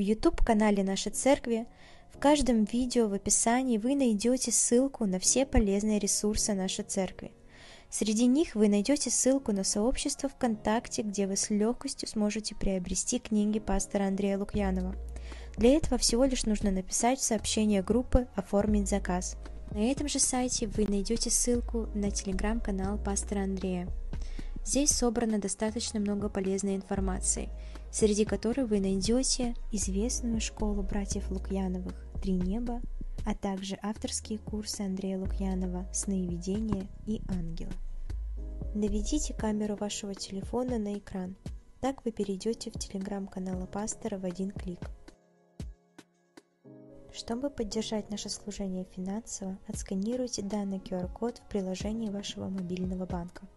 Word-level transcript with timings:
YouTube-канале 0.00 0.82
нашей 0.82 1.12
церкви. 1.12 1.66
В 2.12 2.18
каждом 2.18 2.64
видео 2.64 3.08
в 3.08 3.12
описании 3.12 3.78
вы 3.78 3.94
найдете 3.94 4.50
ссылку 4.50 5.06
на 5.06 5.18
все 5.18 5.46
полезные 5.46 5.98
ресурсы 5.98 6.54
нашей 6.54 6.84
церкви. 6.84 7.32
Среди 7.90 8.26
них 8.26 8.54
вы 8.54 8.68
найдете 8.68 9.10
ссылку 9.10 9.52
на 9.52 9.64
сообщество 9.64 10.28
ВКонтакте, 10.28 11.02
где 11.02 11.26
вы 11.26 11.36
с 11.36 11.50
легкостью 11.50 12.08
сможете 12.08 12.54
приобрести 12.54 13.18
книги 13.18 13.58
пастора 13.58 14.04
Андрея 14.04 14.38
Лукьянова. 14.38 14.94
Для 15.56 15.74
этого 15.74 15.98
всего 15.98 16.24
лишь 16.24 16.46
нужно 16.46 16.70
написать 16.70 17.18
в 17.18 17.24
сообщение 17.24 17.82
группы 17.82 18.28
«Оформить 18.36 18.88
заказ». 18.88 19.36
На 19.72 19.90
этом 19.90 20.08
же 20.08 20.18
сайте 20.18 20.66
вы 20.68 20.86
найдете 20.86 21.30
ссылку 21.30 21.88
на 21.94 22.10
телеграм-канал 22.10 22.98
пастора 22.98 23.40
Андрея. 23.40 23.88
Здесь 24.64 24.90
собрано 24.90 25.38
достаточно 25.38 26.00
много 26.00 26.28
полезной 26.28 26.76
информации, 26.76 27.48
среди 27.90 28.24
которой 28.24 28.66
вы 28.66 28.80
найдете 28.80 29.54
известную 29.72 30.40
школу 30.40 30.82
братьев 30.82 31.30
Лукьяновых 31.30 31.94
«Три 32.22 32.34
неба», 32.34 32.80
а 33.26 33.34
также 33.34 33.78
авторские 33.82 34.38
курсы 34.38 34.80
Андрея 34.82 35.18
Лукьянова 35.18 35.86
«Сновидения» 35.92 36.86
и 37.06 37.20
«Ангелы». 37.28 37.72
Наведите 38.74 39.34
камеру 39.34 39.76
вашего 39.76 40.14
телефона 40.14 40.78
на 40.78 40.96
экран. 40.96 41.36
Так 41.80 42.04
вы 42.04 42.12
перейдете 42.12 42.70
в 42.70 42.78
телеграм-канал 42.78 43.66
пастора 43.66 44.18
в 44.18 44.24
один 44.24 44.50
клик. 44.52 44.80
Чтобы 47.12 47.50
поддержать 47.50 48.10
наше 48.10 48.28
служение 48.28 48.84
финансово, 48.84 49.58
отсканируйте 49.66 50.42
данный 50.42 50.78
QR-код 50.78 51.38
в 51.38 51.48
приложении 51.48 52.10
вашего 52.10 52.48
мобильного 52.48 53.06
банка. 53.06 53.48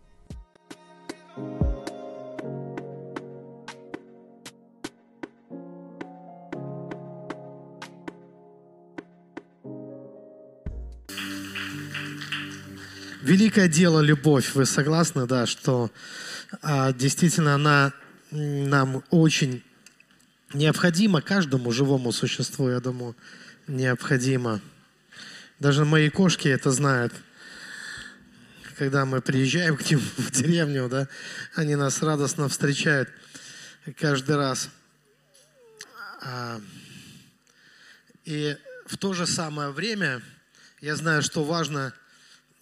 Великое 13.24 13.70
дело 13.70 14.02
любовь. 14.02 14.54
Вы 14.54 14.66
согласны, 14.66 15.26
да, 15.26 15.46
что 15.46 15.90
а, 16.62 16.91
действительно 16.91 17.55
она 17.55 17.93
нам 18.32 19.02
очень 19.12 19.63
необходима 20.54 21.21
каждому 21.21 21.71
живому 21.71 22.12
существу, 22.12 22.70
я 22.70 22.82
думаю, 22.82 23.16
необходима. 23.66 24.60
Даже 25.57 25.85
мои 25.85 26.10
кошки 26.10 26.49
это 26.49 26.71
знают. 26.71 27.13
Когда 28.77 29.05
мы 29.05 29.21
приезжаем 29.21 29.77
к 29.77 29.90
ним 29.90 30.01
в 30.18 30.29
деревню, 30.32 30.90
да, 30.90 31.07
они 31.55 31.77
нас 31.77 32.04
радостно 32.04 32.49
встречают 32.49 33.07
каждый 34.01 34.35
раз. 34.35 34.68
А, 36.20 36.60
и 38.26 38.57
в 38.85 38.98
то 38.98 39.13
же 39.13 39.26
самое 39.26 39.70
время 39.70 40.21
я 40.82 40.98
знаю, 40.98 41.21
что 41.21 41.46
важно 41.46 41.94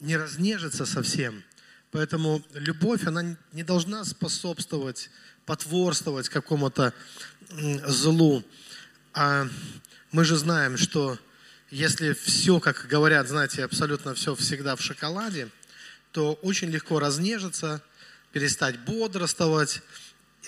не 0.01 0.17
разнежиться 0.17 0.85
совсем. 0.85 1.43
Поэтому 1.91 2.43
любовь, 2.53 3.05
она 3.05 3.37
не 3.53 3.63
должна 3.63 4.03
способствовать, 4.03 5.09
потворствовать 5.45 6.27
какому-то 6.27 6.93
злу. 7.85 8.43
А 9.13 9.47
мы 10.11 10.25
же 10.25 10.35
знаем, 10.35 10.77
что 10.77 11.17
если 11.69 12.13
все, 12.13 12.59
как 12.59 12.87
говорят, 12.87 13.27
знаете, 13.27 13.63
абсолютно 13.63 14.13
все 14.15 14.35
всегда 14.35 14.75
в 14.75 14.81
шоколаде, 14.81 15.49
то 16.11 16.33
очень 16.41 16.69
легко 16.69 16.99
разнежиться, 16.99 17.81
перестать 18.31 18.79
бодрствовать, 18.79 19.81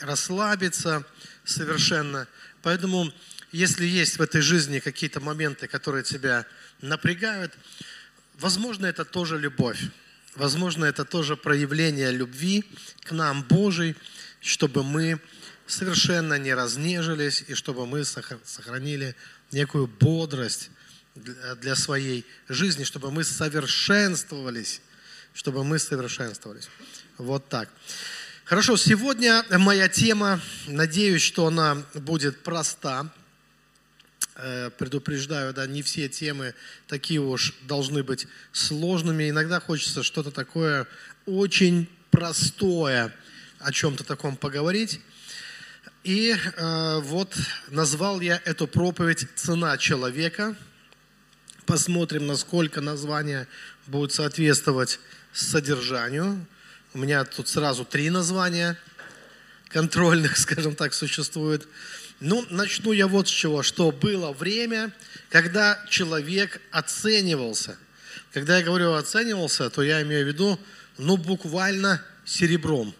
расслабиться 0.02 1.06
совершенно. 1.46 2.28
Поэтому, 2.62 3.14
если 3.52 3.86
есть 3.86 4.18
в 4.18 4.22
этой 4.22 4.42
жизни 4.42 4.80
какие-то 4.80 5.20
моменты, 5.20 5.68
которые 5.68 6.04
тебя 6.04 6.46
напрягают, 6.82 7.54
Возможно, 8.40 8.86
это 8.86 9.06
тоже 9.06 9.38
любовь. 9.38 9.80
Возможно, 10.36 10.86
это 10.86 11.06
тоже 11.06 11.38
проявление 11.38 12.12
любви 12.12 12.66
к 13.04 13.12
нам 13.12 13.44
Божий, 13.44 13.96
чтобы 14.42 14.84
мы 14.84 15.20
совершенно 15.68 16.38
не 16.40 16.54
разнежились 16.54 17.44
и 17.48 17.54
чтобы 17.54 17.86
мы 17.86 18.04
сохранили 18.04 19.16
некую 19.52 19.88
бодрость 19.88 20.72
для 21.16 21.76
своей 21.76 22.26
жизни, 22.50 22.84
чтобы 22.84 23.12
мы 23.12 23.24
совершенствовались, 23.24 24.82
чтобы 25.34 25.64
мы 25.64 25.78
совершенствовались. 25.78 26.68
Вот 27.18 27.48
так. 27.50 27.70
Хорошо, 28.46 28.76
сегодня 28.76 29.46
моя 29.50 29.88
тема, 29.88 30.42
надеюсь, 30.68 31.22
что 31.22 31.48
она 31.48 31.84
будет 31.94 32.44
проста, 32.44 33.14
предупреждаю, 34.78 35.54
да, 35.54 35.68
не 35.68 35.82
все 35.84 36.10
темы 36.10 36.56
такие 36.88 37.20
уж 37.20 37.54
должны 37.68 38.04
быть 38.04 38.28
сложными. 38.52 39.30
Иногда 39.30 39.60
хочется 39.60 40.02
что-то 40.02 40.32
такое 40.32 40.88
очень 41.26 41.88
простое, 42.10 43.14
о 43.64 43.72
чем-то 43.72 44.04
таком 44.04 44.36
поговорить. 44.38 45.00
И 46.04 46.36
э, 46.36 47.00
вот 47.00 47.36
назвал 47.70 48.20
я 48.20 48.42
эту 48.46 48.68
проповедь 48.68 49.26
«Цена 49.36 49.78
человека». 49.78 50.56
Посмотрим, 51.66 52.28
насколько 52.28 52.82
название 52.82 53.48
будет 53.88 54.12
соответствовать 54.12 55.00
содержанию. 55.32 56.46
У 56.94 56.98
меня 56.98 57.24
тут 57.24 57.48
сразу 57.48 57.86
три 57.86 58.10
названия 58.10 58.78
контрольных, 59.70 60.38
скажем 60.38 60.76
так, 60.76 60.94
существует. 60.94 61.68
Ну, 62.26 62.46
начну 62.50 62.94
я 62.94 63.08
вот 63.08 63.28
с 63.28 63.32
чего, 63.32 63.64
что 63.64 63.92
было 63.92 64.32
время, 64.32 64.94
когда 65.30 65.78
человек 65.90 66.62
оценивался. 66.72 67.78
Когда 68.32 68.60
я 68.60 68.64
говорю 68.64 68.94
оценивался, 68.94 69.70
то 69.70 69.84
я 69.84 70.02
имею 70.04 70.24
в 70.24 70.30
виду, 70.30 70.58
ну, 70.98 71.18
буквально 71.18 72.02
серебром. 72.24 72.96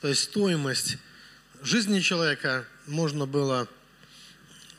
То 0.00 0.06
есть 0.06 0.22
стоимость 0.22 0.98
жизни 1.64 1.98
человека 1.98 2.64
можно 2.86 3.26
было, 3.26 3.66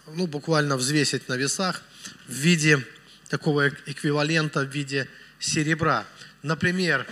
ну, 0.08 0.26
буквально 0.26 0.78
взвесить 0.78 1.28
на 1.28 1.34
весах 1.36 1.82
в 2.28 2.32
виде 2.32 2.82
такого 3.28 3.68
эквивалента 3.68 4.62
в 4.62 4.70
виде 4.70 5.10
серебра. 5.38 6.06
Например, 6.44 7.06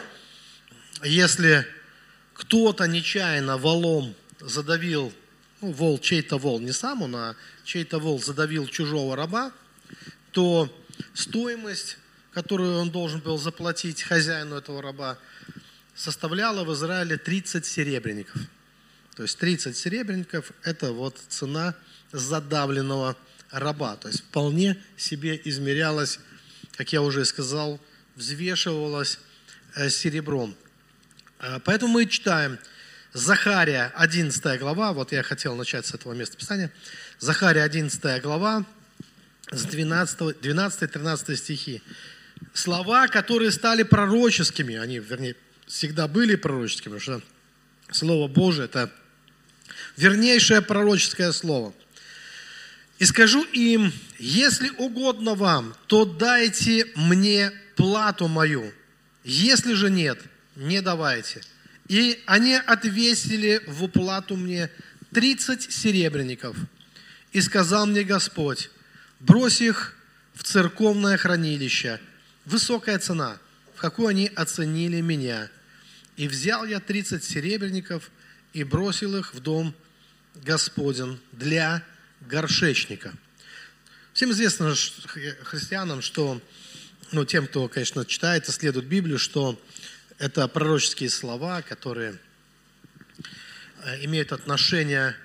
если 1.04 1.68
кто-то 2.34 2.86
нечаянно 2.86 3.58
валом 3.58 4.16
задавил 4.40 5.14
ну, 5.62 5.72
вол, 5.72 6.00
чей-то 6.00 6.38
вол, 6.38 6.60
не 6.60 6.72
сам 6.72 7.02
он, 7.02 7.16
а 7.16 7.36
чей-то 7.64 8.00
вол 8.00 8.22
задавил 8.22 8.68
чужого 8.68 9.16
раба, 9.16 9.52
то 10.32 10.72
стоимость, 11.14 11.98
которую 12.32 12.78
он 12.78 12.92
должен 12.92 13.20
был 13.22 13.38
заплатить 13.38 14.04
хозяину 14.04 14.56
этого 14.56 14.82
раба, 14.82 15.18
составляла 15.96 16.64
в 16.64 16.74
Израиле 16.74 17.18
30 17.18 17.66
серебряников. 17.66 18.40
То 19.16 19.24
есть 19.24 19.40
30 19.40 19.76
серебряников– 19.76 20.52
это 20.64 20.92
вот 20.92 21.18
цена 21.28 21.74
задавленного 22.12 23.18
раба. 23.50 23.96
То 23.96 24.10
есть 24.10 24.22
вполне 24.22 24.78
себе 24.96 25.42
измерялась, 25.44 26.20
как 26.76 26.94
я 26.94 27.02
уже 27.02 27.26
сказал, 27.26 27.82
взвешивалась 28.16 29.18
э, 29.76 29.90
серебром. 29.90 30.56
Э, 31.40 31.60
поэтому 31.66 31.94
мы 31.94 32.06
читаем– 32.06 32.60
Захария, 33.18 33.92
11 33.96 34.60
глава, 34.60 34.94
вот 34.94 35.12
я 35.12 35.24
хотел 35.24 35.56
начать 35.56 35.88
с 35.88 35.94
этого 35.96 36.14
места 36.14 36.38
Писания. 36.38 36.72
Захария, 37.18 37.64
11 37.64 38.22
глава, 38.22 38.64
с 39.52 39.66
12-13 39.66 41.36
стихи. 41.36 41.82
Слова, 42.54 43.08
которые 43.08 43.52
стали 43.52 43.82
пророческими, 43.82 44.76
они, 44.76 45.00
вернее, 45.00 45.36
всегда 45.66 46.08
были 46.08 46.36
пророческими, 46.36 47.00
потому 47.00 47.20
что 47.20 47.28
Слово 47.90 48.28
Божие– 48.28 48.66
это 48.66 48.92
вернейшее 49.96 50.62
пророческое 50.62 51.32
слово. 51.32 51.74
«И 53.00 53.06
скажу 53.06 53.44
им, 53.46 53.92
если 54.20 54.70
угодно 54.78 55.34
вам, 55.34 55.76
то 55.88 56.06
дайте 56.06 56.86
мне 56.96 57.52
плату 57.76 58.28
мою, 58.28 58.72
если 59.24 59.74
же 59.74 59.90
нет, 59.90 60.20
не 60.56 60.84
давайте». 60.84 61.42
И 61.88 62.22
они 62.26 62.56
отвесили 62.56 63.62
в 63.68 63.84
уплату 63.84 64.36
мне 64.36 64.70
30 65.14 65.72
серебряников. 65.72 66.58
И 67.32 67.42
сказал 67.42 67.86
мне 67.86 68.04
Господь, 68.04 68.70
брось 69.20 69.62
их 69.62 69.96
в 70.34 70.44
церковное 70.44 71.18
хранилище. 71.18 72.00
Высокая 72.46 73.00
цена, 73.00 73.38
в 73.76 73.80
какую 73.82 74.10
они 74.10 74.32
оценили 74.36 75.02
меня. 75.02 75.50
И 76.16 76.28
взял 76.28 76.66
я 76.66 76.80
30 76.80 77.24
серебряников 77.24 78.12
и 78.54 78.64
бросил 78.64 79.16
их 79.16 79.34
в 79.34 79.40
дом 79.40 79.74
Господен 80.36 81.20
для 81.32 81.84
горшечника. 82.22 83.14
Всем 84.14 84.32
известно 84.32 84.74
христианам, 85.44 86.02
что, 86.02 86.42
ну, 87.12 87.24
тем, 87.24 87.46
кто, 87.48 87.68
конечно, 87.68 88.04
читает 88.06 88.50
и 88.50 88.52
следует 88.52 88.88
Библию, 88.88 89.20
что 89.20 89.62
это 90.20 90.48
пророческие 90.48 91.10
слова, 91.10 91.62
которые 91.62 92.18
э, 93.84 94.06
имеют 94.06 94.32
отношение 94.32 95.16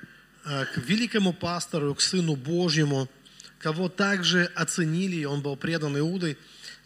э, 0.45 0.67
к 0.67 0.79
великому 0.79 1.33
пастору, 1.33 1.95
к 1.95 2.01
Сыну 2.01 2.37
Божьему, 2.37 3.09
кого 3.59 3.89
также 3.89 4.45
оценили, 4.55 5.17
и 5.17 5.25
он 5.25 5.41
был 5.41 5.57
предан 5.57 5.99
Иудой 5.99 6.37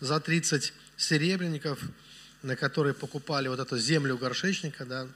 за 0.01 0.21
30 0.21 0.73
серебряников, 0.97 1.81
на 2.43 2.55
которые 2.55 2.95
покупали 2.95 3.49
вот 3.49 3.59
эту 3.59 3.79
землю 3.79 4.17
горшечника, 4.17 4.85
да, 4.85 5.09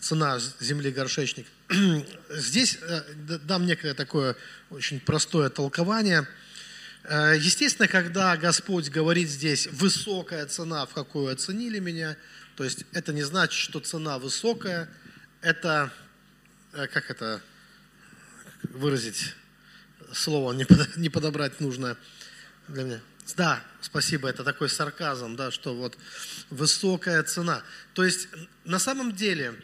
цена 0.00 0.38
земли 0.60 0.90
горшечник. 0.90 1.46
Здесь 2.30 2.78
э, 2.80 3.02
дам 3.44 3.66
некое 3.66 3.92
такое 3.92 4.36
очень 4.70 5.00
простое 5.00 5.50
толкование. 5.50 6.26
Э, 7.04 7.34
естественно, 7.38 7.88
когда 7.88 8.36
Господь 8.36 8.90
говорит 8.90 9.28
здесь 9.28 9.66
«высокая 9.68 10.46
цена, 10.46 10.86
в 10.86 10.94
какую 10.94 11.32
оценили 11.32 11.78
меня», 11.78 12.16
то 12.56 12.64
есть 12.64 12.84
это 12.92 13.12
не 13.12 13.22
значит, 13.22 13.58
что 13.58 13.80
цена 13.80 14.18
высокая, 14.18 14.88
это, 15.40 15.92
э, 16.72 16.86
как 16.88 17.10
это 17.10 17.40
выразить, 18.62 19.34
слово 20.12 20.52
не 20.52 21.08
подобрать 21.08 21.60
нужно 21.60 21.96
для 22.66 22.82
меня. 22.82 23.00
Да, 23.36 23.62
спасибо, 23.80 24.28
это 24.28 24.42
такой 24.42 24.68
сарказм, 24.68 25.36
да, 25.36 25.50
что 25.50 25.74
вот 25.74 25.98
высокая 26.50 27.22
цена. 27.22 27.62
То 27.94 28.04
есть 28.04 28.28
на 28.64 28.78
самом 28.78 29.14
деле 29.14 29.54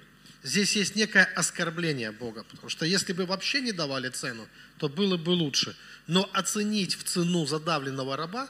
здесь 0.45 0.77
есть 0.77 0.95
некое 0.95 1.25
оскорбление 1.25 2.13
Бога, 2.13 2.45
потому 2.45 2.69
что 2.69 2.87
если 2.87 3.13
бы 3.13 3.27
вообще 3.27 3.61
не 3.61 3.73
давали 3.73 4.11
цену, 4.11 4.47
то 4.79 4.89
было 4.89 5.17
бы 5.17 5.31
лучше. 5.31 5.75
Но 6.07 6.31
оценить 6.33 6.95
в 6.95 7.03
цену 7.03 7.47
задавленного 7.47 8.17
раба, 8.17 8.49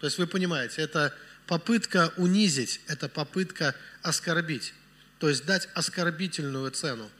то 0.00 0.06
есть 0.06 0.16
вы 0.18 0.26
понимаете, 0.26 0.80
это 0.80 1.14
попытка 1.46 2.12
унизить, 2.16 2.80
это 2.86 3.08
попытка 3.08 3.74
оскорбить, 4.02 4.72
то 5.18 5.28
есть 5.28 5.44
дать 5.44 5.68
оскорбительную 5.74 6.70
цену. 6.70 7.10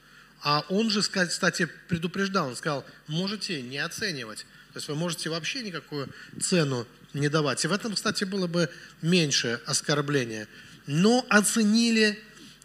А 0.41 0.65
он 0.69 0.89
же, 0.89 1.01
кстати, 1.01 1.69
предупреждал, 1.87 2.47
он 2.47 2.55
сказал, 2.55 2.85
можете 3.07 3.61
не 3.61 3.77
оценивать, 3.77 4.45
то 4.73 4.77
есть 4.77 4.87
вы 4.87 4.95
можете 4.95 5.29
вообще 5.29 5.61
никакую 5.61 6.09
цену 6.41 6.87
не 7.13 7.29
давать. 7.29 7.63
И 7.63 7.67
в 7.67 7.71
этом, 7.71 7.93
кстати, 7.93 8.23
было 8.23 8.47
бы 8.47 8.69
меньше 9.01 9.61
оскорбления. 9.65 10.47
Но 10.87 11.25
оценили 11.29 12.19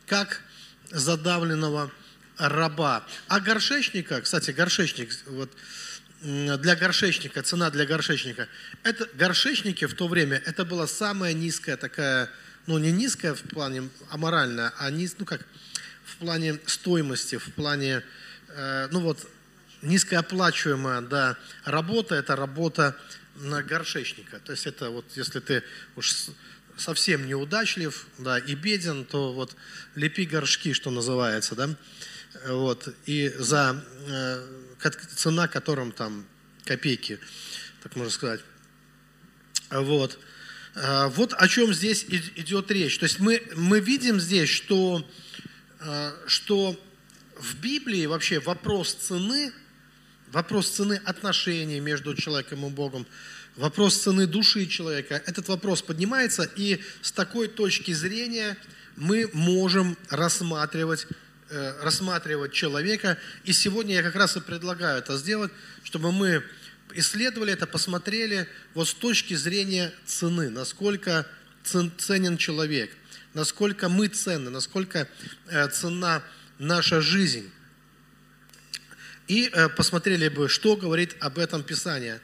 как 0.06 0.40
задавленного 0.90 1.90
раба. 2.36 3.04
А 3.26 3.40
горшечника, 3.40 4.20
кстати, 4.20 4.50
горшечник, 4.50 5.10
вот 5.26 5.50
для 6.22 6.74
горшечника, 6.74 7.42
цена 7.42 7.70
для 7.70 7.86
горшечника, 7.86 8.48
это 8.82 9.08
горшечники 9.14 9.84
в 9.86 9.94
то 9.94 10.08
время, 10.08 10.42
это 10.46 10.64
была 10.64 10.86
самая 10.86 11.32
низкая 11.32 11.76
такая, 11.76 12.28
ну 12.66 12.78
не 12.78 12.90
низкая 12.90 13.34
в 13.34 13.42
плане 13.42 13.88
аморальная, 14.10 14.72
а 14.78 14.90
низ, 14.90 15.14
ну 15.18 15.24
как, 15.24 15.46
в 16.04 16.16
плане 16.16 16.58
стоимости, 16.66 17.36
в 17.36 17.52
плане, 17.52 18.02
э, 18.48 18.88
ну 18.90 19.00
вот, 19.00 19.28
низкооплачиваемая, 19.82 21.02
да, 21.02 21.36
работа, 21.64 22.16
это 22.16 22.34
работа 22.34 22.96
на 23.36 23.62
горшечника. 23.62 24.40
То 24.40 24.52
есть 24.52 24.66
это 24.66 24.90
вот, 24.90 25.04
если 25.14 25.38
ты 25.38 25.62
уж 25.94 26.12
совсем 26.78 27.26
неудачлив, 27.26 28.06
да, 28.18 28.38
и 28.38 28.54
беден, 28.54 29.04
то 29.04 29.32
вот 29.32 29.56
лепи 29.94 30.24
горшки, 30.24 30.72
что 30.72 30.90
называется, 30.90 31.54
да, 31.54 31.74
вот, 32.46 32.94
и 33.06 33.32
за 33.38 33.84
э, 34.06 34.46
цена 35.16 35.48
которым 35.48 35.92
там 35.92 36.24
копейки, 36.64 37.18
так 37.82 37.96
можно 37.96 38.12
сказать. 38.12 38.40
Вот. 39.70 40.18
Э, 40.74 41.08
вот 41.08 41.34
о 41.34 41.48
чем 41.48 41.74
здесь 41.74 42.04
идет 42.04 42.70
речь. 42.70 42.98
То 42.98 43.04
есть 43.04 43.18
мы, 43.18 43.42
мы 43.56 43.80
видим 43.80 44.20
здесь, 44.20 44.48
что, 44.48 45.04
э, 45.80 46.12
что 46.26 46.78
в 47.38 47.56
Библии 47.60 48.06
вообще 48.06 48.38
вопрос 48.40 48.94
цены 48.94 49.52
Вопрос 50.32 50.68
цены 50.68 51.00
отношений 51.06 51.80
между 51.80 52.14
человеком 52.14 52.66
и 52.66 52.68
Богом, 52.68 53.06
вопрос 53.58 53.96
цены 53.96 54.26
души 54.26 54.66
человека, 54.66 55.22
этот 55.26 55.48
вопрос 55.48 55.82
поднимается, 55.82 56.48
и 56.56 56.80
с 57.02 57.12
такой 57.12 57.48
точки 57.48 57.92
зрения 57.92 58.56
мы 58.96 59.28
можем 59.32 59.96
рассматривать, 60.08 61.06
э, 61.50 61.74
рассматривать 61.82 62.52
человека. 62.52 63.18
И 63.44 63.52
сегодня 63.52 63.96
я 63.96 64.02
как 64.02 64.14
раз 64.14 64.36
и 64.36 64.40
предлагаю 64.40 64.98
это 64.98 65.18
сделать, 65.18 65.52
чтобы 65.82 66.12
мы 66.12 66.42
исследовали 66.94 67.52
это, 67.52 67.66
посмотрели 67.66 68.48
вот 68.74 68.88
с 68.88 68.94
точки 68.94 69.34
зрения 69.34 69.92
цены, 70.06 70.50
насколько 70.50 71.26
ценен 71.64 72.38
человек, 72.38 72.90
насколько 73.34 73.88
мы 73.88 74.06
ценны, 74.06 74.50
насколько 74.50 75.08
э, 75.48 75.68
ценна 75.68 76.22
наша 76.58 77.00
жизнь 77.00 77.50
и 79.26 79.50
э, 79.52 79.68
посмотрели 79.68 80.28
бы, 80.28 80.48
что 80.48 80.76
говорит 80.76 81.16
об 81.20 81.38
этом 81.38 81.62
Писание. 81.62 82.20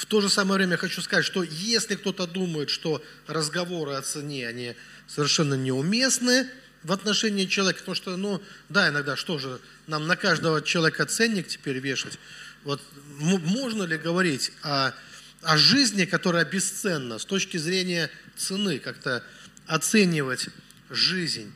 В 0.00 0.06
то 0.06 0.22
же 0.22 0.30
самое 0.30 0.56
время 0.56 0.78
хочу 0.78 1.02
сказать, 1.02 1.26
что 1.26 1.42
если 1.42 1.94
кто-то 1.94 2.26
думает, 2.26 2.70
что 2.70 3.04
разговоры 3.26 3.92
о 3.92 4.00
цене, 4.00 4.48
они 4.48 4.74
совершенно 5.06 5.52
неуместны 5.52 6.48
в 6.82 6.92
отношении 6.92 7.44
человека, 7.44 7.80
потому 7.80 7.94
что, 7.94 8.16
ну, 8.16 8.42
да, 8.70 8.88
иногда, 8.88 9.14
что 9.14 9.38
же, 9.38 9.60
нам 9.88 10.06
на 10.06 10.16
каждого 10.16 10.62
человека 10.62 11.04
ценник 11.04 11.48
теперь 11.48 11.80
вешать, 11.80 12.18
вот 12.64 12.80
можно 13.18 13.82
ли 13.82 13.98
говорить 13.98 14.52
о, 14.62 14.94
о 15.42 15.58
жизни, 15.58 16.06
которая 16.06 16.46
бесценна, 16.46 17.18
с 17.18 17.26
точки 17.26 17.58
зрения 17.58 18.10
цены, 18.38 18.78
как-то 18.78 19.22
оценивать 19.66 20.48
жизнь? 20.88 21.52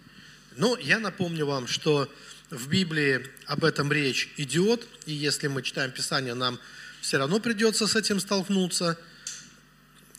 Но 0.58 0.76
я 0.76 0.98
напомню 0.98 1.46
вам, 1.46 1.66
что 1.66 2.12
в 2.50 2.68
Библии 2.68 3.26
об 3.46 3.64
этом 3.64 3.90
речь 3.90 4.28
идет, 4.36 4.86
и 5.06 5.14
если 5.14 5.46
мы 5.46 5.62
читаем 5.62 5.92
Писание, 5.92 6.34
нам 6.34 6.60
все 7.04 7.18
равно 7.18 7.38
придется 7.38 7.86
с 7.86 7.96
этим 7.96 8.18
столкнуться. 8.18 8.98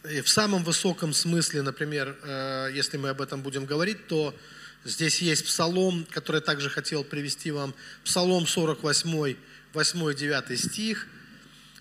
И 0.07 0.21
в 0.21 0.29
самом 0.29 0.63
высоком 0.63 1.13
смысле, 1.13 1.63
например, 1.63 2.15
э, 2.21 2.69
если 2.75 2.97
мы 2.97 3.09
об 3.09 3.21
этом 3.21 3.41
будем 3.41 3.65
говорить, 3.65 4.05
то 4.05 4.37
здесь 4.83 5.19
есть 5.19 5.45
псалом, 5.45 6.05
который 6.11 6.41
также 6.41 6.69
хотел 6.69 7.03
привести 7.03 7.49
вам. 7.49 7.73
Псалом 8.03 8.45
48, 8.45 9.35
8-9 9.73 10.55
стих. 10.57 11.07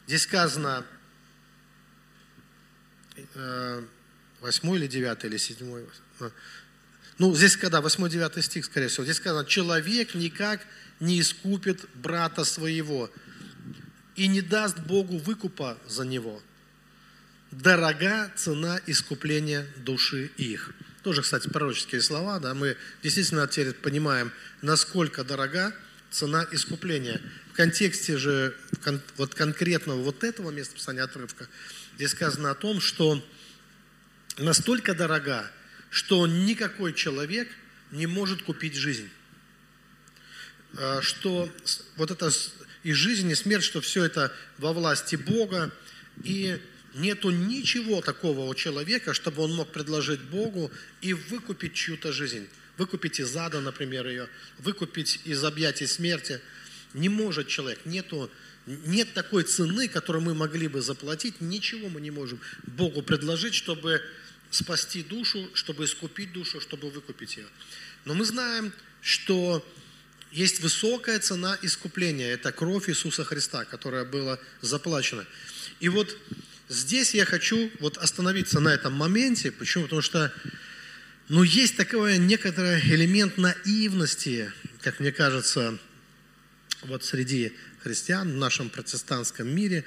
Здесь 0.06 0.22
сказано, 0.22 0.86
8 3.34 3.86
э, 4.72 4.76
или 4.76 4.86
9 4.86 5.24
или 5.26 5.36
7, 5.36 5.86
ну, 7.18 7.34
здесь, 7.36 7.58
когда 7.58 7.80
8-9 7.80 8.40
стих, 8.40 8.64
скорее 8.64 8.88
всего, 8.88 9.04
здесь 9.04 9.18
сказано, 9.18 9.44
человек 9.44 10.14
никак 10.14 10.66
не 10.98 11.20
искупит 11.20 11.84
брата 11.94 12.44
своего 12.44 13.10
и 14.16 14.28
не 14.28 14.40
даст 14.40 14.78
Богу 14.78 15.18
выкупа 15.18 15.78
за 15.86 16.04
него. 16.04 16.42
Дорога 17.50 18.32
цена 18.36 18.80
искупления 18.86 19.66
души 19.76 20.30
их. 20.36 20.72
Тоже, 21.02 21.22
кстати, 21.22 21.48
пророческие 21.48 22.00
слова, 22.00 22.40
да, 22.40 22.54
мы 22.54 22.76
действительно 23.02 23.46
теперь 23.46 23.74
понимаем, 23.74 24.32
насколько 24.62 25.22
дорога 25.22 25.74
цена 26.10 26.46
искупления. 26.50 27.20
В 27.52 27.56
контексте 27.56 28.16
же 28.16 28.56
вот 29.16 29.34
конкретного 29.34 30.02
вот 30.02 30.24
этого 30.24 30.50
места 30.50 30.74
писания 30.74 31.04
отрывка, 31.04 31.48
здесь 31.96 32.12
сказано 32.12 32.50
о 32.50 32.54
том, 32.54 32.80
что 32.80 33.24
настолько 34.38 34.94
дорога, 34.94 35.50
что 35.90 36.26
никакой 36.26 36.92
человек 36.94 37.48
не 37.90 38.06
может 38.06 38.42
купить 38.42 38.74
жизнь. 38.74 39.08
А, 40.76 41.00
что 41.02 41.52
вот 41.96 42.10
это 42.10 42.30
и 42.84 42.92
жизнь, 42.92 43.30
и 43.30 43.34
смерть, 43.34 43.64
что 43.64 43.80
все 43.80 44.04
это 44.04 44.32
во 44.58 44.72
власти 44.72 45.16
Бога, 45.16 45.72
и 46.22 46.60
нету 46.94 47.30
ничего 47.30 48.00
такого 48.00 48.48
у 48.48 48.54
человека, 48.54 49.14
чтобы 49.14 49.42
он 49.42 49.54
мог 49.54 49.72
предложить 49.72 50.20
Богу 50.20 50.70
и 51.00 51.12
выкупить 51.14 51.74
чью-то 51.74 52.12
жизнь. 52.12 52.46
Выкупить 52.76 53.20
из 53.20 53.34
ада, 53.36 53.60
например, 53.60 54.06
ее, 54.06 54.28
выкупить 54.58 55.20
из 55.24 55.42
объятий 55.42 55.86
смерти. 55.86 56.40
Не 56.92 57.08
может 57.08 57.48
человек, 57.48 57.80
нету, 57.84 58.30
нет 58.66 59.12
такой 59.14 59.44
цены, 59.44 59.88
которую 59.88 60.22
мы 60.22 60.34
могли 60.34 60.68
бы 60.68 60.80
заплатить, 60.80 61.40
ничего 61.40 61.88
мы 61.88 62.00
не 62.00 62.10
можем 62.10 62.40
Богу 62.64 63.02
предложить, 63.02 63.54
чтобы 63.54 64.02
спасти 64.50 65.02
душу, 65.02 65.48
чтобы 65.54 65.84
искупить 65.84 66.32
душу, 66.32 66.60
чтобы 66.60 66.90
выкупить 66.90 67.36
ее. 67.36 67.46
Но 68.04 68.14
мы 68.14 68.24
знаем, 68.24 68.72
что 69.00 69.64
есть 70.34 70.60
высокая 70.60 71.20
цена 71.20 71.56
искупления. 71.62 72.32
Это 72.32 72.50
кровь 72.50 72.88
Иисуса 72.88 73.24
Христа, 73.24 73.64
которая 73.64 74.04
была 74.04 74.38
заплачена. 74.62 75.24
И 75.78 75.88
вот 75.88 76.16
здесь 76.68 77.14
я 77.14 77.24
хочу 77.24 77.70
вот 77.78 77.98
остановиться 77.98 78.58
на 78.58 78.70
этом 78.70 78.92
моменте. 78.94 79.52
Почему? 79.52 79.84
Потому 79.84 80.02
что 80.02 80.32
ну, 81.28 81.44
есть 81.44 81.76
такой 81.76 82.18
некоторый 82.18 82.80
элемент 82.80 83.38
наивности, 83.38 84.52
как 84.82 84.98
мне 84.98 85.12
кажется, 85.12 85.78
вот 86.82 87.04
среди 87.04 87.52
христиан 87.84 88.32
в 88.32 88.36
нашем 88.36 88.70
протестантском 88.70 89.48
мире, 89.48 89.84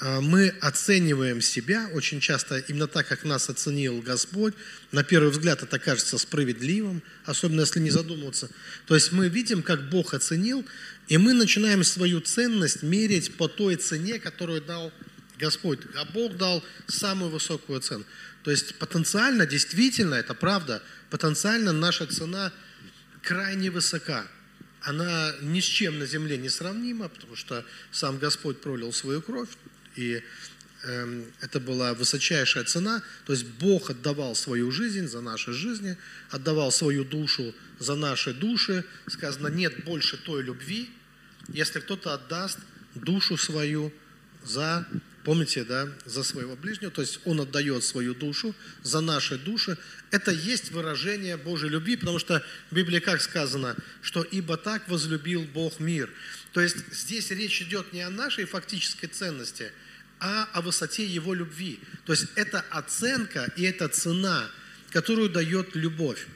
мы 0.00 0.48
оцениваем 0.60 1.42
себя 1.42 1.90
очень 1.92 2.20
часто 2.20 2.58
именно 2.58 2.86
так, 2.86 3.06
как 3.06 3.24
нас 3.24 3.50
оценил 3.50 4.00
Господь. 4.00 4.54
На 4.92 5.04
первый 5.04 5.30
взгляд 5.30 5.62
это 5.62 5.78
кажется 5.78 6.16
справедливым, 6.16 7.02
особенно 7.26 7.60
если 7.60 7.80
не 7.80 7.90
задумываться. 7.90 8.50
То 8.86 8.94
есть 8.94 9.12
мы 9.12 9.28
видим, 9.28 9.62
как 9.62 9.90
Бог 9.90 10.14
оценил, 10.14 10.64
и 11.08 11.18
мы 11.18 11.34
начинаем 11.34 11.84
свою 11.84 12.20
ценность 12.20 12.82
мерить 12.82 13.36
по 13.36 13.46
той 13.46 13.76
цене, 13.76 14.18
которую 14.18 14.62
дал 14.62 14.90
Господь. 15.38 15.80
А 15.96 16.06
Бог 16.06 16.36
дал 16.36 16.64
самую 16.86 17.30
высокую 17.30 17.80
цену. 17.80 18.04
То 18.42 18.50
есть 18.50 18.76
потенциально, 18.76 19.44
действительно, 19.46 20.14
это 20.14 20.32
правда, 20.32 20.82
потенциально 21.10 21.72
наша 21.72 22.06
цена 22.06 22.52
крайне 23.22 23.70
высока. 23.70 24.26
Она 24.82 25.34
ни 25.42 25.60
с 25.60 25.64
чем 25.64 25.98
на 25.98 26.06
земле 26.06 26.38
не 26.38 26.48
сравнима, 26.48 27.10
потому 27.10 27.36
что 27.36 27.66
сам 27.92 28.18
Господь 28.18 28.62
пролил 28.62 28.94
свою 28.94 29.20
кровь, 29.20 29.50
и 29.96 30.22
э, 30.82 31.24
это 31.40 31.60
была 31.60 31.94
высочайшая 31.94 32.64
цена. 32.64 33.02
То 33.26 33.32
есть 33.32 33.46
Бог 33.46 33.90
отдавал 33.90 34.34
свою 34.34 34.70
жизнь 34.70 35.06
за 35.06 35.20
наши 35.20 35.52
жизни, 35.52 35.96
отдавал 36.30 36.72
свою 36.72 37.04
душу 37.04 37.54
за 37.78 37.94
наши 37.96 38.32
души. 38.32 38.84
Сказано, 39.08 39.48
нет 39.48 39.84
больше 39.84 40.16
той 40.16 40.42
любви, 40.42 40.90
если 41.48 41.80
кто-то 41.80 42.14
отдаст 42.14 42.58
душу 42.94 43.36
свою 43.36 43.92
за, 44.44 44.86
помните, 45.24 45.64
да, 45.64 45.88
за 46.04 46.22
своего 46.22 46.56
ближнего, 46.56 46.90
то 46.90 47.00
есть 47.00 47.20
он 47.24 47.40
отдает 47.40 47.84
свою 47.84 48.14
душу 48.14 48.54
за 48.82 49.00
наши 49.00 49.38
души. 49.38 49.76
Это 50.10 50.30
есть 50.30 50.70
выражение 50.70 51.36
Божьей 51.36 51.68
любви, 51.68 51.96
потому 51.96 52.18
что 52.18 52.44
в 52.70 52.74
Библии 52.74 53.00
как 53.00 53.20
сказано, 53.20 53.76
что 54.02 54.22
«ибо 54.22 54.56
так 54.56 54.88
возлюбил 54.88 55.42
Бог 55.42 55.78
мир». 55.80 56.10
То 56.52 56.60
есть 56.60 56.76
здесь 56.92 57.30
речь 57.30 57.62
идет 57.62 57.92
не 57.92 58.02
о 58.02 58.10
нашей 58.10 58.44
фактической 58.44 59.06
ценности, 59.06 59.72
а 60.18 60.48
о 60.52 60.62
высоте 60.62 61.04
Его 61.04 61.34
любви. 61.34 61.80
То 62.04 62.12
есть 62.12 62.26
это 62.34 62.64
оценка 62.70 63.52
и 63.56 63.62
это 63.62 63.88
цена, 63.88 64.50
которую 64.90 65.30
дает 65.30 65.74
любовь. 65.74 66.26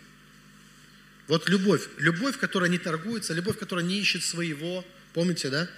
Вот 1.27 1.49
любовь, 1.49 1.89
любовь, 1.99 2.39
которая 2.39 2.69
не 2.69 2.79
торгуется, 2.79 3.33
любовь, 3.33 3.59
которая 3.59 3.85
не 3.85 3.99
ищет 3.99 4.23
своего, 4.23 4.85
помните, 5.15 5.49
да? 5.49 5.69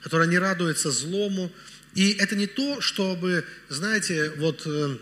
Которая 0.00 0.28
не 0.28 0.38
радуется 0.38 0.90
злому. 0.90 1.52
И 1.94 2.12
это 2.12 2.36
не 2.36 2.46
то, 2.46 2.80
чтобы, 2.80 3.44
знаете, 3.68 4.30
вот, 4.36 4.62
э, 4.66 4.96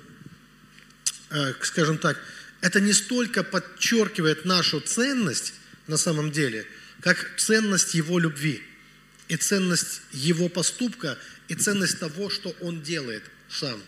э, 1.31 1.55
скажем 1.63 1.99
так, 1.99 2.21
это 2.61 2.81
не 2.81 2.93
столько 2.93 3.43
подчеркивает 3.43 4.45
нашу 4.45 4.81
ценность 4.81 5.55
на 5.87 5.97
самом 5.97 6.33
деле, 6.33 6.67
как 7.01 7.37
ценность 7.37 7.95
Его 7.95 8.19
любви 8.19 8.63
и 9.29 9.37
ценность 9.37 10.03
Его 10.13 10.49
поступка, 10.49 11.17
и 11.49 11.55
ценность 11.55 11.99
того, 11.99 12.29
что 12.29 12.55
Он 12.61 12.83
делает 12.83 13.23
сам. 13.49 13.81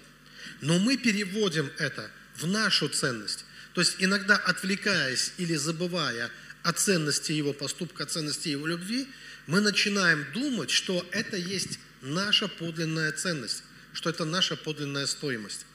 Но 0.60 0.78
мы 0.78 0.96
переводим 0.96 1.70
это 1.78 2.10
в 2.36 2.46
нашу 2.46 2.88
ценность. 2.88 3.44
То 3.74 3.80
есть 3.80 3.96
иногда 3.98 4.36
отвлекаясь 4.36 5.32
или 5.38 5.56
забывая 5.56 6.30
о 6.62 6.72
ценности 6.72 7.32
Его 7.32 7.52
поступка, 7.52 8.04
о 8.04 8.06
ценности 8.06 8.48
Его 8.48 8.66
любви, 8.66 9.08
мы 9.46 9.60
начинаем 9.60 10.24
думать, 10.32 10.70
что 10.70 11.06
это 11.10 11.36
есть 11.36 11.78
наша 12.02 12.48
подлинная 12.48 13.12
ценность, 13.12 13.64
что 13.92 14.10
это 14.10 14.24
наша 14.24 14.56
подлинная 14.56 15.06
стоимость. 15.06 15.66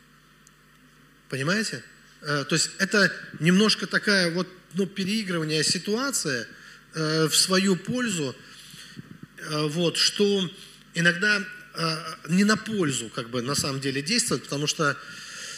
Понимаете? 1.30 1.84
Э, 2.22 2.46
то 2.48 2.56
есть 2.56 2.72
это 2.78 3.12
немножко 3.40 3.88
такая 3.88 4.32
вот 4.32 4.48
ну, 4.74 4.86
переигрывание 4.86 5.64
ситуация 5.64 6.48
э, 6.94 7.28
в 7.28 7.36
свою 7.36 7.76
пользу, 7.76 8.36
Э, 9.50 9.68
вот, 9.68 9.98
что 9.98 10.50
иногда 10.94 11.44
не 12.28 12.44
на 12.44 12.58
пользу, 12.58 13.10
как 13.10 13.30
бы, 13.30 13.44
на 13.44 13.54
самом 13.54 13.80
деле 13.80 14.02
действует, 14.02 14.42
потому 14.42 14.66
что 14.66 14.98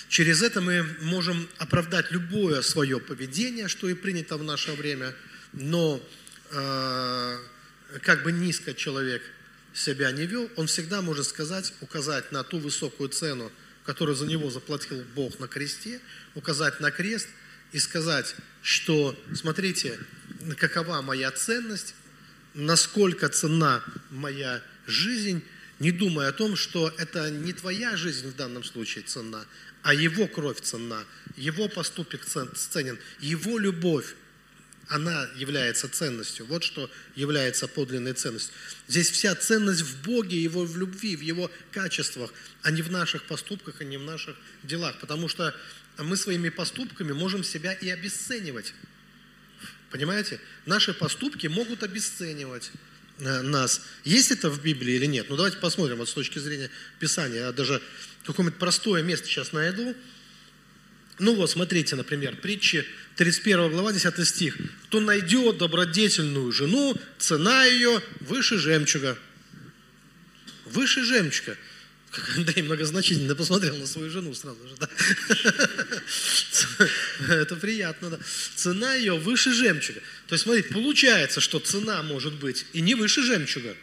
через 0.09 0.41
это 0.41 0.59
мы 0.59 0.83
можем 0.99 1.47
оправдать 1.59 2.11
любое 2.11 2.61
свое 2.61 2.99
поведение, 2.99 3.69
что 3.69 3.87
и 3.87 3.93
принято 3.93 4.35
в 4.35 4.43
наше 4.43 4.73
время, 4.73 5.15
но 5.53 6.05
как 6.49 8.23
бы 8.23 8.33
низко 8.33 8.73
человек 8.73 9.21
себя 9.79 10.11
не 10.11 10.25
вел, 10.25 10.49
он 10.57 10.67
всегда 10.67 11.01
может 11.01 11.25
сказать, 11.25 11.73
указать 11.81 12.31
на 12.31 12.43
ту 12.43 12.59
высокую 12.59 13.09
цену, 13.09 13.51
которую 13.85 14.15
за 14.15 14.25
него 14.25 14.49
заплатил 14.51 15.03
Бог 15.15 15.39
на 15.39 15.47
кресте, 15.47 15.99
указать 16.35 16.79
на 16.79 16.91
крест 16.91 17.27
и 17.71 17.79
сказать, 17.79 18.35
что 18.61 19.17
смотрите, 19.33 19.97
какова 20.57 21.01
моя 21.01 21.31
ценность, 21.31 21.95
насколько 22.53 23.29
цена 23.29 23.83
моя 24.09 24.61
жизнь, 24.85 25.43
не 25.79 25.91
думая 25.91 26.29
о 26.29 26.33
том, 26.33 26.55
что 26.55 26.93
это 26.97 27.31
не 27.31 27.53
твоя 27.53 27.95
жизнь 27.95 28.27
в 28.27 28.35
данном 28.35 28.63
случае 28.65 29.05
цена, 29.05 29.45
а 29.81 29.93
его 29.93 30.27
кровь 30.27 30.59
цена, 30.59 31.03
его 31.37 31.69
поступок 31.69 32.25
ценен, 32.25 32.99
его 33.21 33.57
любовь, 33.57 34.13
она 34.89 35.29
является 35.35 35.87
ценностью. 35.87 36.45
Вот 36.47 36.63
что 36.63 36.89
является 37.15 37.67
подлинной 37.67 38.13
ценностью. 38.13 38.53
Здесь 38.87 39.11
вся 39.11 39.35
ценность 39.35 39.81
в 39.81 40.01
Боге, 40.01 40.41
его 40.41 40.65
в 40.65 40.77
любви, 40.77 41.15
в 41.15 41.21
его 41.21 41.51
качествах, 41.71 42.33
а 42.63 42.71
не 42.71 42.81
в 42.81 42.91
наших 42.91 43.23
поступках, 43.25 43.75
а 43.79 43.83
не 43.83 43.97
в 43.97 44.03
наших 44.03 44.35
делах. 44.63 44.99
Потому 44.99 45.27
что 45.27 45.55
мы 45.99 46.17
своими 46.17 46.49
поступками 46.49 47.11
можем 47.11 47.43
себя 47.43 47.73
и 47.73 47.89
обесценивать. 47.89 48.73
Понимаете? 49.91 50.39
Наши 50.65 50.93
поступки 50.93 51.45
могут 51.45 51.83
обесценивать 51.83 52.71
э, 53.19 53.41
нас. 53.41 53.81
Есть 54.03 54.31
это 54.31 54.49
в 54.49 54.61
Библии 54.61 54.95
или 54.95 55.05
нет? 55.05 55.27
Ну 55.29 55.35
давайте 55.35 55.57
посмотрим 55.57 55.97
вот 55.97 56.09
с 56.09 56.13
точки 56.13 56.39
зрения 56.39 56.71
Писания. 56.99 57.41
Я 57.41 57.51
даже 57.51 57.81
какое-нибудь 58.25 58.57
простое 58.57 59.03
место 59.03 59.27
сейчас 59.27 59.51
найду. 59.51 59.95
Ну 61.19 61.35
вот, 61.35 61.49
смотрите, 61.49 61.95
например, 61.95 62.37
притчи 62.37 62.85
31 63.17 63.69
глава, 63.71 63.91
10 63.91 64.27
стих. 64.27 64.57
«Кто 64.85 65.01
найдет 65.01 65.57
добродетельную 65.57 66.51
жену, 66.51 66.97
цена 67.17 67.65
ее 67.65 68.01
выше 68.21 68.57
жемчуга». 68.57 69.17
Выше 70.65 71.03
жемчуга. 71.03 71.57
Как 72.11 72.37
Андрей 72.37 72.63
многозначительно 72.63 73.35
посмотрел 73.35 73.75
на 73.75 73.85
свою 73.85 74.09
жену 74.09 74.33
сразу 74.33 74.67
же. 74.67 74.75
Да? 74.79 74.89
Это 77.35 77.55
приятно, 77.55 78.09
да. 78.11 78.19
Цена 78.55 78.95
ее 78.95 79.17
выше 79.17 79.53
жемчуга. 79.53 79.99
То 80.27 80.35
есть, 80.35 80.43
смотрите, 80.43 80.69
получается, 80.69 81.41
что 81.41 81.59
цена 81.59 82.01
может 82.03 82.33
быть 82.33 82.65
и 82.73 82.81
не 82.81 82.95
выше 82.95 83.21
жемчуга. 83.23 83.75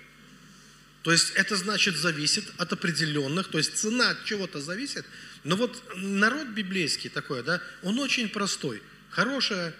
То 1.07 1.13
есть 1.13 1.31
это 1.37 1.55
значит 1.55 1.97
зависит 1.97 2.45
от 2.59 2.73
определенных, 2.73 3.47
то 3.47 3.59
есть 3.59 3.79
цена 3.79 4.11
от 4.11 4.25
чего-то 4.25 4.61
зависит. 4.61 5.07
Но 5.45 5.55
вот 5.55 5.81
народ 5.95 6.49
библейский 6.49 7.11
такой, 7.11 7.45
да, 7.45 7.63
он 7.85 8.01
очень 8.01 8.29
простой. 8.29 8.83
Хорошая, 9.11 9.73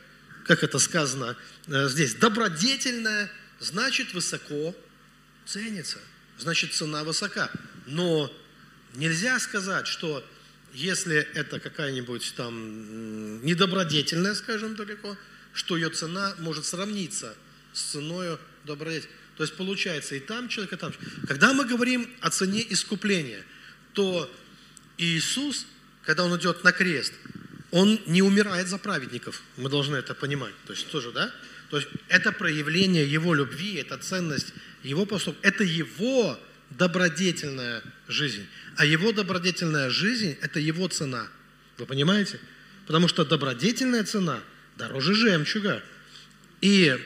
как 0.45 0.63
это 0.63 0.79
сказано 0.79 1.37
э, 1.67 1.89
здесь, 1.89 2.15
добродетельная, 2.15 3.29
значит 3.59 4.15
высоко 4.15 4.73
ценится, 5.47 5.99
значит 6.39 6.75
цена 6.75 7.03
высока. 7.03 7.51
Но 7.87 8.33
нельзя 8.95 9.41
сказать, 9.41 9.89
что 9.89 10.25
если 10.75 11.17
это 11.35 11.59
какая-нибудь 11.59 12.35
там 12.37 13.45
недобродетельная, 13.45 14.37
скажем 14.37 14.77
далеко, 14.77 15.17
что 15.53 15.77
ее 15.77 15.91
цена 15.91 16.37
может 16.39 16.67
сравниться 16.67 17.35
с 17.73 17.83
ценой 17.83 18.39
добродетели. 18.63 19.11
То 19.37 19.43
есть 19.43 19.57
получается 19.57 20.15
и 20.15 20.21
там 20.21 20.49
человек, 20.49 20.73
и 20.73 20.77
там 20.77 20.93
Когда 21.29 21.53
мы 21.53 21.65
говорим 21.65 22.09
о 22.21 22.31
цене 22.31 22.65
искупления, 22.69 23.43
то 23.93 24.31
Иисус, 24.99 25.67
когда 26.03 26.25
Он 26.25 26.39
идет 26.39 26.65
на 26.65 26.73
крест, 26.73 27.13
Он 27.71 28.01
не 28.07 28.23
умирает 28.23 28.69
за 28.69 28.79
праведников. 28.79 29.43
Мы 29.57 29.69
должны 29.69 29.97
это 29.97 30.15
понимать. 30.15 30.55
То 30.67 30.73
есть 30.73 30.91
тоже, 30.91 31.13
да? 31.13 31.33
То 31.71 31.79
есть 31.79 31.89
это 32.09 32.33
проявление 32.33 33.07
Его 33.07 33.35
любви, 33.35 33.75
это 33.75 33.99
ценность 33.99 34.53
Его 34.83 35.05
поступка, 35.05 35.47
это 35.47 35.65
Его 35.65 36.39
добродетельная 36.71 37.83
жизнь. 38.09 38.47
А 38.77 38.85
его 38.85 39.13
добродетельная 39.13 39.91
жизнь– 39.91 40.37
это 40.43 40.61
его 40.61 40.89
цена. 40.89 41.29
Вы 41.79 41.87
понимаете? 41.87 42.41
Потому 42.87 43.09
что 43.09 43.25
добродетельная 43.25 44.05
цена 44.05 44.41
дороже 44.77 45.15
жемчуга. 45.15 45.83
И, 46.61 46.97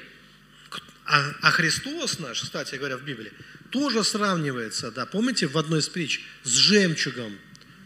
а, 1.10 1.34
а 1.42 1.50
Христос 1.50 2.20
наш, 2.20 2.40
кстати 2.42 2.76
говоря, 2.76 2.96
в 2.96 3.02
Библии, 3.02 3.32
тоже 3.70 4.04
сравнивается, 4.04 4.92
да, 4.92 5.06
помните, 5.06 5.48
в 5.48 5.58
одной 5.58 5.80
из 5.80 5.88
притч, 5.88 6.20
с 6.44 6.50
жемчугом. 6.50 7.36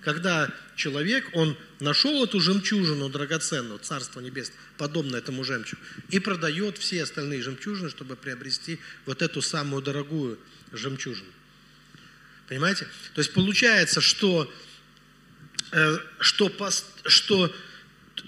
Когда 0.02 0.52
человек, 0.76 1.30
он 1.32 1.56
нашел 1.80 2.22
эту 2.22 2.38
жемчужину 2.38 3.08
драгоценную, 3.08 3.78
Царство 3.78 4.20
Небесное, 4.20 4.58
подобное 4.76 5.20
этому 5.20 5.42
жемчугу, 5.42 5.80
и 6.10 6.18
продает 6.18 6.76
все 6.76 7.02
остальные 7.02 7.42
жемчужины, 7.42 7.88
чтобы 7.88 8.14
приобрести 8.14 8.78
вот 9.06 9.22
эту 9.22 9.40
самую 9.40 9.82
дорогую 9.82 10.38
жемчужину. 10.70 11.30
Понимаете? 12.46 12.86
То 13.14 13.22
есть 13.22 13.32
получается, 13.32 14.02
что, 14.02 14.52
э, 15.72 15.96
что, 16.20 16.52
что 17.06 17.54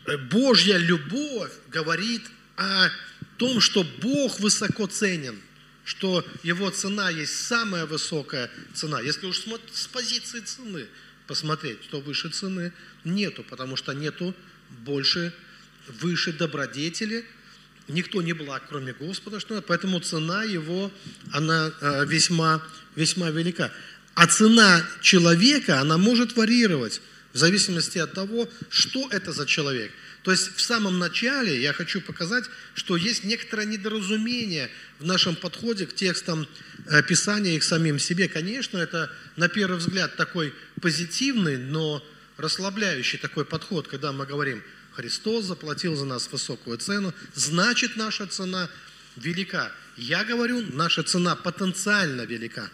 э, 0.07 0.17
Божья 0.17 0.79
любовь 0.79 1.53
говорит 1.69 2.23
о 2.57 2.89
том, 3.37 3.61
что 3.61 3.85
Бог 4.03 4.41
высоко 4.41 4.87
ценен. 4.87 5.41
что 5.85 6.27
его 6.43 6.69
цена 6.71 7.11
есть 7.11 7.47
самая 7.47 7.87
высокая 7.87 8.51
цена. 8.75 9.01
Если 9.01 9.25
уж 9.25 9.45
с 9.73 9.87
позиции 9.87 10.41
цены 10.41 10.89
посмотреть, 11.29 11.79
что 11.85 12.01
выше 12.01 12.29
цены, 12.29 12.73
нету, 13.05 13.45
потому 13.49 13.77
что 13.77 13.93
нету 13.93 14.35
больше, 14.85 15.33
выше 15.87 16.33
добродетели, 16.33 17.25
никто 17.87 18.21
не 18.21 18.33
благ, 18.33 18.65
кроме 18.69 18.95
Господа, 18.95 19.39
что 19.39 19.63
поэтому 19.63 20.01
цена 20.01 20.43
его, 20.43 20.91
она 21.31 21.73
э, 21.81 22.05
весьма, 22.07 22.61
весьма 22.97 23.31
велика. 23.31 23.73
А 24.15 24.27
цена 24.27 24.85
человека, 25.03 25.81
она 25.81 25.99
может 25.99 26.37
варьировать 26.37 27.01
в 27.33 27.39
зависимости 27.39 27.99
от 27.99 28.13
того, 28.13 28.49
что 28.71 29.09
это 29.11 29.31
за 29.33 29.47
человек. 29.47 29.93
То 30.27 30.33
есть 30.33 30.57
в 30.57 30.61
самом 30.61 30.99
начале 30.99 31.63
я 31.63 31.73
хочу 31.73 32.01
показать, 32.01 32.47
что 32.75 32.97
есть 32.97 33.23
некоторое 33.23 33.65
недоразумение 33.65 34.69
в 34.99 35.05
нашем 35.05 35.37
подходе 35.37 35.87
к 35.87 35.95
текстам 35.95 36.49
э, 36.87 37.01
Писания 37.05 37.55
и 37.55 37.61
к 37.61 37.63
самим 37.63 38.01
себе. 38.01 38.27
Конечно, 38.27 38.79
это 38.79 39.09
на 39.37 39.49
первый 39.49 39.79
взгляд 39.79 40.17
такой 40.17 40.53
позитивный, 40.83 41.59
но 41.59 42.05
расслабляющий 42.39 43.21
такой 43.21 43.45
подход, 43.45 43.87
когда 43.87 44.11
мы 44.11 44.27
говорим, 44.27 44.65
Христос 44.95 45.45
заплатил 45.45 45.95
за 45.95 46.07
нас 46.07 46.29
высокую 46.33 46.77
цену, 46.79 47.15
значит 47.35 47.95
наша 47.95 48.27
цена 48.27 48.69
велика. 49.15 49.71
Я 49.97 50.25
говорю, 50.25 50.61
наша 50.73 51.05
цена 51.05 51.37
потенциально 51.37 52.23
велика. 52.23 52.69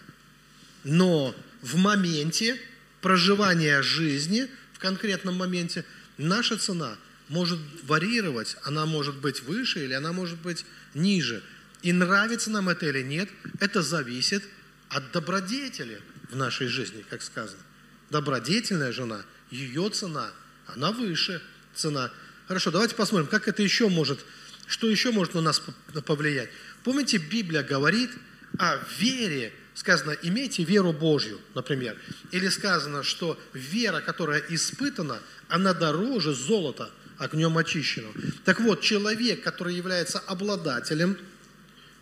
Но 0.85 1.37
в 1.61 1.77
моменте 1.77 2.59
проживания 3.03 3.83
жизни, 3.83 4.49
в 4.73 4.79
конкретном 4.79 5.35
моменте, 5.35 5.85
наша 6.17 6.57
цена 6.57 6.97
может 7.29 7.59
варьировать, 7.85 8.57
она 8.65 8.87
может 8.87 9.17
быть 9.17 9.43
выше 9.43 9.85
или 9.85 9.93
она 9.93 10.13
может 10.13 10.39
быть 10.41 10.65
ниже. 10.95 11.43
И 11.83 11.93
нравится 11.93 12.51
нам 12.51 12.69
это 12.69 12.87
или 12.87 13.03
нет, 13.03 13.29
это 13.61 13.83
зависит 13.83 14.45
от 14.89 15.11
добродетели 15.13 16.01
в 16.31 16.37
нашей 16.37 16.69
жизни, 16.69 17.05
как 17.09 17.23
сказано. 17.23 17.63
Добродетельная 18.11 18.93
жена, 18.93 19.25
ее 19.51 19.89
цена, 19.91 20.31
она 20.67 20.93
выше 20.93 21.43
цена. 21.75 22.11
Хорошо, 22.47 22.71
давайте 22.71 22.95
посмотрим, 22.95 23.27
как 23.27 23.49
это 23.49 23.63
еще 23.63 23.89
может, 23.89 24.21
что 24.67 24.89
еще 24.89 25.11
может 25.11 25.35
на 25.35 25.41
нас 25.41 25.63
повлиять. 26.05 26.51
Помните, 26.85 27.19
Библия 27.19 27.63
говорит 27.63 28.11
о 28.59 28.77
вере, 28.99 29.53
сказано, 29.75 30.13
имейте 30.23 30.65
веру 30.65 30.93
Божью, 30.93 31.41
например. 31.55 31.97
Или 32.31 32.49
сказано, 32.49 33.03
что 33.03 33.41
вера, 33.53 34.01
которая 34.01 34.43
испытана, 34.49 35.21
она 35.49 35.73
дороже 35.75 36.35
золота, 36.35 36.91
огнем 37.23 37.57
очищенного. 37.57 38.15
Так 38.45 38.61
вот, 38.61 38.81
человек, 38.81 39.43
который 39.43 39.75
является 39.75 40.19
обладателем 40.19 41.17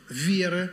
веры, 0.08 0.72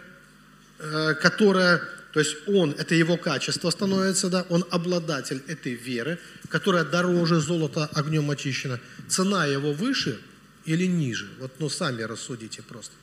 э, 0.80 1.14
которая, 1.16 1.82
то 2.14 2.20
есть 2.20 2.38
он, 2.48 2.72
это 2.72 2.96
его 2.96 3.18
качество 3.18 3.70
становится, 3.70 4.30
да, 4.30 4.46
он 4.50 4.66
обладатель 4.70 5.42
этой 5.48 5.74
веры, 5.74 6.20
которая 6.50 6.84
дороже 6.84 7.40
золота 7.40 7.86
огнем 7.94 8.30
очищена. 8.32 8.80
Цена 9.08 9.46
его 9.46 9.74
выше 9.74 10.20
или 10.66 10.86
ниже? 10.86 11.28
Вот, 11.40 11.52
ну, 11.60 11.70
сами 11.70 12.02
рассудите 12.04 12.62
просто. 12.62 12.94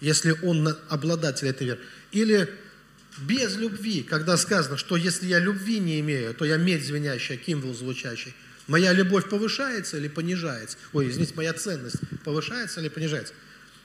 Если 0.00 0.34
он 0.42 0.76
обладатель 0.88 1.48
этой 1.48 1.66
веры. 1.66 1.80
Или 2.12 2.48
без 3.18 3.56
любви, 3.56 4.02
когда 4.02 4.36
сказано, 4.36 4.76
что 4.76 4.96
если 4.96 5.26
я 5.26 5.38
любви 5.38 5.78
не 5.78 6.00
имею, 6.00 6.34
то 6.34 6.44
я 6.44 6.56
медь 6.56 6.84
звенящая, 6.84 7.38
кимвел 7.38 7.74
звучащий. 7.74 8.34
Моя 8.66 8.92
любовь 8.92 9.28
повышается 9.28 9.98
или 9.98 10.08
понижается? 10.08 10.78
Ой, 10.92 11.10
извините, 11.10 11.34
моя 11.34 11.52
ценность 11.52 11.96
повышается 12.24 12.80
или 12.80 12.88
понижается? 12.88 13.34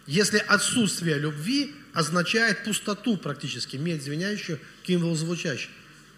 Если 0.07 0.37
отсутствие 0.37 1.19
любви 1.19 1.75
означает 1.93 2.63
пустоту 2.63 3.17
практически, 3.17 3.75
медь 3.75 4.03
звенящую, 4.03 4.59
кимвел 4.83 5.15
звучащий. 5.15 5.69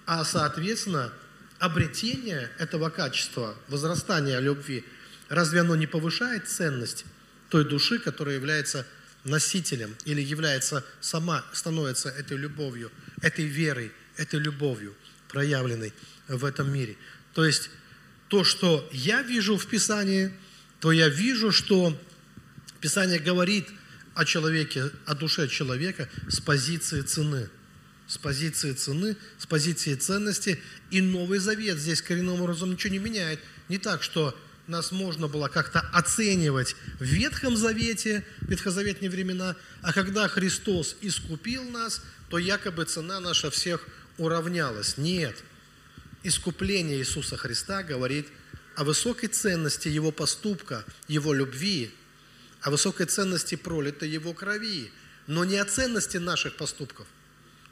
А, 0.05 0.23
соответственно, 0.23 1.11
обретение 1.59 2.49
этого 2.57 2.89
качества, 2.89 3.55
возрастание 3.67 4.39
любви, 4.39 4.83
разве 5.29 5.61
оно 5.61 5.75
не 5.75 5.87
повышает 5.87 6.47
ценность 6.47 7.05
той 7.49 7.65
души, 7.65 7.99
которая 7.99 8.35
является 8.35 8.85
носителем 9.23 9.95
или 10.05 10.21
является 10.21 10.83
сама, 10.99 11.45
становится 11.53 12.09
этой 12.09 12.37
любовью, 12.37 12.91
этой 13.21 13.45
верой, 13.45 13.91
этой 14.17 14.39
любовью, 14.39 14.95
проявленной 15.29 15.93
в 16.27 16.45
этом 16.45 16.71
мире. 16.71 16.97
То 17.33 17.45
есть 17.45 17.69
то, 18.31 18.45
что 18.45 18.89
я 18.93 19.21
вижу 19.23 19.57
в 19.57 19.67
Писании, 19.67 20.31
то 20.79 20.93
я 20.93 21.09
вижу, 21.09 21.51
что 21.51 21.99
Писание 22.79 23.19
говорит 23.19 23.67
о 24.15 24.23
человеке, 24.23 24.89
о 25.05 25.15
душе 25.15 25.49
человека 25.49 26.07
с 26.29 26.39
позиции 26.39 27.01
цены. 27.01 27.49
С 28.07 28.17
позиции 28.17 28.71
цены, 28.71 29.17
с 29.37 29.45
позиции 29.45 29.95
ценности. 29.95 30.61
И 30.91 31.01
Новый 31.01 31.39
Завет 31.39 31.77
здесь 31.77 32.01
коренным 32.01 32.41
образом 32.41 32.71
ничего 32.71 32.93
не 32.93 32.99
меняет. 32.99 33.41
Не 33.67 33.77
так, 33.77 34.01
что 34.01 34.33
нас 34.65 34.93
можно 34.93 35.27
было 35.27 35.49
как-то 35.49 35.81
оценивать 35.91 36.77
в 36.99 37.03
Ветхом 37.03 37.57
Завете, 37.57 38.25
ветхозаветные 38.43 39.09
времена, 39.09 39.57
а 39.81 39.91
когда 39.91 40.29
Христос 40.29 40.95
искупил 41.01 41.65
нас, 41.69 42.01
то 42.29 42.37
якобы 42.37 42.85
цена 42.85 43.19
наша 43.19 43.51
всех 43.51 43.85
уравнялась. 44.17 44.97
Нет. 44.97 45.43
Искупление 46.23 46.97
Иисуса 46.99 47.37
Христа 47.37 47.83
говорит 47.83 48.27
о 48.75 48.83
высокой 48.83 49.27
ценности 49.27 49.87
Его 49.87 50.11
поступка, 50.11 50.85
Его 51.07 51.33
любви, 51.33 51.91
о 52.61 52.71
высокой 52.71 53.05
ценности 53.07 53.55
пролитой 53.55 54.09
Его 54.09 54.33
крови, 54.33 54.91
но 55.27 55.45
не 55.45 55.57
о 55.57 55.65
ценности 55.65 56.17
наших 56.17 56.55
поступков 56.55 57.07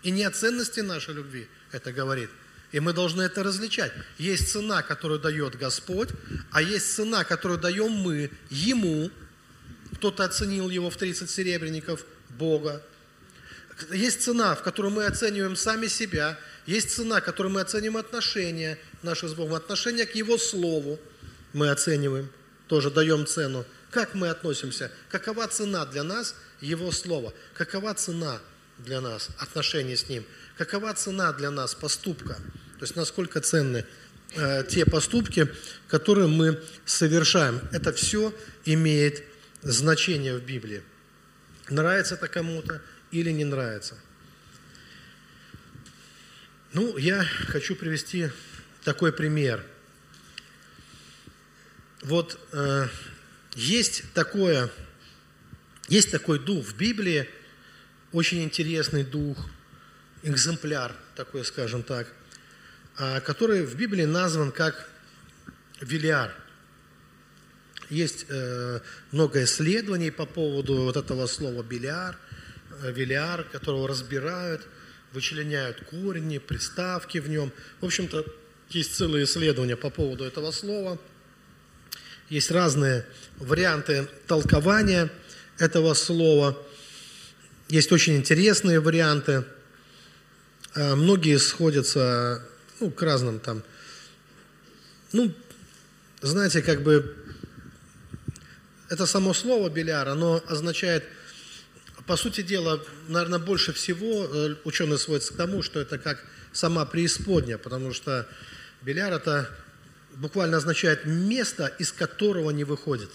и 0.04 0.12
не 0.12 0.24
о 0.24 0.32
ценности 0.32 0.80
нашей 0.80 1.14
любви 1.16 1.48
это 1.72 1.92
говорит– 1.92 2.30
и 2.72 2.80
мы 2.80 2.94
должны 2.94 3.24
это 3.24 3.44
различать. 3.44 3.92
Есть 4.18 4.52
цена, 4.52 4.84
которую 4.84 5.20
дает 5.20 5.58
Господь, 5.58 6.10
а 6.52 6.62
есть 6.62 6.94
цена, 6.94 7.24
которую 7.24 7.60
даем 7.60 7.92
мы 7.92 8.32
Ему. 8.50 9.10
Кто-то 9.96 10.24
оценил 10.24 10.70
его 10.70 10.90
в 10.90 10.98
30 10.98 11.30
серебряников, 11.30 12.06
Бога. 12.30 12.84
Есть 13.92 14.22
цена, 14.22 14.56
в 14.56 14.64
которой 14.64 14.92
мы 14.92 15.06
оцениваем 15.06 15.56
сами 15.56 15.88
себя. 15.88 16.38
Есть 16.66 16.92
цена, 16.92 17.22
в 17.22 17.24
которой 17.24 17.48
мы 17.48 17.62
оцениваем 17.62 17.98
отношения 17.98 18.78
наши 19.02 19.28
с 19.28 19.34
Богом, 19.34 19.56
отношения 19.56 20.06
к 20.06 20.16
Его 20.16 20.38
Слову 20.38 21.00
мы 21.54 21.70
оцениваем, 21.70 22.30
тоже 22.68 22.92
даем 22.92 23.26
цену. 23.26 23.66
Как 23.92 24.14
мы 24.14 24.30
относимся? 24.30 24.92
Какова 25.10 25.48
цена 25.48 25.86
для 25.86 26.04
нас 26.04 26.36
Его 26.62 26.92
Слова? 26.92 27.34
Какова 27.56 27.94
цена 27.96 28.40
для 28.78 29.02
нас 29.02 29.30
отношений 29.40 29.96
с 29.96 30.10
Ним? 30.10 30.26
Какова 30.58 30.94
цена 30.94 31.34
для 31.34 31.50
нас 31.50 31.74
поступка? 31.74 32.36
То 32.78 32.86
есть 32.86 32.96
насколько 32.96 33.42
ценны 33.42 33.86
э, 34.36 34.64
те 34.70 34.86
поступки, 34.86 35.50
которые 35.88 36.28
мы 36.28 36.62
совершаем. 36.86 37.62
Это 37.72 37.92
все 37.94 38.34
имеет 38.66 39.24
значение 39.62 40.38
в 40.38 40.44
Библии. 40.44 40.84
Нравится 41.70 42.16
это 42.16 42.28
кому-то 42.28 42.82
или 43.12 43.32
не 43.32 43.46
нравится. 43.46 43.98
Ну, 46.74 46.98
я 46.98 47.24
хочу 47.24 47.76
привести 47.76 48.30
такой 48.84 49.12
пример. 49.12 49.66
Вот 52.02 52.40
э, 52.52 52.88
есть 53.56 54.04
такое, 54.14 54.70
есть 55.88 56.12
такой 56.12 56.40
дух 56.40 56.66
в 56.66 56.78
Библии, 56.78 57.30
очень 58.12 58.44
интересный 58.44 59.04
дух– 59.04 59.50
экземпляр 60.24 60.94
такой, 61.16 61.46
скажем 61.46 61.84
так, 61.84 62.08
а, 62.98 63.20
который 63.22 63.66
в 63.66 63.76
Библии 63.76 64.06
назван 64.06 64.52
как 64.52 64.90
Велиар. 65.82 66.34
Есть 67.90 68.28
э, 68.30 68.82
много 69.12 69.44
исследований 69.46 70.12
по 70.12 70.28
поводу 70.28 70.84
вот 70.84 70.96
этого 70.96 71.26
слова 71.26 71.64
Белиар, 71.64 72.16
э, 72.16 72.29
Велиар, 72.84 73.44
которого 73.44 73.88
разбирают, 73.88 74.68
вычленяют 75.14 75.82
корни, 75.86 76.38
приставки 76.38 77.18
в 77.18 77.30
нем. 77.30 77.52
В 77.82 77.86
общем-то, 77.86 78.26
есть 78.70 78.96
целые 78.96 79.26
исследования 79.26 79.76
по 79.76 79.90
поводу 79.90 80.24
этого 80.24 80.52
слова. 80.52 81.00
Есть 82.30 82.52
разные 82.52 83.06
варианты 83.38 84.08
толкования 84.28 85.10
этого 85.58 85.94
слова. 85.94 86.58
Есть 87.70 87.92
очень 87.92 88.16
интересные 88.16 88.80
варианты– 88.80 89.44
а, 90.76 90.96
многие 90.96 91.38
сходятся 91.40 92.44
ну, 92.80 92.92
к 92.92 93.02
разным 93.02 93.40
там, 93.40 93.64
ну, 95.12 95.34
знаете, 96.22 96.62
как 96.62 96.84
бы 96.84 97.16
это 98.88 99.06
само 99.06 99.34
слово 99.34 99.70
«беляр», 99.70 100.08
оно 100.08 100.44
означает, 100.48 101.04
по 102.10 102.18
сути 102.18 102.42
дела, 102.42 102.84
наверное, 103.08 103.38
больше 103.38 103.72
всего 103.72 104.26
э, 104.26 104.56
ученые 104.64 104.98
сводятся 104.98 105.32
к 105.32 105.38
тому, 105.38 105.62
что 105.62 105.80
это 105.80 106.00
как 106.00 106.26
сама 106.52 106.84
преисподняя, 106.84 107.60
потому 107.60 107.94
что 107.94 108.28
«беляр» 108.82 109.14
это 109.14 109.48
буквально 110.16 110.58
означает 110.58 111.06
место, 111.06 111.68
из 111.78 111.92
которого 111.92 112.50
не 112.50 112.64
выходит. 112.64 113.12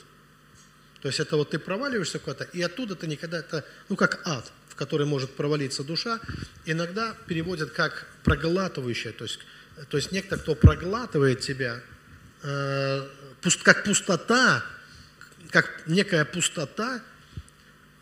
То 1.03 1.09
есть 1.09 1.19
это 1.19 1.37
вот 1.37 1.51
ты 1.51 1.59
проваливаешься 1.59 2.21
куда-то, 2.21 2.45
и 2.45 2.63
оттуда 2.63 2.95
ты 2.95 3.09
никогда, 3.09 3.39
это, 3.39 3.65
ну 3.89 3.97
как 3.97 4.25
ад 4.25 4.53
в 4.69 4.77
который 4.77 5.07
может 5.07 5.35
провалиться 5.35 5.83
душа, 5.83 6.21
иногда 6.65 7.17
переводят 7.27 7.73
как 7.73 8.07
проглатывающая, 8.23 9.11
то 9.11 9.25
есть, 9.25 9.41
то 9.89 9.97
есть 9.97 10.13
некто, 10.13 10.37
кто 10.37 10.55
проглатывает 10.55 11.41
тебя, 11.41 11.81
э, 12.45 13.09
пуст, 13.43 13.61
как 13.65 13.83
пустота, 13.83 14.65
как 15.51 15.83
некая 15.87 16.25
пустота, 16.25 17.03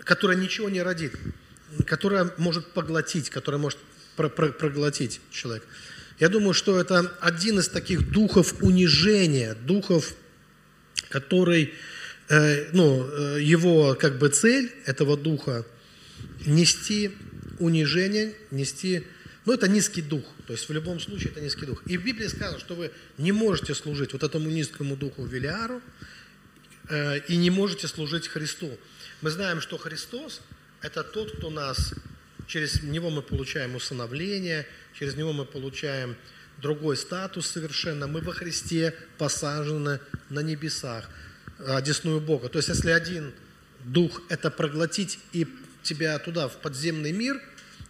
которая 0.05 0.37
ничего 0.37 0.69
не 0.69 0.83
родит, 0.83 1.15
которая 1.87 2.33
может 2.37 2.73
поглотить, 2.73 3.31
которая 3.31 3.61
может 3.61 3.79
про, 4.17 4.29
про, 4.29 4.49
проглотить 4.49 5.21
человека. 5.31 5.67
Я 6.19 6.29
думаю, 6.29 6.55
что 6.55 6.79
это 6.79 7.13
один 7.21 7.59
из 7.59 7.69
таких 7.69 8.11
духов 8.11 8.63
унижения, 8.63 9.55
духов, 9.55 10.15
который, 11.09 11.73
э, 12.29 12.69
ну, 12.73 13.07
э, 13.07 13.43
его 13.43 13.95
как 13.95 14.19
бы 14.19 14.29
цель 14.29 14.73
этого 14.87 15.17
духа 15.17 15.67
нести 16.47 17.13
унижение, 17.59 18.35
нести, 18.51 19.05
ну 19.45 19.53
это 19.53 19.69
низкий 19.69 20.03
дух, 20.03 20.25
то 20.47 20.53
есть 20.53 20.69
в 20.69 20.73
любом 20.73 21.01
случае 21.01 21.31
это 21.31 21.41
низкий 21.41 21.67
дух. 21.67 21.83
И 21.87 21.97
в 21.97 22.05
Библии 22.05 22.27
сказано, 22.29 22.61
что 22.61 22.75
вы 22.75 22.91
не 23.19 23.33
можете 23.33 23.75
служить 23.75 24.13
вот 24.13 24.23
этому 24.23 24.51
низкому 24.51 24.97
духу 24.97 25.25
Велиару 25.25 25.81
э, 26.89 27.21
и 27.29 27.37
не 27.37 27.51
можете 27.51 27.89
служить 27.89 28.29
Христу. 28.29 28.79
Мы 29.23 29.31
знаем, 29.31 29.61
что 29.61 29.79
Христос– 29.79 30.41
это 30.83 31.05
тот, 31.05 31.37
кто 31.37 31.49
нас, 31.49 31.95
через 32.49 32.83
Него 32.83 33.09
мы 33.09 33.23
получаем 33.23 33.77
усыновление, 33.77 34.67
через 34.99 35.15
Него 35.15 35.33
мы 35.33 35.45
получаем 35.45 36.17
другой 36.61 36.97
статус 36.97 37.47
совершенно. 37.47 38.09
Мы 38.09 38.21
во 38.21 38.33
Христе 38.33 38.97
посажены 39.19 40.01
на 40.29 40.41
небесах, 40.41 41.09
одесную 41.65 42.21
Бога. 42.21 42.49
То 42.49 42.59
есть 42.59 42.69
если 42.69 42.91
один 42.91 43.33
дух– 43.85 44.21
это 44.29 44.51
проглотить 44.51 45.21
и 45.33 45.47
тебя 45.85 46.19
туда, 46.19 46.49
в 46.49 46.57
подземный 46.57 47.13
мир, 47.13 47.41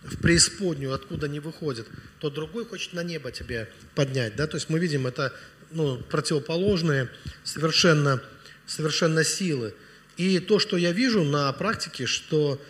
в 0.03 0.18
преисподнюю, 0.18 0.92
откуда 0.92 1.29
не 1.29 1.40
выходит, 1.40 1.88
то 2.18 2.29
другой 2.29 2.66
хочет 2.66 2.92
на 2.92 3.03
небо 3.03 3.33
тебя 3.33 3.68
поднять. 3.95 4.37
Да? 4.37 4.47
То 4.47 4.59
есть 4.59 4.68
мы 4.68 4.79
видим 4.79 5.07
это 5.07 5.33
ну, 5.71 5.97
противоположные 5.97 7.09
совершенно, 7.42 8.23
совершенно 8.66 9.25
силы. 9.25 9.75
И 10.16 10.38
то, 10.38 10.59
что 10.59 10.77
я 10.77 10.92
вижу 10.92 11.25
на 11.25 11.53
практике, 11.53 12.07
что 12.07 12.61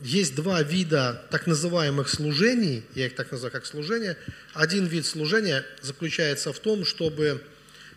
есть 0.00 0.34
два 0.34 0.62
вида 0.62 1.26
так 1.30 1.46
называемых 1.46 2.08
служений, 2.08 2.84
я 2.94 3.06
их 3.06 3.14
так 3.14 3.30
называю 3.30 3.52
как 3.52 3.66
служение. 3.66 4.16
Один 4.54 4.86
вид 4.86 5.06
служения 5.06 5.64
заключается 5.82 6.52
в 6.52 6.58
том, 6.58 6.84
чтобы, 6.84 7.42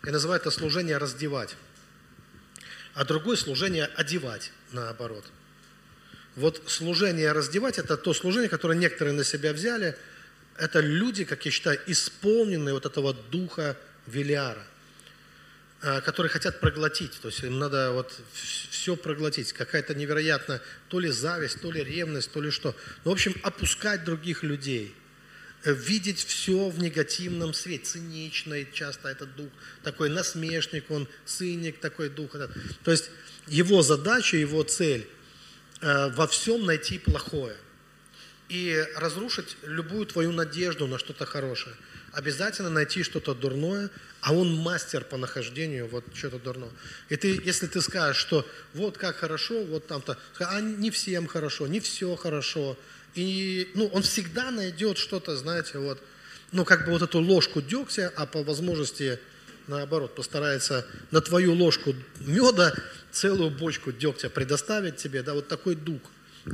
я 0.04 0.12
называю 0.12 0.40
это 0.40 0.50
служение 0.50 0.98
раздевать, 0.98 1.56
а 2.94 3.04
другое 3.04 3.36
служение 3.36 3.86
одевать, 3.86 4.52
наоборот– 4.72 5.24
вот 6.34 6.62
служение 6.66 7.32
раздевать– 7.32 7.78
это 7.78 7.96
то 7.96 8.14
служение, 8.14 8.48
которое 8.48 8.78
некоторые 8.78 9.14
на 9.14 9.24
себя 9.24 9.52
взяли. 9.52 9.96
Это 10.56 10.80
люди, 10.80 11.24
как 11.24 11.44
я 11.44 11.50
считаю, 11.50 11.78
исполненные 11.86 12.72
вот 12.72 12.86
этого 12.86 13.12
духа 13.12 13.76
Велиара, 14.06 14.64
которые 15.82 16.30
хотят 16.30 16.60
проглотить. 16.60 17.18
То 17.20 17.28
есть 17.28 17.42
им 17.42 17.58
надо 17.58 17.90
вот 17.92 18.12
все 18.32 18.96
проглотить. 18.96 19.52
Какая-то 19.52 19.94
невероятная 19.94 20.62
то 20.88 21.00
ли 21.00 21.10
зависть, 21.10 21.60
то 21.60 21.72
ли 21.72 21.82
ревность, 21.82 22.30
то 22.32 22.40
ли 22.40 22.50
что. 22.50 22.74
Ну, 23.04 23.10
в 23.10 23.14
общем, 23.14 23.34
опускать 23.42 24.04
других 24.04 24.42
людей– 24.42 24.94
видеть 25.64 26.24
все 26.24 26.70
в 26.70 26.80
негативном 26.80 27.54
свете, 27.54 27.84
циничный 27.84 28.66
часто 28.72 29.08
этот 29.08 29.36
дух, 29.36 29.48
такой 29.84 30.08
насмешник, 30.08 30.90
он 30.90 31.06
циник, 31.24 31.78
такой 31.78 32.08
дух. 32.08 32.32
То 32.82 32.90
есть 32.90 33.10
его 33.46 33.80
задача, 33.82 34.36
его 34.36 34.64
цель 34.64 35.06
Э, 35.82 36.10
во 36.10 36.28
всем 36.28 36.64
найти 36.64 37.00
плохое 37.00 37.56
и 38.48 38.86
разрушить 38.94 39.56
любую 39.64 40.06
твою 40.06 40.30
надежду 40.30 40.86
на 40.86 40.96
что-то 40.96 41.26
хорошее. 41.26 41.74
Обязательно 42.12 42.70
найти 42.70 43.02
что-то 43.02 43.34
дурное, 43.34 43.90
а 44.22 44.32
он 44.32 44.54
мастер 44.54 45.04
по 45.04 45.16
нахождению 45.16 45.88
вот 45.88 46.04
что-то 46.14 46.38
дурное. 46.38 46.70
И 47.08 47.16
ты, 47.16 47.40
если 47.44 47.66
ты 47.66 47.80
скажешь, 47.80 48.16
что 48.16 48.46
вот 48.72 48.96
как 48.96 49.16
хорошо, 49.16 49.64
вот 49.64 49.88
там-то, 49.88 50.16
а 50.38 50.60
не 50.60 50.92
всем 50.92 51.26
хорошо, 51.26 51.66
не 51.66 51.80
все 51.80 52.14
хорошо, 52.14 52.78
и 53.16 53.70
ну, 53.74 53.86
он 53.88 54.02
всегда 54.02 54.52
найдет 54.52 54.96
что-то, 54.96 55.36
знаете, 55.36 55.78
вот, 55.78 56.00
ну, 56.52 56.64
как 56.64 56.86
бы 56.86 56.92
вот 56.92 57.02
эту 57.02 57.18
ложку 57.18 57.60
дегтя, 57.60 58.12
а 58.16 58.26
по 58.26 58.44
возможности, 58.44 59.18
наоборот, 59.66 60.14
постарается 60.14 60.86
на 61.10 61.20
твою 61.20 61.52
ложку 61.54 61.92
меда 62.20 62.74
целую 63.10 63.50
бочку 63.50 63.90
дегтя 63.90 64.30
предоставить 64.30 64.96
тебе, 64.98 65.24
да, 65.24 65.34
вот 65.34 65.48
такой 65.48 65.74
дух 65.74 66.00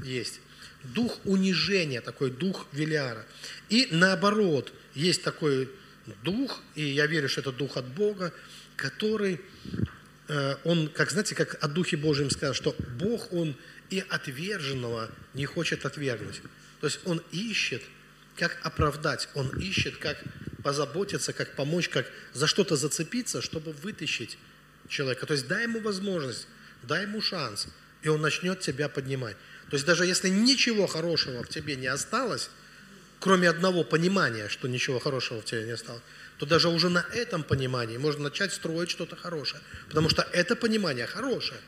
есть. 0.05 0.41
Дух 0.85 1.19
унижения, 1.25 2.01
такой 2.01 2.31
дух 2.31 2.67
Велиара. 2.73 3.27
И 3.69 3.89
наоборот, 3.91 4.73
есть 4.95 5.23
такой 5.23 5.69
дух, 6.23 6.61
и 6.75 6.83
я 6.83 7.07
верю, 7.07 7.29
что 7.29 7.41
это 7.41 7.53
дух 7.53 7.77
от 7.77 7.87
Бога, 7.87 8.33
который, 8.77 9.41
э, 10.29 10.57
он, 10.65 10.89
как 10.89 11.11
знаете, 11.11 11.35
как 11.35 11.63
о 11.63 11.69
Духе 11.69 11.97
Божьем 11.97 12.31
сказано, 12.31 12.55
что 12.55 12.77
Бог, 12.99 13.33
Он 13.33 13.57
и 13.91 14.05
отверженного 14.09 15.11
не 15.35 15.47
хочет 15.47 15.85
отвергнуть. 15.85 16.43
То 16.81 16.87
есть 16.87 17.01
Он 17.05 17.23
ищет, 17.33 17.83
как 18.37 18.59
оправдать, 18.63 19.29
Он 19.35 19.49
ищет, 19.59 19.97
как 19.97 20.23
позаботиться, 20.63 21.33
как 21.33 21.55
помочь, 21.55 21.89
как 21.89 22.11
за 22.33 22.47
что-то 22.47 22.77
зацепиться, 22.77 23.43
чтобы 23.43 23.73
вытащить 23.73 24.39
человека. 24.89 25.27
То 25.27 25.35
есть 25.35 25.47
дай 25.47 25.65
ему 25.65 25.81
возможность, 25.81 26.47
дай 26.83 27.03
ему 27.03 27.21
шанс, 27.21 27.69
и 28.03 28.09
он 28.09 28.21
начнет 28.21 28.61
тебя 28.61 28.89
поднимать. 28.89 29.37
То 29.71 29.77
есть 29.77 29.87
даже 29.87 30.07
если 30.07 30.29
ничего 30.29 30.87
хорошего 30.87 31.43
в 31.43 31.49
тебе 31.49 31.77
не 31.77 31.87
осталось, 31.87 32.51
кроме 33.21 33.49
одного 33.49 33.85
понимания, 33.85 34.49
что 34.49 34.69
ничего 34.69 34.99
хорошего 34.99 35.41
в 35.41 35.45
тебе 35.45 35.65
не 35.65 35.73
осталось, 35.73 36.03
то 36.39 36.47
даже 36.47 36.69
уже 36.69 36.89
на 36.89 37.05
этом 37.13 37.43
понимании 37.43 37.97
можно 37.97 38.25
начать 38.25 38.53
строить 38.53 38.91
что-то 38.91 39.17
хорошее. 39.17 39.63
Потому 39.89 40.09
что 40.09 40.23
это 40.33 40.57
понимание 40.57 41.07
хорошее. 41.07 41.61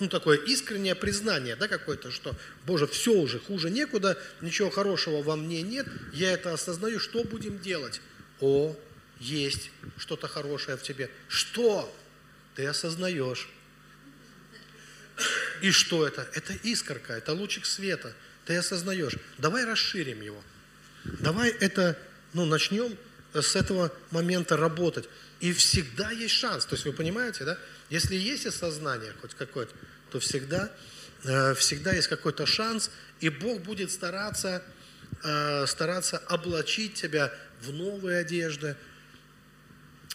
Ну, 0.00 0.08
такое 0.08 0.38
искреннее 0.38 0.94
признание, 0.94 1.54
да, 1.56 1.68
какое-то, 1.68 2.10
что, 2.10 2.34
Боже, 2.66 2.86
все 2.86 3.12
уже, 3.12 3.38
хуже 3.38 3.70
некуда, 3.70 4.18
ничего 4.40 4.70
хорошего 4.70 5.22
во 5.22 5.36
мне 5.36 5.62
нет, 5.62 5.86
я 6.12 6.32
это 6.32 6.52
осознаю, 6.52 6.98
что 6.98 7.24
будем 7.24 7.58
делать? 7.58 8.00
О, 8.40 8.74
есть 9.20 9.70
что-то 9.98 10.28
хорошее 10.28 10.76
в 10.76 10.82
тебе. 10.82 11.10
Что? 11.28 11.94
ты 12.54 12.66
осознаешь. 12.66 13.48
И 15.60 15.70
что 15.70 16.06
это? 16.06 16.28
Это 16.34 16.52
искорка, 16.62 17.14
это 17.14 17.32
лучик 17.32 17.66
света. 17.66 18.14
Ты 18.44 18.56
осознаешь. 18.56 19.16
Давай 19.38 19.64
расширим 19.64 20.20
его. 20.20 20.42
Давай 21.04 21.50
это, 21.50 21.98
ну, 22.32 22.44
начнем 22.44 22.96
с 23.34 23.56
этого 23.56 23.92
момента 24.10 24.56
работать. 24.56 25.08
И 25.40 25.52
всегда 25.52 26.10
есть 26.10 26.34
шанс. 26.34 26.64
То 26.66 26.74
есть 26.74 26.84
вы 26.84 26.92
понимаете, 26.92 27.44
да? 27.44 27.58
Если 27.90 28.14
есть 28.14 28.46
осознание 28.46 29.12
хоть 29.20 29.34
какое-то, 29.34 29.74
то 30.10 30.20
всегда, 30.20 30.70
э, 31.24 31.54
всегда 31.54 31.92
есть 31.92 32.08
какой-то 32.08 32.46
шанс, 32.46 32.90
и 33.20 33.28
Бог 33.28 33.62
будет 33.62 33.90
стараться, 33.90 34.62
э, 35.24 35.66
стараться 35.66 36.18
облачить 36.18 36.94
тебя 36.94 37.32
в 37.62 37.72
новые 37.72 38.18
одежды, 38.18 38.76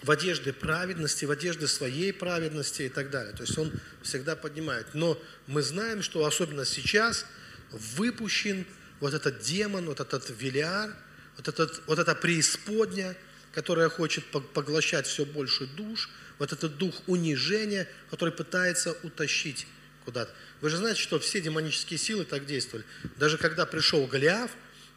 в 0.04 0.12
одежде 0.12 0.54
праведности, 0.54 1.26
в 1.26 1.32
одежде 1.32 1.68
своей 1.68 2.14
праведности 2.14 2.84
и 2.84 2.90
так 2.90 3.10
далее. 3.10 3.34
То 3.34 3.44
есть 3.44 3.58
он 3.58 3.72
всегда 4.04 4.36
поднимает. 4.36 4.94
Но 4.94 5.20
мы 5.48 5.62
знаем, 5.64 6.04
что 6.04 6.26
особенно 6.26 6.66
сейчас 6.66 7.26
выпущен 7.72 8.66
вот 9.00 9.14
этот 9.14 9.40
демон, 9.40 9.86
вот 9.86 10.00
этот 10.00 10.30
велиар, 10.40 10.94
вот, 11.38 11.48
этот, 11.48 11.82
вот 11.88 12.00
эта 12.00 12.16
преисподня, 12.16 13.16
которая 13.54 13.90
хочет 13.90 14.26
поглощать 14.26 15.08
все 15.08 15.26
больше 15.26 15.66
душ, 15.66 16.10
вот 16.40 16.52
этот 16.54 16.78
дух 16.78 16.96
унижения, 17.08 17.88
который 18.10 18.34
пытается 18.34 18.96
утащить 19.04 19.68
куда-то. 20.06 20.32
Вы 20.62 20.70
же 20.70 20.78
знаете, 20.78 21.02
что 21.02 21.20
все 21.20 21.42
демонические 21.42 21.98
силы 21.98 22.26
так 22.26 22.46
действовали. 22.46 22.86
Даже 23.18 23.38
когда 23.38 23.66
пришел 23.66 24.06
Голиаф, 24.08 24.52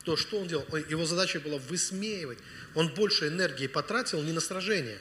то 0.04 0.16
что 0.16 0.40
он 0.40 0.48
делал? 0.48 0.66
Его 0.88 1.04
задача 1.04 1.40
была 1.40 1.58
высмеивать 1.58 2.38
он 2.74 2.88
больше 2.88 3.28
энергии 3.28 3.66
потратил 3.66 4.22
не 4.22 4.32
на 4.32 4.40
сражение, 4.40 4.98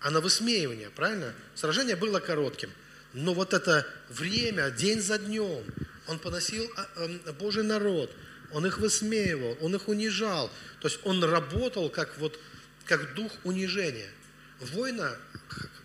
а 0.00 0.10
на 0.10 0.20
высмеивание, 0.20 0.90
правильно? 0.90 1.34
Сражение 1.54 1.96
было 1.96 2.20
коротким. 2.20 2.70
Но 3.12 3.34
вот 3.34 3.54
это 3.54 3.86
время, 4.08 4.70
день 4.70 5.00
за 5.00 5.18
днем, 5.18 5.64
он 6.06 6.18
поносил 6.18 6.70
а, 6.76 6.88
эм, 6.96 7.20
Божий 7.38 7.62
народ, 7.62 8.10
он 8.52 8.66
их 8.66 8.78
высмеивал, 8.78 9.56
он 9.60 9.74
их 9.74 9.88
унижал. 9.88 10.50
То 10.80 10.88
есть 10.88 11.00
он 11.04 11.22
работал 11.24 11.90
как, 11.90 12.18
вот, 12.18 12.38
как 12.84 13.14
дух 13.14 13.32
унижения. 13.44 14.10
Воина, 14.60 15.16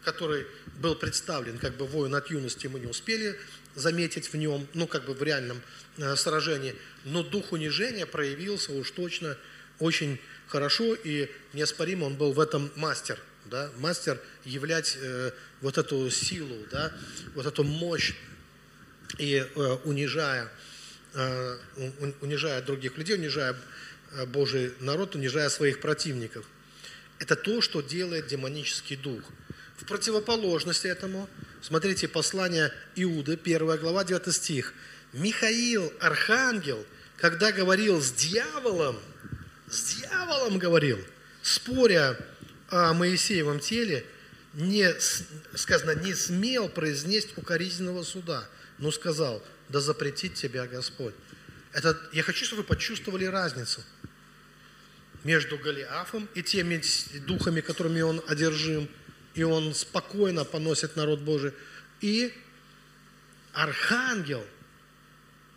который 0.04 0.46
был 0.78 0.96
представлен 0.96 1.58
как 1.58 1.76
бы 1.76 1.86
воин 1.86 2.16
от 2.16 2.30
юности, 2.30 2.68
мы 2.68 2.80
не 2.80 2.88
успели 2.88 3.38
заметить 3.76 4.32
в 4.32 4.38
нем, 4.38 4.68
ну 4.74 4.88
как 4.88 5.06
бы 5.06 5.14
в 5.14 5.24
реальном 5.24 5.62
э, 5.98 6.16
сражении, 6.16 6.76
но 7.06 7.24
дух 7.24 7.52
унижения 7.52 8.06
проявился 8.06 8.72
уж 8.74 8.92
точно 8.92 9.38
очень 9.80 10.20
хорошо, 10.48 10.96
и 10.96 11.30
неоспоримо 11.54 12.06
он 12.06 12.16
был 12.16 12.34
в 12.34 12.40
этом 12.40 12.72
мастер, 12.76 13.20
да, 13.46 13.72
мастер 13.78 14.20
являть 14.46 14.98
э, 15.00 15.32
вот 15.62 15.78
эту 15.78 16.10
силу, 16.10 16.58
да, 16.72 16.92
вот 17.36 17.46
эту 17.46 17.64
мощь, 17.64 18.14
и 19.20 19.36
э, 19.36 19.78
унижая 19.84 20.50
э, 21.14 21.58
унижая 22.22 22.62
других 22.62 22.98
людей, 22.98 23.16
унижая 23.16 23.56
э, 24.12 24.26
Божий 24.26 24.74
народ, 24.80 25.16
унижая 25.16 25.50
своих 25.50 25.82
противников. 25.82 26.46
Это 27.20 27.36
то, 27.36 27.62
что 27.62 27.82
делает 27.82 28.28
демонический 28.28 28.96
дух. 28.96 29.22
В 29.78 29.86
противоположность 29.86 30.86
этому, 30.86 31.30
смотрите, 31.62 32.08
послание 32.08 32.72
Иуды, 32.96 33.40
1 33.42 33.78
глава, 33.78 34.04
9 34.04 34.34
стих. 34.34 34.74
Михаил, 35.14 35.92
архангел, 36.00 36.86
когда 37.18 37.52
говорил 37.52 38.02
с 38.02 38.12
дьяволом, 38.12 39.00
с 39.70 39.96
дьяволом 39.96 40.60
говорил, 40.60 41.00
споря 41.42 42.18
о 42.70 42.94
Моисеевом 42.94 43.60
теле, 43.60 44.06
не, 44.54 44.94
сказано, 45.56 45.96
не 46.04 46.14
смел 46.14 46.70
произнести 46.70 47.34
укоризненного 47.36 48.04
суда, 48.04 48.48
но 48.80 48.92
сказал, 48.92 49.44
да 49.70 49.80
запретит 49.80 50.34
тебя 50.34 50.68
Господь. 50.68 51.14
Это, 51.74 52.00
я 52.14 52.24
хочу, 52.24 52.46
чтобы 52.46 52.64
вы 52.64 52.68
почувствовали 52.68 53.26
разницу 53.26 53.82
между 55.24 55.58
Голиафом 55.58 56.28
и 56.34 56.42
теми 56.42 56.82
духами, 57.26 57.62
которыми 57.62 58.02
он 58.02 58.24
одержим, 58.28 58.90
и 59.36 59.44
он 59.44 59.74
спокойно 59.76 60.46
поносит 60.46 60.96
народ 60.96 61.20
Божий, 61.20 61.54
и 62.02 62.34
архангел 63.54 64.46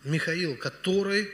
Михаил, 0.03 0.57
который 0.57 1.31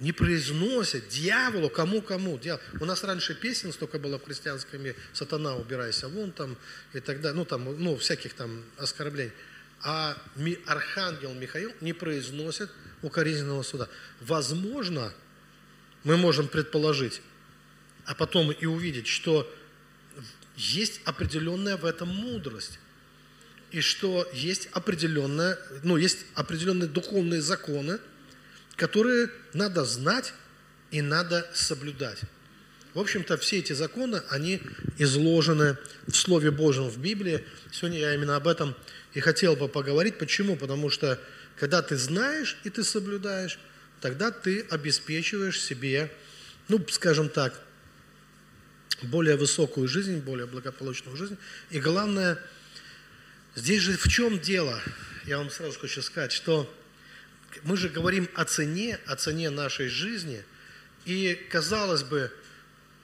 не 0.00 0.12
произносит 0.12 1.08
дьяволу, 1.08 1.70
кому-кому. 1.70 2.40
У 2.80 2.84
нас 2.84 3.04
раньше 3.04 3.34
песен 3.34 3.72
столько 3.72 3.98
было 3.98 4.18
в 4.18 4.24
христианском 4.24 4.82
мире, 4.82 4.96
сатана, 5.12 5.56
убирайся 5.56 6.08
вон 6.08 6.32
там, 6.32 6.56
и 6.92 7.00
так 7.00 7.20
далее, 7.20 7.36
ну 7.36 7.44
там, 7.44 7.64
ну 7.82 7.96
всяких 7.96 8.34
там 8.34 8.64
оскорблений. 8.76 9.32
А 9.84 10.16
архангел 10.66 11.34
Михаил 11.34 11.70
не 11.82 11.92
произносит 11.92 12.70
укоризненного 13.02 13.62
суда. 13.62 13.86
Возможно, 14.22 15.12
мы 16.04 16.16
можем 16.16 16.48
предположить, 16.48 17.20
а 18.06 18.14
потом 18.14 18.50
и 18.50 18.64
увидеть, 18.64 19.06
что 19.06 19.46
есть 20.56 21.02
определенная 21.04 21.76
в 21.76 21.84
этом 21.84 22.08
мудрость. 22.08 22.78
И 23.72 23.82
что 23.82 24.26
есть 24.32 24.68
определенная, 24.72 25.58
ну, 25.82 25.98
есть 25.98 26.24
определенные 26.34 26.88
духовные 26.88 27.42
законы, 27.42 27.98
которые 28.76 29.28
надо 29.52 29.84
знать 29.84 30.32
и 30.92 31.02
надо 31.02 31.50
соблюдать. 31.52 32.20
В 32.94 33.00
общем-то, 33.00 33.36
все 33.38 33.58
эти 33.58 33.72
законы, 33.72 34.22
они 34.30 34.62
изложены 34.98 35.76
в 36.06 36.14
Слове 36.14 36.52
Божьем 36.52 36.88
в 36.88 36.98
Библии. 36.98 37.44
Сегодня 37.72 37.98
я 37.98 38.14
именно 38.14 38.36
об 38.36 38.46
этом 38.46 38.76
и 39.14 39.20
хотел 39.20 39.56
бы 39.56 39.68
поговорить. 39.68 40.16
Почему? 40.16 40.54
Потому 40.54 40.90
что, 40.90 41.20
когда 41.58 41.82
ты 41.82 41.96
знаешь 41.96 42.56
и 42.62 42.70
ты 42.70 42.84
соблюдаешь, 42.84 43.58
тогда 44.00 44.30
ты 44.30 44.60
обеспечиваешь 44.70 45.60
себе, 45.60 46.08
ну, 46.68 46.84
скажем 46.88 47.28
так, 47.28 47.60
более 49.02 49.36
высокую 49.36 49.88
жизнь, 49.88 50.18
более 50.18 50.46
благополучную 50.46 51.16
жизнь. 51.16 51.36
И 51.70 51.80
главное, 51.80 52.38
здесь 53.56 53.82
же 53.82 53.96
в 53.96 54.08
чем 54.08 54.38
дело? 54.38 54.80
Я 55.26 55.38
вам 55.38 55.50
сразу 55.50 55.76
хочу 55.80 56.00
сказать, 56.00 56.30
что 56.30 56.72
мы 57.64 57.76
же 57.76 57.88
говорим 57.88 58.28
о 58.36 58.44
цене, 58.44 59.00
о 59.06 59.16
цене 59.16 59.50
нашей 59.50 59.88
жизни, 59.88 60.44
и, 61.06 61.34
казалось 61.50 62.04
бы, 62.04 62.30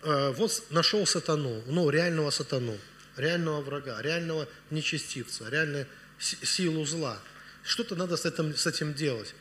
вот 0.02 0.64
нашел 0.70 1.06
сатану, 1.06 1.62
ну, 1.66 1.90
реального 1.90 2.30
сатану, 2.30 2.78
реального 3.16 3.60
врага, 3.60 4.00
реального 4.00 4.48
нечестивца, 4.70 5.48
реальную 5.48 5.86
силу 6.18 6.84
зла. 6.86 7.18
Что-то 7.64 7.96
надо 7.96 8.16
с 8.16 8.24
этим, 8.24 8.56
с 8.56 8.66
этим 8.66 8.94
делать. 8.94 9.34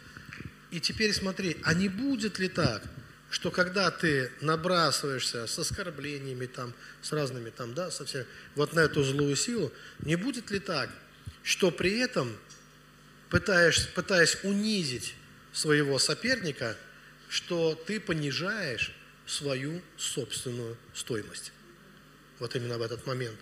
И 0.72 0.80
теперь 0.80 1.13
смотри, 1.13 1.58
а 1.63 1.74
не 1.74 1.89
будет 1.89 2.39
ли 2.39 2.50
так, 2.50 2.84
что 3.30 3.52
когда 3.52 3.91
ты 3.91 4.32
набрасываешься 4.41 5.48
с 5.48 5.58
оскорблениями, 5.58 6.48
там, 6.48 6.74
с 7.02 7.12
разными, 7.12 7.50
там, 7.52 7.74
да, 7.74 7.91
со 7.91 8.06
всеми, 8.06 8.26
вот 8.56 8.74
на 8.74 8.82
эту 8.82 9.04
злую 9.04 9.36
силу, 9.36 9.72
не 10.00 10.15
будет 10.15 10.52
ли 10.52 10.60
так, 10.60 10.89
что 11.43 11.72
при 11.72 12.00
этом 12.00 12.36
пытаешь, 13.30 13.88
пытаясь 13.89 14.38
унизить 14.43 15.15
своего 15.54 16.00
соперника, 16.00 16.76
что 17.30 17.76
ты 17.76 18.00
понижаешь 18.00 18.93
свою 19.29 19.81
собственную 19.95 20.75
стоимость. 20.93 21.51
Вот 22.39 22.55
именно 22.55 22.77
в 22.77 22.81
этот 22.81 23.05
момент. 23.05 23.37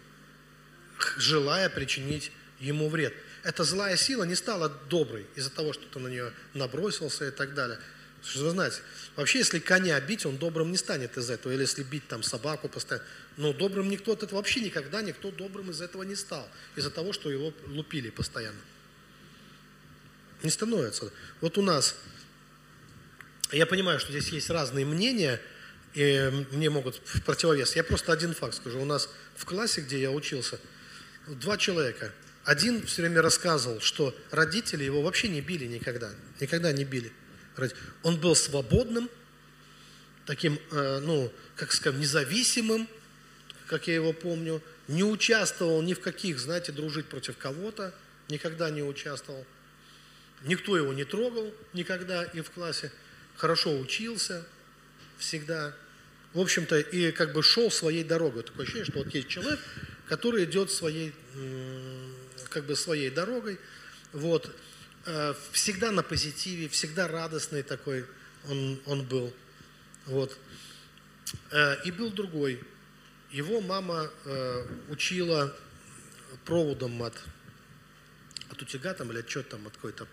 Желая 1.17 1.69
причинить 1.69 2.31
ему 2.59 2.89
вред. 2.89 3.13
Эта 3.43 3.63
злая 3.63 3.95
сила 3.95 4.23
не 4.23 4.35
стала 4.35 4.69
доброй 4.89 5.25
из-за 5.35 5.49
того, 5.49 5.71
что 5.71 5.85
ты 5.85 5.99
на 5.99 6.09
нее 6.09 6.33
набросился 6.53 7.27
и 7.27 7.31
так 7.31 7.53
далее. 7.53 7.79
Что 8.21 8.43
вы 8.43 8.49
знаете, 8.49 8.81
вообще, 9.15 9.37
если 9.37 9.59
коня 9.59 9.99
бить, 10.01 10.25
он 10.25 10.37
добрым 10.37 10.71
не 10.71 10.77
станет 10.77 11.17
из 11.17 11.29
этого. 11.29 11.53
Или 11.53 11.61
если 11.61 11.83
бить 11.83 12.07
там 12.07 12.21
собаку 12.21 12.67
постоянно. 12.67 13.05
Но 13.37 13.53
добрым 13.53 13.89
никто 13.89 14.11
этого, 14.11 14.35
вообще 14.35 14.59
никогда 14.59 15.01
никто 15.01 15.31
добрым 15.31 15.71
из 15.71 15.79
этого 15.81 16.03
не 16.03 16.15
стал. 16.15 16.49
Из-за 16.75 16.89
того, 16.89 17.13
что 17.13 17.31
его 17.31 17.53
лупили 17.67 18.09
постоянно. 18.09 18.59
Не 20.43 20.49
становится. 20.49 21.13
Вот 21.39 21.57
у 21.57 21.61
нас, 21.61 21.95
я 23.51 23.65
понимаю, 23.65 23.99
что 23.99 24.11
здесь 24.11 24.29
есть 24.29 24.49
разные 24.49 24.85
мнения, 24.85 25.39
и 25.97 26.45
мне 26.51 26.69
могут 26.69 27.01
в 27.03 27.23
противовес. 27.23 27.75
Я 27.75 27.83
просто 27.83 28.13
один 28.13 28.35
факт 28.35 28.53
скажу. 28.53 28.79
У 28.79 28.85
нас 28.85 29.09
в 29.35 29.45
классе, 29.45 29.81
где 29.81 29.99
я 29.99 30.11
учился, 30.11 30.59
два 31.25 31.57
человека. 31.57 32.13
Один 32.43 32.85
все 32.85 33.01
время 33.01 33.23
рассказывал, 33.23 33.81
что 33.81 34.15
родители 34.29 34.83
его 34.83 35.01
вообще 35.01 35.27
не 35.27 35.41
били 35.41 35.65
никогда. 35.65 36.11
Никогда 36.39 36.71
не 36.71 36.85
били. 36.85 37.11
Он 38.03 38.19
был 38.19 38.35
свободным, 38.35 39.09
таким, 40.27 40.59
э, 40.71 40.99
ну, 40.99 41.33
как 41.55 41.71
сказать, 41.71 41.99
независимым, 41.99 42.87
как 43.65 43.87
я 43.87 43.95
его 43.95 44.13
помню, 44.13 44.61
не 44.87 45.03
участвовал 45.03 45.81
ни 45.81 45.95
в 45.95 45.99
каких, 45.99 46.37
знаете, 46.37 46.71
дружить 46.71 47.07
против 47.07 47.37
кого-то, 47.37 47.91
никогда 48.29 48.69
не 48.69 48.83
участвовал. 48.83 49.43
Никто 50.43 50.77
его 50.77 50.93
не 50.93 51.05
трогал 51.05 51.51
никогда 51.73 52.23
и 52.23 52.41
в 52.41 52.51
классе. 52.51 52.91
Хорошо 53.35 53.75
учился 53.79 54.45
всегда. 55.17 55.73
В 56.37 56.39
общем-то, 56.39 56.77
и 56.79 57.11
как 57.13 57.33
бы 57.33 57.41
шел 57.41 57.71
своей 57.71 58.03
дорогой. 58.03 58.43
Такое 58.43 58.61
ощущение, 58.61 58.85
что 58.85 58.99
вот 58.99 59.11
есть 59.11 59.27
человек, 59.27 59.59
который 60.07 60.43
идет 60.45 60.69
своей, 60.69 61.11
как 62.49 62.65
бы 62.65 62.75
своей 62.75 63.09
дорогой. 63.09 63.59
Вот. 64.13 64.55
Э, 65.07 65.33
всегда 65.51 65.91
на 65.91 66.03
позитиве, 66.03 66.69
всегда 66.69 67.07
радостный 67.07 67.63
такой 67.63 68.05
он, 68.47 68.79
он 68.85 69.03
был. 69.03 69.33
Вот. 70.05 70.37
Э, 71.49 71.83
и 71.83 71.89
был 71.89 72.11
другой. 72.11 72.63
Его 73.31 73.59
мама 73.59 74.11
э, 74.25 74.67
учила 74.89 75.57
проводом 76.45 77.01
от 77.01 77.15
от 78.51 78.61
утюга 78.61 78.93
там 78.93 79.11
или 79.11 79.21
от 79.21 79.27
чего 79.27 79.41
там, 79.41 79.65
от 79.65 79.73
какой-то 79.73 80.07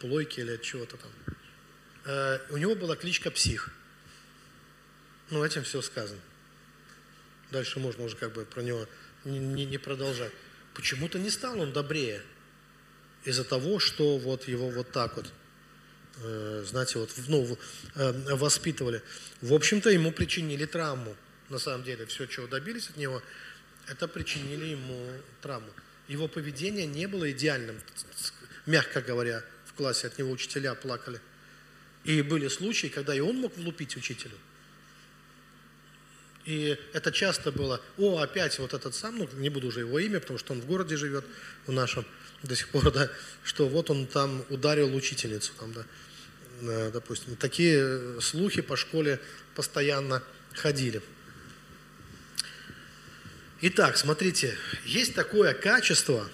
плойки 0.00 0.40
или 0.40 0.50
от 0.52 0.60
чего-то 0.60 0.98
там. 0.98 2.40
У 2.50 2.58
него 2.58 2.74
была 2.74 2.94
кличка 2.94 3.30
Псих. 3.30 3.72
Ну, 5.30 5.44
этим 5.44 5.62
все 5.64 5.82
сказано. 5.82 6.20
Дальше 7.50 7.80
можно 7.80 8.04
уже 8.04 8.16
как 8.16 8.32
бы 8.32 8.44
про 8.44 8.62
него 8.62 8.86
не, 9.24 9.64
не, 9.66 9.78
продолжать. 9.78 10.32
Почему-то 10.74 11.18
не 11.18 11.30
стал 11.30 11.60
он 11.60 11.72
добрее 11.72 12.22
из-за 13.24 13.44
того, 13.44 13.78
что 13.78 14.18
вот 14.18 14.48
его 14.48 14.70
вот 14.70 14.92
так 14.92 15.16
вот, 15.16 15.32
э, 16.22 16.64
знаете, 16.66 16.98
вот 16.98 17.10
ну, 17.28 17.58
э, 17.96 18.34
воспитывали. 18.34 19.02
В 19.40 19.52
общем-то, 19.52 19.90
ему 19.90 20.12
причинили 20.12 20.64
травму. 20.64 21.16
На 21.48 21.58
самом 21.58 21.84
деле, 21.84 22.06
все, 22.06 22.26
чего 22.26 22.46
добились 22.46 22.88
от 22.88 22.96
него, 22.96 23.22
это 23.88 24.06
причинили 24.06 24.66
ему 24.66 25.10
травму 25.42 25.72
его 26.10 26.26
поведение 26.26 26.86
не 26.86 27.06
было 27.06 27.30
идеальным, 27.30 27.80
мягко 28.66 29.00
говоря, 29.00 29.44
в 29.64 29.74
классе 29.74 30.08
от 30.08 30.18
него 30.18 30.32
учителя 30.32 30.74
плакали. 30.74 31.20
И 32.02 32.20
были 32.22 32.48
случаи, 32.48 32.88
когда 32.88 33.14
и 33.14 33.20
он 33.20 33.36
мог 33.36 33.56
влупить 33.56 33.96
учителю. 33.96 34.36
И 36.44 36.78
это 36.94 37.12
часто 37.12 37.52
было, 37.52 37.80
о, 37.98 38.18
опять 38.18 38.58
вот 38.58 38.72
этот 38.72 38.94
сам, 38.94 39.18
ну, 39.18 39.28
не 39.34 39.50
буду 39.50 39.68
уже 39.68 39.80
его 39.80 39.98
имя, 39.98 40.20
потому 40.20 40.38
что 40.38 40.52
он 40.54 40.60
в 40.60 40.66
городе 40.66 40.96
живет, 40.96 41.24
в 41.66 41.72
нашем 41.72 42.06
до 42.42 42.56
сих 42.56 42.68
пор, 42.68 42.90
да, 42.92 43.10
что 43.44 43.68
вот 43.68 43.90
он 43.90 44.06
там 44.06 44.44
ударил 44.48 44.94
учительницу, 44.94 45.52
там, 45.58 45.72
да, 45.72 45.84
э, 46.62 46.90
допустим. 46.92 47.36
Такие 47.36 48.20
слухи 48.20 48.62
по 48.62 48.76
школе 48.76 49.20
постоянно 49.54 50.22
ходили. 50.54 51.02
Итак, 53.62 53.98
смотрите, 53.98 54.56
есть 54.86 55.14
такое 55.14 55.52
качество, 55.52 56.26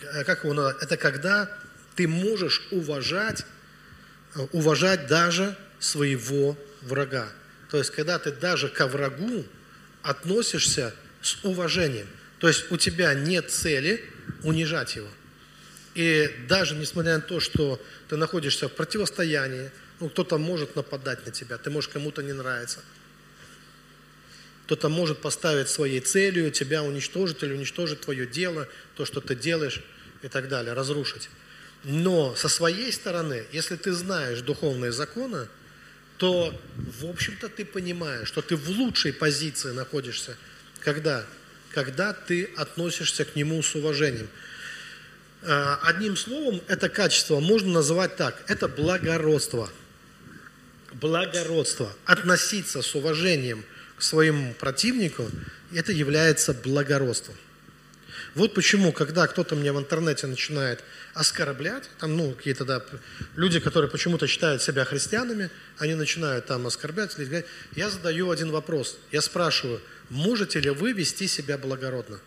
э, 0.00 0.24
как 0.24 0.44
его 0.44 0.54
надо, 0.54 0.78
это 0.80 0.96
когда 0.96 1.54
ты 1.94 2.08
можешь 2.08 2.66
уважать, 2.70 3.44
э, 4.34 4.40
уважать 4.52 5.06
даже 5.06 5.56
своего 5.78 6.56
врага. 6.80 7.30
То 7.70 7.78
есть, 7.78 7.90
когда 7.90 8.18
ты 8.18 8.32
даже 8.32 8.68
ко 8.68 8.86
врагу 8.86 9.44
относишься 10.02 10.94
с 11.22 11.44
уважением. 11.44 12.06
То 12.38 12.48
есть, 12.48 12.70
у 12.70 12.76
тебя 12.76 13.14
нет 13.14 13.50
цели 13.50 14.04
унижать 14.42 14.96
его. 14.96 15.08
И 15.94 16.30
даже 16.48 16.74
несмотря 16.74 17.16
на 17.16 17.20
то, 17.20 17.40
что 17.40 17.80
ты 18.08 18.16
находишься 18.16 18.68
в 18.68 18.72
противостоянии, 18.72 19.70
ну, 19.98 20.08
кто-то 20.08 20.38
может 20.38 20.76
нападать 20.76 21.26
на 21.26 21.32
тебя, 21.32 21.58
ты 21.58 21.70
можешь 21.70 21.90
кому-то 21.90 22.22
не 22.22 22.32
нравиться. 22.32 22.80
Кто-то 24.66 24.88
может 24.88 25.18
поставить 25.20 25.68
своей 25.68 26.00
целью 26.00 26.50
тебя 26.50 26.82
уничтожить 26.82 27.42
или 27.42 27.52
уничтожить 27.52 28.00
твое 28.00 28.26
дело, 28.26 28.68
то, 28.96 29.04
что 29.04 29.20
ты 29.20 29.34
делаешь 29.34 29.82
и 30.22 30.28
так 30.28 30.48
далее, 30.48 30.72
разрушить. 30.72 31.28
Но 31.82 32.34
со 32.36 32.48
своей 32.48 32.92
стороны, 32.92 33.44
если 33.52 33.76
ты 33.76 33.92
знаешь 33.92 34.40
духовные 34.40 34.92
законы, 34.92 35.48
то, 36.20 36.54
в 36.76 37.06
общем-то, 37.06 37.48
ты 37.48 37.64
понимаешь, 37.64 38.28
что 38.28 38.42
ты 38.42 38.54
в 38.54 38.68
лучшей 38.68 39.10
позиции 39.10 39.72
находишься, 39.72 40.36
когда, 40.80 41.24
когда 41.72 42.12
ты 42.12 42.44
относишься 42.58 43.24
к 43.24 43.36
нему 43.36 43.62
с 43.62 43.74
уважением. 43.74 44.28
А, 45.42 45.80
одним 45.82 46.18
словом, 46.18 46.60
это 46.68 46.90
качество 46.90 47.40
можно 47.40 47.72
называть 47.72 48.16
так. 48.16 48.44
Это 48.48 48.68
благородство. 48.68 49.70
Благородство. 50.92 51.90
Относиться 52.04 52.82
с 52.82 52.94
уважением 52.94 53.64
к 53.96 54.02
своему 54.02 54.52
противнику, 54.52 55.26
это 55.74 55.90
является 55.90 56.52
благородством. 56.52 57.34
Вот 58.34 58.54
почему, 58.54 58.92
когда 58.92 59.26
кто-то 59.26 59.56
мне 59.56 59.72
в 59.72 59.78
интернете 59.78 60.26
начинает 60.26 60.84
оскорблять, 61.14 61.90
там, 61.98 62.16
ну, 62.16 62.32
какие-то, 62.32 62.64
да, 62.64 62.84
люди, 63.34 63.58
которые 63.58 63.90
почему-то 63.90 64.26
считают 64.26 64.62
себя 64.62 64.84
христианами, 64.84 65.50
они 65.78 65.94
начинают 65.94 66.46
там 66.46 66.66
оскорблять, 66.66 67.16
я 67.74 67.90
задаю 67.90 68.30
один 68.30 68.50
вопрос. 68.50 68.98
Я 69.10 69.20
спрашиваю, 69.20 69.80
можете 70.10 70.60
ли 70.60 70.70
вы 70.70 70.92
вести 70.92 71.26
себя 71.26 71.58
благородно? 71.58 72.20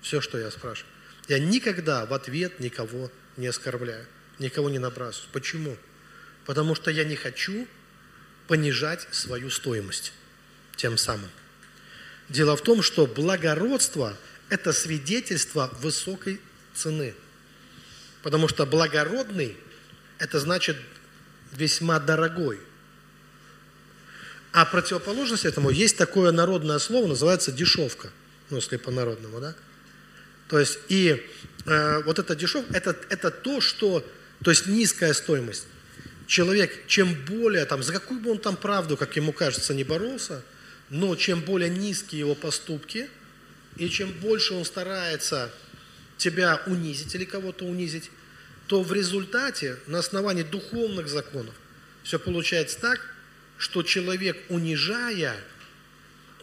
Все, 0.00 0.20
что 0.20 0.38
я 0.38 0.50
спрашиваю. 0.50 0.90
Я 1.28 1.38
никогда 1.38 2.06
в 2.06 2.14
ответ 2.14 2.60
никого 2.60 3.10
не 3.36 3.46
оскорбляю, 3.46 4.06
никого 4.38 4.70
не 4.70 4.78
набрасываю. 4.78 5.28
Почему? 5.32 5.76
Потому 6.46 6.74
что 6.74 6.90
я 6.90 7.04
не 7.04 7.16
хочу 7.16 7.66
понижать 8.48 9.06
свою 9.10 9.50
стоимость 9.50 10.12
тем 10.76 10.96
самым. 10.98 11.30
Дело 12.30 12.56
в 12.56 12.62
том, 12.62 12.80
что 12.82 13.06
благородство– 13.06 14.16
это 14.54 14.72
свидетельство 14.72 15.68
высокой 15.80 16.40
цены. 16.74 17.14
Потому 18.22 18.46
что 18.46 18.64
благородный– 18.64 19.56
это 20.18 20.38
значит 20.38 20.76
весьма 21.52 21.98
дорогой. 21.98 22.60
А 24.52 24.64
противоположность 24.64 25.44
этому 25.44 25.70
есть 25.70 25.96
такое 25.96 26.30
народное 26.30 26.78
слово, 26.78 27.08
называется 27.08 27.50
дешевка. 27.50 28.10
Ну, 28.50 28.58
если 28.58 28.76
по-народному, 28.76 29.40
да? 29.40 29.56
То 30.48 30.60
есть, 30.60 30.78
и 30.88 31.26
э, 31.66 32.02
вот 32.04 32.20
эта 32.20 32.36
дешевка, 32.36 32.72
это, 32.74 32.96
это 33.08 33.32
то, 33.32 33.60
что, 33.60 34.06
то 34.44 34.50
есть 34.50 34.66
низкая 34.68 35.14
стоимость. 35.14 35.66
Человек, 36.28 36.86
чем 36.86 37.12
более, 37.24 37.64
там, 37.64 37.82
за 37.82 37.92
какую 37.92 38.20
бы 38.20 38.30
он 38.30 38.38
там 38.38 38.56
правду, 38.56 38.96
как 38.96 39.16
ему 39.16 39.32
кажется, 39.32 39.74
не 39.74 39.82
боролся, 39.82 40.42
но 40.90 41.16
чем 41.16 41.40
более 41.40 41.70
низкие 41.70 42.20
его 42.20 42.36
поступки– 42.36 43.10
и 43.76 43.88
чем 43.88 44.12
больше 44.12 44.54
он 44.54 44.64
старается 44.64 45.52
тебя 46.16 46.62
унизить 46.66 47.14
или 47.14 47.24
кого-то 47.24 47.64
унизить, 47.64 48.10
то 48.66 48.82
в 48.82 48.92
результате 48.92 49.78
на 49.86 49.98
основании 49.98 50.42
духовных 50.42 51.08
законов 51.08 51.54
все 52.02 52.18
получается 52.18 52.80
так, 52.80 53.00
что 53.58 53.82
человек, 53.82 54.38
унижая 54.48 55.36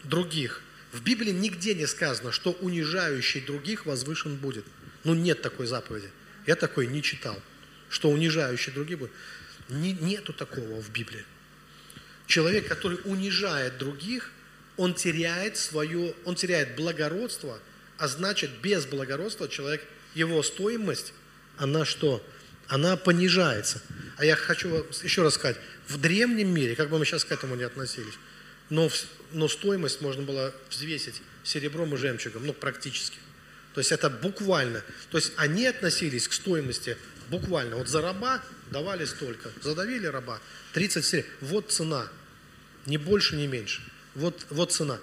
других, 0.04 0.60
в 0.92 1.02
Библии 1.02 1.30
нигде 1.30 1.74
не 1.74 1.86
сказано, 1.86 2.32
что 2.32 2.52
унижающий 2.52 3.40
других 3.40 3.86
возвышен 3.86 4.36
будет. 4.36 4.66
Ну, 5.04 5.14
нет 5.14 5.40
такой 5.40 5.66
заповеди. 5.66 6.10
Я 6.46 6.54
такой 6.54 6.86
не 6.86 7.02
читал, 7.02 7.40
что 7.88 8.10
унижающий 8.10 8.72
других 8.72 8.98
будет. 8.98 9.12
Не, 9.68 9.92
нету 9.92 10.32
такого 10.32 10.82
в 10.82 10.90
Библии. 10.90 11.24
Человек, 12.26 12.68
который 12.68 12.98
унижает 13.04 13.78
других– 13.78 14.30
он 14.76 14.94
теряет 14.94 15.56
свое, 15.56 16.14
он 16.24 16.34
теряет 16.34 16.76
благородство, 16.76 17.58
а 17.98 18.08
значит, 18.08 18.50
без 18.62 18.86
благородства 18.86 19.48
человек, 19.48 19.84
его 20.14 20.42
стоимость, 20.42 21.12
она 21.56 21.84
что? 21.84 22.24
Она 22.68 22.96
понижается. 22.96 23.82
А 24.16 24.24
я 24.24 24.36
хочу 24.36 24.86
еще 25.02 25.22
раз 25.22 25.34
сказать, 25.34 25.56
в 25.88 26.00
древнем 26.00 26.48
мире, 26.48 26.74
как 26.74 26.90
бы 26.90 26.98
мы 26.98 27.04
сейчас 27.04 27.24
к 27.24 27.32
этому 27.32 27.54
не 27.54 27.64
относились, 27.64 28.14
но, 28.70 28.90
но 29.32 29.48
стоимость 29.48 30.00
можно 30.00 30.22
было 30.22 30.54
взвесить 30.70 31.22
серебром 31.44 31.94
и 31.94 31.98
жемчугом, 31.98 32.46
ну, 32.46 32.52
практически. 32.52 33.18
То 33.74 33.80
есть 33.80 33.92
это 33.92 34.10
буквально. 34.10 34.82
То 35.10 35.18
есть 35.18 35.32
они 35.36 35.66
относились 35.66 36.28
к 36.28 36.32
стоимости 36.32 36.96
буквально. 37.28 37.76
Вот 37.76 37.88
за 37.88 38.00
раба 38.00 38.42
давали 38.70 39.04
столько, 39.04 39.50
задавили 39.62 40.06
раба, 40.06 40.40
30 40.74 41.04
серебр. 41.04 41.28
Вот 41.40 41.70
цена, 41.70 42.08
ни 42.86 42.96
больше, 42.96 43.36
ни 43.36 43.46
меньше. 43.46 43.82
Вот, 44.14 44.46
вот 44.50 44.72
цена. 44.72 44.98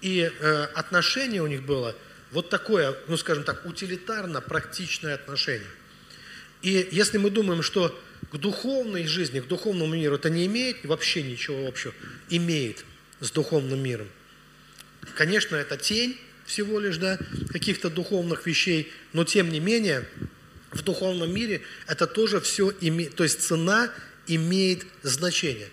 И 0.00 0.20
э, 0.20 0.62
отношение 0.74 1.42
у 1.42 1.46
них 1.46 1.62
было 1.62 1.94
вот 2.32 2.50
такое, 2.50 2.96
ну 3.08 3.16
скажем 3.16 3.44
так, 3.44 3.64
утилитарно-практичное 3.66 5.14
отношение. 5.14 5.70
И 6.62 6.88
если 6.90 7.18
мы 7.18 7.30
думаем, 7.30 7.62
что 7.62 7.98
к 8.32 8.36
духовной 8.36 9.06
жизни, 9.06 9.40
к 9.40 9.46
духовному 9.46 9.94
миру 9.94 10.16
это 10.16 10.30
не 10.30 10.46
имеет 10.46 10.84
вообще 10.84 11.22
ничего 11.22 11.66
общего, 11.66 11.94
имеет 12.28 12.84
с 13.20 13.30
духовным 13.30 13.82
миром. 13.82 14.08
Конечно, 15.14 15.56
это 15.56 15.76
тень 15.76 16.18
всего 16.44 16.80
лишь, 16.80 16.96
да, 16.96 17.18
каких-то 17.50 17.90
духовных 17.90 18.46
вещей, 18.46 18.92
но 19.12 19.24
тем 19.24 19.50
не 19.50 19.60
менее 19.60 20.08
в 20.72 20.82
духовном 20.82 21.32
мире 21.32 21.62
это 21.86 22.06
тоже 22.06 22.40
все 22.40 22.72
имеет, 22.80 23.14
то 23.14 23.24
есть 23.24 23.42
цена 23.42 23.90
имеет 24.26 24.86
значение. 25.02 25.68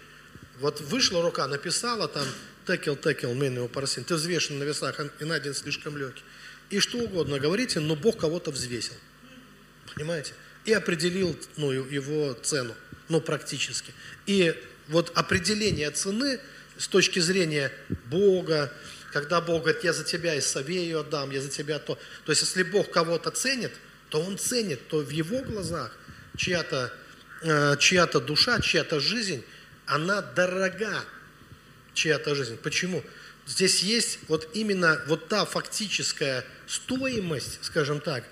Вот 0.60 0.82
вышла 0.82 1.22
рука, 1.22 1.48
написала 1.48 2.08
там 2.08 2.26
текел, 2.66 2.96
текел, 2.96 3.34
мен 3.34 3.56
его 3.56 3.68
парасин, 3.68 4.04
ты 4.04 4.16
взвешен 4.16 4.60
на 4.60 4.64
весах 4.64 5.00
и 5.20 5.26
найден 5.26 5.54
слишком 5.54 5.98
легкий. 5.98 6.24
И 6.70 6.80
что 6.80 6.98
угодно 6.98 7.40
говорите, 7.40 7.80
но 7.80 7.96
Бог 7.96 8.18
кого-то 8.18 8.52
взвесил. 8.52 8.96
Понимаете? 9.94 10.34
И 10.66 10.74
определил 10.74 11.38
ну, 11.58 11.72
его 11.72 12.34
цену, 12.42 12.74
ну, 13.10 13.22
практически. 13.22 13.94
И 14.26 14.56
вот 14.88 15.12
определение 15.16 15.92
цены 15.92 16.40
с 16.78 16.88
точки 16.88 17.20
зрения 17.20 17.72
Бога, 18.06 18.72
когда 19.12 19.42
Бог 19.42 19.64
говорит, 19.64 19.84
я 19.84 19.94
за 19.94 20.04
тебя 20.04 20.36
и 20.36 20.42
Савею 20.42 21.02
отдам, 21.02 21.32
я 21.32 21.42
за 21.42 21.50
тебя 21.50 21.80
то. 21.80 22.00
То 22.26 22.32
есть, 22.32 22.42
если 22.42 22.64
Бог 22.64 22.92
кого-то 22.92 23.30
ценит, 23.32 23.72
то 24.10 24.22
Он 24.22 24.38
ценит, 24.38 24.88
то 24.88 25.00
в 25.00 25.10
Его 25.10 25.42
глазах 25.42 25.96
чья-то 26.38 26.92
э, 27.42 27.76
чья 27.80 28.08
душа, 28.08 28.60
чья-то 28.60 29.00
жизнь, 29.00 29.44
она 29.86 30.22
дорога 30.22 31.04
чья-то 31.94 32.36
жизнь. 32.36 32.58
Почему? 32.58 33.04
Здесь 33.46 33.84
есть 33.84 34.20
вот 34.28 34.50
именно 34.54 35.02
вот 35.08 35.28
та 35.28 35.46
фактическая 35.46 36.46
стоимость, 36.68 37.60
скажем 37.62 38.00
так, 38.00 38.24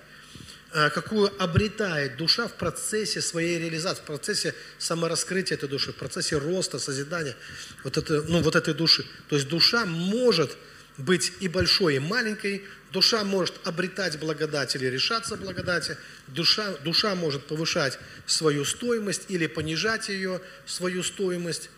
э, 0.72 0.88
какую 0.90 1.30
обретает 1.42 2.16
душа 2.16 2.48
в 2.48 2.54
процессе 2.54 3.20
своей 3.20 3.58
реализации, 3.58 4.02
в 4.02 4.06
процессе 4.06 4.54
самораскрытия 4.78 5.56
этой 5.56 5.68
души, 5.68 5.92
в 5.92 5.96
процессе 5.96 6.38
роста, 6.38 6.78
созидания 6.78 7.36
вот, 7.84 7.98
это, 7.98 8.22
ну, 8.22 8.40
вот 8.40 8.56
этой 8.56 8.72
души. 8.72 9.04
То 9.28 9.36
есть 9.36 9.48
душа 9.48 9.84
может 9.84 10.56
быть 10.96 11.32
и 11.40 11.48
большой, 11.48 11.96
и 11.96 11.98
маленькой, 11.98 12.64
душа 12.90 13.22
может 13.24 13.54
обретать 13.64 14.18
благодать 14.18 14.74
или 14.76 14.86
решаться 14.86 15.36
благодати, 15.36 15.96
душа, 16.28 16.72
душа 16.84 17.14
может 17.14 17.46
повышать 17.46 17.98
свою 18.26 18.64
стоимость 18.64 19.26
или 19.28 19.46
понижать 19.46 20.08
ее, 20.08 20.40
свою 20.64 21.02
стоимость, 21.02 21.68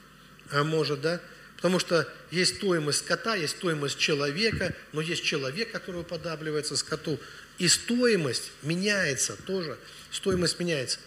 э, 0.53 0.62
может, 0.62 1.01
да, 1.01 1.20
Потому 1.64 1.79
что 1.79 2.07
есть 2.31 2.57
стоимость 2.57 2.98
скота, 2.98 3.37
есть 3.37 3.57
стоимость 3.57 3.98
человека, 3.98 4.74
но 4.92 5.00
есть 5.00 5.24
человек, 5.24 5.72
который 5.72 6.03
уподабливается 6.03 6.77
скоту. 6.77 7.18
И 7.57 7.68
стоимость 7.68 8.50
меняется 8.61 9.35
тоже. 9.46 9.79
Стоимость 10.11 10.61
меняется. 10.61 10.98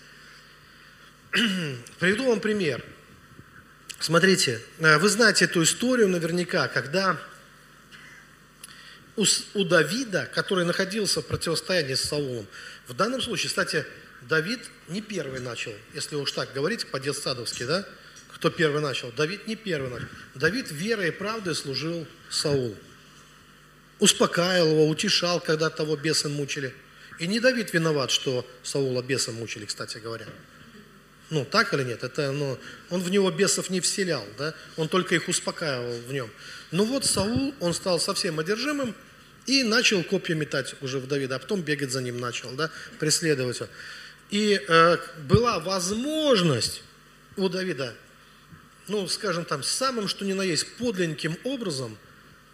Приведу 2.00 2.26
вам 2.26 2.40
пример. 2.40 2.84
Смотрите, 4.00 4.60
э, 4.80 4.98
вы 4.98 5.10
знаете 5.10 5.46
эту 5.46 5.62
историю 5.62 6.08
наверняка, 6.08 6.68
когда 6.70 7.22
у 9.16 9.64
Давида, 9.64 10.28
который 10.34 10.66
находился 10.66 11.22
в 11.22 11.28
противостоянии 11.28 11.94
с 11.94 12.02
Саулом, 12.02 12.48
в 12.88 12.96
данном 12.96 13.22
случае, 13.22 13.50
кстати, 13.50 13.86
Давид 14.24 14.62
не 14.88 15.02
первый 15.02 15.40
начал, 15.40 15.76
если 15.94 16.16
уж 16.16 16.32
так 16.32 16.52
говорить 16.54 16.88
по-детсадовски, 16.88 17.62
да, 17.62 17.88
кто 18.38 18.52
первый 18.52 18.84
начал? 18.84 19.12
Давид 19.14 19.48
не 19.48 19.56
первый 19.56 19.90
начал. 19.90 20.08
Давид 20.36 20.70
верой 20.70 21.08
и 21.08 21.12
правдой 21.12 21.56
служил 21.56 22.06
Саулу. 22.30 22.76
Успокаивал 23.98 24.70
его, 24.70 24.88
утешал, 24.88 25.40
когда 25.40 25.72
того 25.72 25.96
бесы 25.96 26.30
мучили. 26.30 26.72
И 27.18 27.26
не 27.26 27.40
Давид 27.40 27.74
виноват, 27.74 28.12
что 28.12 28.48
Саула 28.62 29.02
бесы 29.02 29.32
мучили, 29.32 29.66
кстати 29.66 29.98
говоря. 29.98 30.28
Ну, 31.32 31.46
так 31.46 31.74
или 31.74 31.84
нет? 31.84 32.04
Это, 32.04 32.32
ну, 32.32 32.60
он 32.92 33.02
в 33.02 33.10
него 33.10 33.32
бесов 33.32 33.72
не 33.72 33.82
вселял, 33.82 34.24
да? 34.38 34.54
Он 34.78 34.88
только 34.88 35.16
их 35.16 35.28
успокаивал 35.28 36.00
в 36.08 36.14
нем. 36.14 36.30
Но 36.70 36.86
вот 36.86 37.06
Саул, 37.06 37.56
он 37.60 37.74
стал 37.74 38.00
совсем 38.00 38.40
одержимым 38.40 38.94
и 39.48 39.64
начал 39.64 40.04
копья 40.04 40.36
метать 40.36 40.76
уже 40.82 41.00
в 41.00 41.08
Давида, 41.08 41.38
а 41.38 41.40
потом 41.40 41.64
бегать 41.64 41.90
за 41.92 42.04
ним 42.04 42.20
начал, 42.20 42.52
да? 42.52 42.70
Преследовать 43.00 43.62
его. 43.62 43.70
И 44.30 44.62
э, 44.68 44.98
была 45.28 45.60
возможность 45.60 46.84
у 47.36 47.50
Давида, 47.50 47.96
ну, 48.88 49.08
скажем 49.08 49.46
там, 49.46 49.64
самым 49.64 50.08
что 50.08 50.26
ни 50.26 50.34
на 50.34 50.42
есть 50.42 50.76
подлинненьким 50.78 51.38
образом 51.44 51.98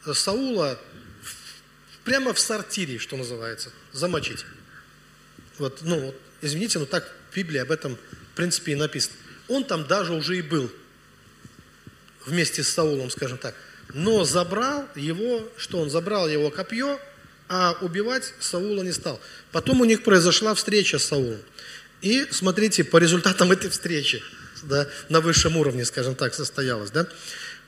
э, 0.05 0.13
Саула 0.13 0.79
прямо 2.03 2.33
в 2.33 2.39
сортире, 2.39 2.97
что 2.97 3.17
называется, 3.17 3.71
замочить. 3.91 4.45
Вот, 5.57 5.79
ну, 5.81 6.13
извините, 6.41 6.79
но 6.79 6.85
так 6.85 7.11
в 7.31 7.35
Библии 7.35 7.59
об 7.59 7.71
этом, 7.71 7.95
в 7.95 8.35
принципе, 8.35 8.73
и 8.73 8.75
написано. 8.75 9.15
Он 9.47 9.63
там 9.63 9.87
даже 9.87 10.13
уже 10.13 10.37
и 10.37 10.41
был 10.41 10.71
вместе 12.25 12.63
с 12.63 12.69
Саулом, 12.69 13.09
скажем 13.09 13.37
так. 13.37 13.55
Но 13.93 14.23
забрал 14.23 14.87
его, 14.95 15.47
что 15.57 15.79
он 15.79 15.89
забрал 15.89 16.27
его 16.27 16.49
копье, 16.49 16.99
а 17.49 17.77
убивать 17.81 18.33
Саула 18.39 18.81
не 18.81 18.91
стал. 18.91 19.19
Потом 19.51 19.81
у 19.81 19.85
них 19.85 20.03
произошла 20.03 20.55
встреча 20.55 20.97
с 20.97 21.05
Саулом. 21.05 21.39
И 22.01 22.25
смотрите, 22.31 22.83
по 22.83 22.97
результатам 22.97 23.51
этой 23.51 23.69
встречи, 23.69 24.23
да, 24.63 24.87
на 25.09 25.21
высшем 25.21 25.57
уровне, 25.57 25.85
скажем 25.85 26.15
так, 26.15 26.33
состоялась. 26.33 26.91
Да? 26.91 27.07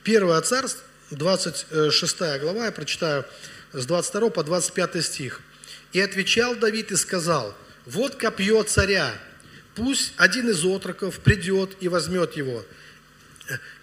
Первое 0.02 0.40
царство, 0.40 0.82
26 1.10 2.18
глава, 2.40 2.66
я 2.66 2.72
прочитаю 2.72 3.24
с 3.72 3.86
22 3.86 4.30
по 4.30 4.42
25 4.42 5.04
стих. 5.04 5.40
«И 5.92 6.00
отвечал 6.00 6.56
Давид 6.56 6.90
и 6.92 6.96
сказал, 6.96 7.56
вот 7.86 8.16
копье 8.16 8.62
царя, 8.64 9.14
пусть 9.74 10.12
один 10.16 10.50
из 10.50 10.64
отроков 10.64 11.20
придет 11.20 11.76
и 11.80 11.88
возьмет 11.88 12.36
его, 12.36 12.64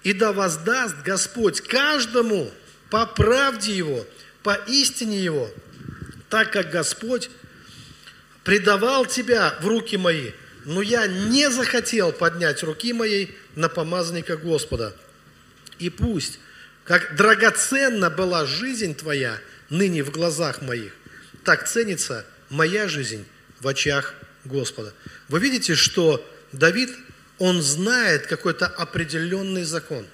и 0.03 0.11
да 0.13 0.33
воздаст 0.33 0.95
Господь 1.03 1.61
каждому 1.61 2.51
по 2.89 3.05
правде 3.05 3.75
его, 3.75 4.05
по 4.43 4.55
истине 4.67 5.23
его, 5.23 5.49
так 6.29 6.51
как 6.51 6.69
Господь 6.69 7.29
предавал 8.43 9.05
тебя 9.05 9.55
в 9.61 9.67
руки 9.67 9.95
мои, 9.95 10.31
но 10.65 10.81
я 10.81 11.07
не 11.07 11.49
захотел 11.49 12.11
поднять 12.11 12.63
руки 12.63 12.93
моей 12.93 13.37
на 13.55 13.69
помазанника 13.69 14.37
Господа. 14.37 14.95
И 15.79 15.89
пусть, 15.89 16.39
как 16.83 17.15
драгоценна 17.15 18.09
была 18.09 18.45
жизнь 18.45 18.95
твоя 18.95 19.39
ныне 19.69 20.03
в 20.03 20.11
глазах 20.11 20.61
моих, 20.61 20.93
так 21.43 21.67
ценится 21.67 22.25
моя 22.49 22.87
жизнь 22.87 23.25
в 23.59 23.67
очах 23.67 24.13
Господа. 24.45 24.93
Вы 25.29 25.39
видите, 25.39 25.75
что 25.75 26.25
Давид 26.51 26.91
он 27.39 27.61
знает 27.61 28.27
какой-то 28.27 28.67
определенный 28.67 29.63
закон. 29.63 30.05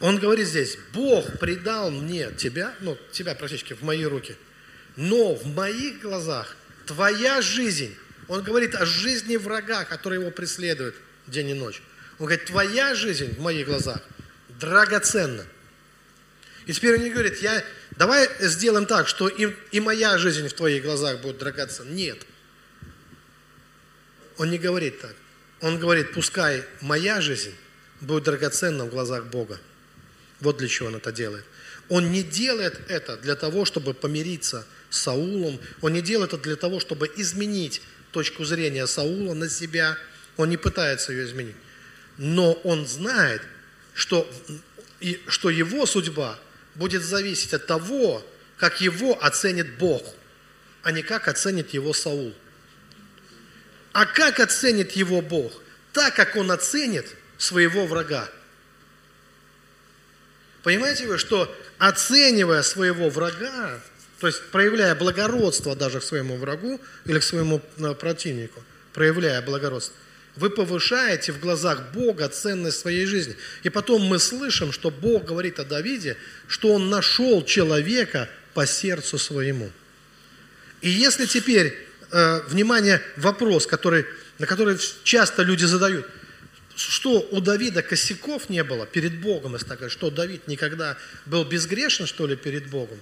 Он 0.00 0.18
говорит 0.18 0.46
здесь, 0.46 0.78
Бог 0.92 1.38
предал 1.40 1.90
мне 1.90 2.30
тебя, 2.32 2.74
ну, 2.80 2.96
тебя 3.10 3.34
практически 3.34 3.72
в 3.72 3.82
мои 3.82 4.04
руки, 4.04 4.36
но 4.96 5.34
в 5.34 5.46
моих 5.46 6.00
глазах 6.00 6.56
твоя 6.86 7.42
жизнь, 7.42 7.96
он 8.28 8.42
говорит 8.42 8.74
о 8.74 8.84
жизни 8.84 9.36
врага, 9.36 9.84
который 9.84 10.20
его 10.20 10.30
преследует 10.30 10.94
день 11.26 11.50
и 11.50 11.54
ночь. 11.54 11.82
Он 12.18 12.26
говорит, 12.26 12.44
твоя 12.44 12.94
жизнь 12.94 13.34
в 13.34 13.40
моих 13.40 13.66
глазах 13.66 14.00
драгоценна. 14.60 15.44
И 16.66 16.72
теперь 16.72 16.96
он 16.96 17.02
не 17.02 17.10
говорит, 17.10 17.40
я, 17.40 17.64
давай 17.92 18.28
сделаем 18.40 18.84
так, 18.84 19.08
что 19.08 19.28
и, 19.28 19.54
и 19.70 19.80
моя 19.80 20.18
жизнь 20.18 20.48
в 20.48 20.52
твоих 20.52 20.82
глазах 20.82 21.20
будет 21.20 21.38
драгоценна. 21.38 21.90
Нет. 21.90 22.18
Он 24.36 24.50
не 24.50 24.58
говорит 24.58 25.00
так. 25.00 25.14
Он 25.60 25.78
говорит, 25.78 26.12
пускай 26.12 26.64
моя 26.82 27.20
жизнь 27.20 27.54
будет 28.00 28.24
драгоценна 28.24 28.84
в 28.84 28.90
глазах 28.90 29.26
Бога. 29.26 29.58
Вот 30.40 30.58
для 30.58 30.68
чего 30.68 30.88
он 30.88 30.96
это 30.96 31.10
делает. 31.10 31.44
Он 31.88 32.12
не 32.12 32.22
делает 32.22 32.78
это 32.88 33.16
для 33.16 33.34
того, 33.34 33.64
чтобы 33.64 33.94
помириться 33.94 34.66
с 34.90 34.98
Саулом. 35.00 35.58
Он 35.80 35.92
не 35.94 36.02
делает 36.02 36.34
это 36.34 36.42
для 36.42 36.56
того, 36.56 36.80
чтобы 36.80 37.10
изменить 37.16 37.80
точку 38.12 38.44
зрения 38.44 38.86
Саула 38.86 39.34
на 39.34 39.48
себя. 39.48 39.96
Он 40.36 40.48
не 40.48 40.56
пытается 40.56 41.12
ее 41.12 41.24
изменить. 41.24 41.56
Но 42.16 42.52
он 42.52 42.86
знает, 42.86 43.42
что, 43.94 44.28
и, 45.00 45.20
что 45.28 45.50
его 45.50 45.86
судьба 45.86 46.38
будет 46.74 47.02
зависеть 47.02 47.54
от 47.54 47.66
того, 47.66 48.24
как 48.56 48.80
его 48.80 49.22
оценит 49.22 49.78
Бог, 49.78 50.02
а 50.82 50.92
не 50.92 51.02
как 51.02 51.28
оценит 51.28 51.74
его 51.74 51.92
Саул. 51.92 52.34
А 53.92 54.06
как 54.06 54.40
оценит 54.40 54.92
его 54.92 55.20
Бог? 55.20 55.52
Так, 55.92 56.14
как 56.14 56.36
он 56.36 56.50
оценит 56.50 57.06
своего 57.36 57.86
врага. 57.86 58.28
Понимаете 60.62 61.06
вы, 61.06 61.18
что 61.18 61.52
оценивая 61.78 62.62
своего 62.62 63.08
врага, 63.08 63.80
то 64.20 64.26
есть 64.26 64.42
проявляя 64.50 64.94
благородство 64.94 65.76
даже 65.76 66.00
к 66.00 66.02
своему 66.02 66.36
врагу 66.36 66.80
или 67.04 67.18
к 67.18 67.22
своему 67.22 67.62
э, 67.78 67.94
противнику, 67.94 68.62
проявляя 68.92 69.40
благородство, 69.42 69.94
вы 70.36 70.50
повышаете 70.50 71.32
в 71.32 71.40
глазах 71.40 71.92
Бога 71.92 72.28
ценность 72.28 72.78
своей 72.78 73.06
жизни. 73.06 73.36
И 73.62 73.70
потом 73.70 74.02
мы 74.02 74.18
слышим, 74.18 74.72
что 74.72 74.90
Бог 74.90 75.24
говорит 75.24 75.58
о 75.58 75.64
Давиде, 75.64 76.16
что 76.46 76.74
он 76.74 76.90
нашел 76.90 77.44
человека 77.44 78.28
по 78.54 78.66
сердцу 78.66 79.18
своему. 79.18 79.70
И 80.80 80.90
если 80.90 81.26
теперь 81.26 81.76
э, 82.10 82.40
внимание, 82.48 83.02
вопрос, 83.16 83.66
который, 83.66 84.06
на 84.38 84.46
который 84.46 84.78
часто 85.04 85.42
люди 85.42 85.64
задают. 85.64 86.06
Что 86.76 87.26
у 87.32 87.40
Давида 87.40 87.82
косяков 87.82 88.48
не 88.48 88.62
было 88.62 88.86
перед 88.86 89.20
Богом, 89.20 89.54
если 89.54 89.66
так 89.66 89.78
говорить, 89.78 89.96
что 89.96 90.10
Давид 90.10 90.46
никогда 90.46 90.96
был 91.26 91.44
безгрешен, 91.44 92.06
что 92.06 92.26
ли, 92.26 92.36
перед 92.36 92.68
Богом? 92.68 93.00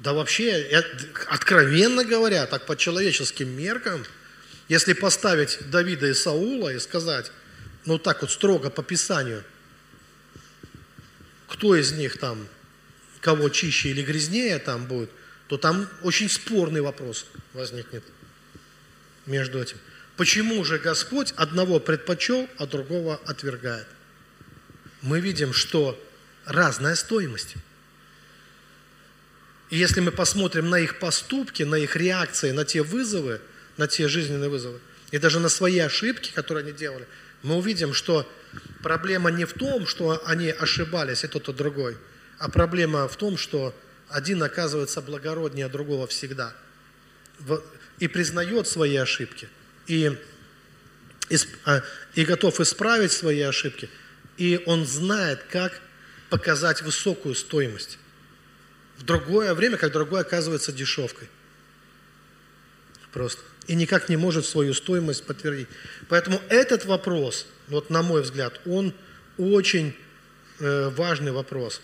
Да 0.00 0.12
вообще, 0.12 0.84
откровенно 1.28 2.04
говоря, 2.04 2.46
так 2.46 2.66
по 2.66 2.76
человеческим 2.76 3.48
меркам, 3.48 4.04
если 4.68 4.92
поставить 4.92 5.58
Давида 5.70 6.08
и 6.08 6.14
Саула 6.14 6.72
и 6.72 6.78
сказать, 6.78 7.32
ну 7.84 7.98
так 7.98 8.20
вот 8.22 8.30
строго 8.30 8.70
по 8.70 8.82
Писанию, 8.82 9.42
кто 11.48 11.74
из 11.74 11.92
них 11.92 12.18
там, 12.18 12.46
кого 13.20 13.48
чище 13.48 13.88
или 13.88 14.02
грязнее 14.02 14.58
там 14.58 14.86
будет, 14.86 15.10
то 15.48 15.56
там 15.56 15.88
очень 16.02 16.28
спорный 16.28 16.82
вопрос 16.82 17.26
возникнет 17.54 18.04
между 19.26 19.60
этим. 19.60 19.78
Почему 20.16 20.64
же 20.64 20.78
Господь 20.78 21.32
одного 21.36 21.80
предпочел, 21.80 22.48
а 22.58 22.66
другого 22.66 23.20
отвергает? 23.24 23.86
Мы 25.00 25.20
видим, 25.20 25.52
что 25.52 25.98
разная 26.44 26.94
стоимость. 26.94 27.54
И 29.70 29.76
если 29.76 30.00
мы 30.00 30.10
посмотрим 30.10 30.70
на 30.70 30.80
их 30.80 30.98
поступки, 30.98 31.62
на 31.62 31.76
их 31.76 31.96
реакции, 31.96 32.52
на 32.52 32.64
те 32.64 32.82
вызовы, 32.82 33.40
на 33.76 33.86
те 33.86 34.08
жизненные 34.08 34.48
вызовы, 34.48 34.80
и 35.10 35.18
даже 35.18 35.40
на 35.40 35.48
свои 35.48 35.78
ошибки, 35.78 36.32
которые 36.32 36.64
они 36.64 36.72
делали, 36.72 37.06
мы 37.42 37.56
увидим, 37.56 37.94
что 37.94 38.30
проблема 38.82 39.30
не 39.30 39.44
в 39.44 39.52
том, 39.52 39.86
что 39.86 40.22
они 40.26 40.50
ошибались, 40.50 41.24
и 41.24 41.28
тот, 41.28 41.48
и 41.48 41.52
другой, 41.52 41.96
а 42.38 42.48
проблема 42.48 43.08
в 43.08 43.16
том, 43.16 43.36
что 43.36 43.74
один 44.08 44.42
оказывается 44.42 45.02
благороднее 45.02 45.68
другого 45.68 46.06
всегда 46.06 46.54
и 47.98 48.08
признает 48.08 48.66
свои 48.66 48.96
ошибки, 48.96 49.48
и, 49.86 50.16
и, 51.28 51.36
а, 51.64 51.82
и 52.14 52.24
готов 52.24 52.60
исправить 52.60 53.12
свои 53.12 53.40
ошибки, 53.40 53.88
и 54.36 54.62
он 54.66 54.86
знает, 54.86 55.44
как 55.50 55.80
показать 56.30 56.82
высокую 56.82 57.34
стоимость. 57.34 57.98
В 58.98 59.04
другое 59.04 59.54
время, 59.54 59.76
как 59.76 59.92
другой 59.92 60.20
оказывается 60.20 60.72
дешевкой. 60.72 61.28
Просто. 63.12 63.42
И 63.66 63.74
никак 63.74 64.08
не 64.08 64.16
может 64.16 64.44
свою 64.44 64.74
стоимость 64.74 65.24
подтвердить. 65.24 65.68
Поэтому 66.08 66.40
этот 66.48 66.84
вопрос, 66.84 67.46
вот 67.68 67.90
на 67.90 68.02
мой 68.02 68.22
взгляд, 68.22 68.60
он 68.66 68.92
очень 69.36 69.94
э, 70.58 70.88
важный 70.90 71.32
вопрос. 71.32 71.80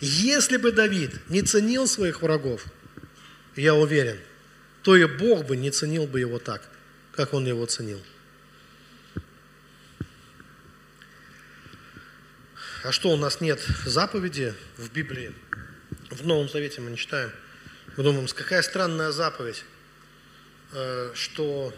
Если 0.00 0.56
бы 0.56 0.72
Давид 0.72 1.12
не 1.28 1.42
ценил 1.42 1.86
своих 1.86 2.22
врагов, 2.22 2.64
я 3.54 3.74
уверен, 3.74 4.18
то 4.82 4.96
и 4.96 5.04
Бог 5.04 5.46
бы 5.46 5.56
не 5.56 5.70
ценил 5.70 6.06
бы 6.06 6.20
его 6.20 6.38
так, 6.38 6.62
как 7.12 7.34
он 7.34 7.46
его 7.46 7.66
ценил. 7.66 8.00
А 12.86 12.92
что, 12.92 13.10
у 13.10 13.16
нас 13.16 13.40
нет 13.40 13.60
заповеди 13.84 14.54
в 14.76 14.92
Библии? 14.92 15.32
В 16.08 16.24
Новом 16.24 16.48
Завете 16.48 16.80
мы 16.80 16.92
не 16.92 16.96
читаем. 16.96 17.32
Мы 17.96 18.04
думаем, 18.04 18.28
какая 18.28 18.62
странная 18.62 19.10
заповедь, 19.10 19.64
э, 20.70 21.10
что 21.12 21.74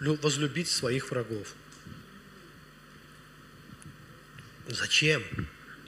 возлюбить 0.00 0.68
своих 0.68 1.12
врагов. 1.12 1.54
Зачем 4.66 5.22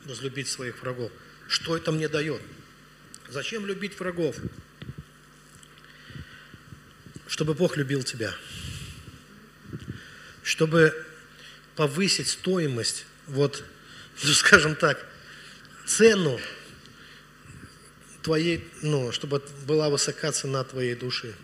возлюбить 0.05 0.47
своих 0.47 0.81
врагов? 0.83 1.11
Что 1.49 1.77
это 1.77 1.91
мне 1.91 2.09
дает? 2.09 2.41
Зачем 3.29 3.67
любить 3.67 3.99
врагов? 3.99 4.37
Чтобы 7.27 7.55
Бог 7.55 7.77
любил 7.77 8.05
тебя. 8.05 8.33
Чтобы 10.45 10.95
повысить 11.75 12.29
стоимость, 12.29 13.05
вот, 13.27 13.65
ну 14.23 14.33
скажем 14.35 14.75
так, 14.75 15.07
цену 15.87 16.39
твоей, 18.23 18.69
ну, 18.83 19.13
чтобы 19.13 19.43
была 19.67 19.89
высока 19.89 20.31
цена 20.33 20.63
твоей 20.65 20.95
души. 20.95 21.35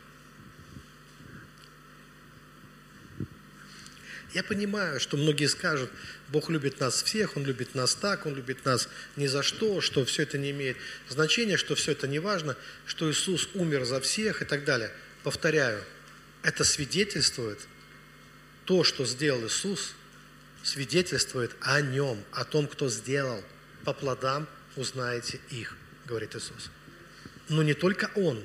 Я 4.35 4.43
понимаю, 4.43 5.01
что 5.01 5.17
многие 5.17 5.47
скажут, 5.47 5.91
Бог 6.29 6.51
любит 6.51 6.79
нас 6.79 7.03
всех, 7.03 7.39
Он 7.39 7.47
любит 7.47 7.75
нас 7.75 7.95
так, 7.95 8.27
Он 8.27 8.35
любит 8.35 8.67
нас 8.67 8.91
ни 9.17 9.27
за 9.27 9.43
что, 9.43 9.81
что 9.81 10.05
все 10.05 10.25
это 10.25 10.37
не 10.37 10.51
имеет 10.51 10.77
значения, 11.09 11.57
что 11.57 11.75
все 11.75 11.93
это 11.93 12.07
не 12.07 12.19
важно, 12.19 12.55
что 12.85 13.11
Иисус 13.11 13.49
умер 13.55 13.87
за 13.87 14.03
всех 14.03 14.43
и 14.43 14.45
так 14.45 14.65
далее. 14.65 14.93
Повторяю, 15.23 15.83
это 16.43 16.65
свидетельствует 16.65 17.61
то, 18.67 18.85
что 18.85 19.07
сделал 19.07 19.47
Иисус– 19.47 19.95
свидетельствует 20.67 21.55
о 21.61 21.81
Нем, 21.81 22.23
о 22.33 22.45
том, 22.45 22.67
кто 22.67 22.89
сделал. 22.89 23.43
По 23.85 23.93
плодам 23.93 24.49
узнаете 24.75 25.39
их, 25.51 25.77
говорит 26.07 26.35
Иисус. 26.35 26.71
Но 27.49 27.63
не 27.63 27.75
только 27.75 28.11
Он, 28.17 28.43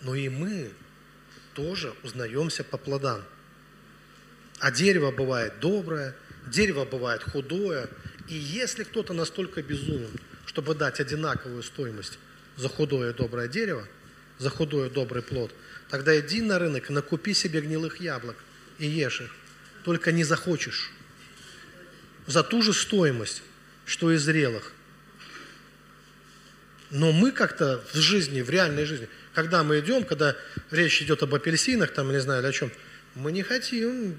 но 0.00 0.14
и 0.14 0.30
мы 0.30 0.72
тоже 1.52 1.92
узнаемся 2.02 2.64
по 2.64 2.78
плодам. 2.78 3.22
А 4.60 4.70
дерево 4.70 5.10
бывает 5.10 5.60
доброе, 5.60 6.16
дерево 6.46 6.86
бывает 6.86 7.22
худое. 7.22 7.88
И 8.28 8.34
если 8.34 8.84
кто-то 8.84 9.12
настолько 9.12 9.62
безумен, 9.62 10.10
чтобы 10.46 10.74
дать 10.74 11.00
одинаковую 11.00 11.62
стоимость 11.62 12.18
за 12.56 12.70
худое 12.70 13.12
доброе 13.12 13.46
дерево, 13.46 13.86
за 14.38 14.48
худое 14.48 14.88
добрый 14.88 15.22
плод, 15.22 15.52
тогда 15.90 16.18
иди 16.18 16.40
на 16.40 16.58
рынок, 16.58 16.88
накупи 16.88 17.34
себе 17.34 17.60
гнилых 17.60 18.00
яблок 18.00 18.36
и 18.78 18.86
ешь 18.86 19.20
их. 19.20 19.34
Только 19.84 20.12
не 20.12 20.24
захочешь. 20.24 20.92
За 22.28 22.44
ту 22.44 22.60
же 22.60 22.74
стоимость, 22.74 23.42
что 23.86 24.12
и 24.12 24.18
зрелых. 24.18 24.72
Но 26.90 27.10
мы 27.10 27.32
как-то 27.32 27.82
в 27.92 27.96
жизни, 27.96 28.42
в 28.42 28.50
реальной 28.50 28.84
жизни, 28.84 29.08
когда 29.32 29.64
мы 29.64 29.80
идем, 29.80 30.04
когда 30.04 30.36
речь 30.70 31.00
идет 31.00 31.22
об 31.22 31.34
апельсинах, 31.34 31.90
там, 31.92 32.12
не 32.12 32.20
знаю, 32.20 32.42
или 32.42 32.48
о 32.48 32.52
чем, 32.52 32.70
мы 33.14 33.32
не 33.32 33.42
хотим 33.42 34.14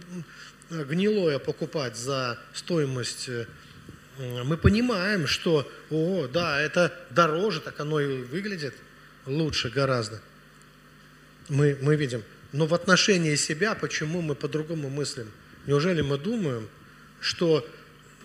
гнилое 0.72 1.38
покупать 1.38 1.98
за 1.98 2.40
стоимость. 2.56 3.30
Э, 3.30 3.46
мы 4.18 4.58
понимаем, 4.58 5.28
что, 5.28 5.72
о, 5.92 6.28
да, 6.28 6.60
это 6.60 6.92
дороже, 7.12 7.60
так 7.60 7.80
оно 7.80 8.00
и 8.00 8.24
выглядит 8.24 8.74
лучше 9.28 9.70
гораздо. 9.70 10.20
Мы, 11.48 11.78
мы 11.80 11.96
видим. 11.96 12.24
Но 12.54 12.66
в 12.66 12.74
отношении 12.74 13.36
себя, 13.36 13.76
почему 13.76 14.22
мы 14.22 14.34
по-другому 14.34 14.90
мыслим? 14.90 15.32
Неужели 15.68 16.02
мы 16.02 16.18
думаем, 16.18 16.68
что 17.22 17.68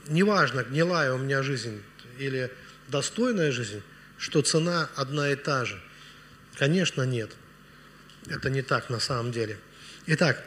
неважно, 0.08 0.62
гнилая 0.62 1.12
у 1.12 1.18
меня 1.18 1.42
жизнь 1.42 1.82
или 2.18 2.50
достойная 2.88 3.52
жизнь, 3.52 3.82
что 4.18 4.42
цена 4.42 4.88
одна 4.96 5.32
и 5.32 5.36
та 5.36 5.64
же? 5.64 5.80
Конечно, 6.56 7.02
нет. 7.02 7.30
Это 8.28 8.50
не 8.50 8.62
так 8.62 8.90
на 8.90 9.00
самом 9.00 9.32
деле. 9.32 9.58
Итак, 10.06 10.42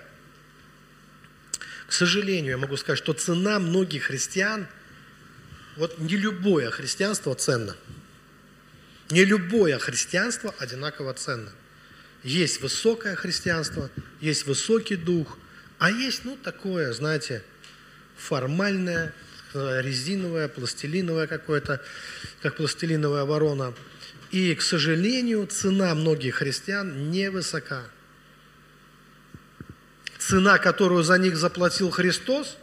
к 1.88 1.94
сожалению, 1.94 2.52
я 2.52 2.58
могу 2.58 2.78
сказать, 2.78 3.00
что 3.00 3.14
цена 3.14 3.60
многих 3.60 4.04
христиан, 4.04 4.68
вот 5.78 6.00
не 6.00 6.16
любое 6.16 6.70
христианство 6.70 7.34
ценно. 7.36 7.76
Не 9.10 9.24
любое 9.24 9.80
христианство 9.80 10.54
одинаково 10.60 11.14
ценно. 11.14 11.52
Есть 12.24 12.62
высокое 12.62 13.16
христианство, 13.16 13.90
есть 14.20 14.46
высокий 14.46 14.96
дух, 14.96 15.38
а 15.78 15.92
есть, 15.92 16.26
ну, 16.26 16.36
такое, 16.36 16.92
знаете, 16.92 17.44
формальное, 18.18 19.14
резиновое, 19.54 20.48
пластилиновое 20.48 21.28
какое-то, 21.28 21.82
как 22.42 22.58
пластилиновая 22.58 23.26
ворона. 23.26 23.74
И, 24.32 24.54
к 24.56 24.62
сожалению, 24.62 25.46
цена 25.48 25.94
многих 25.96 26.36
христиан 26.36 27.12
невысока– 27.12 27.84
цена, 30.28 30.58
которую 30.58 31.04
за 31.04 31.18
них 31.18 31.38
заплатил 31.38 31.90
Христос, 31.90 32.58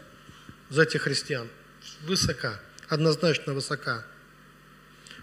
за 0.68 0.82
этих 0.82 1.02
христиан, 1.02 1.48
высока, 2.02 2.60
однозначно 2.88 3.54
высока. 3.54 4.04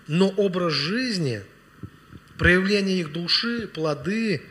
Но 0.07 0.29
образ 0.29 0.73
жизни, 0.73 1.43
проявление 2.37 2.99
их 2.99 3.11
души, 3.11 3.67
плоды 3.67 4.41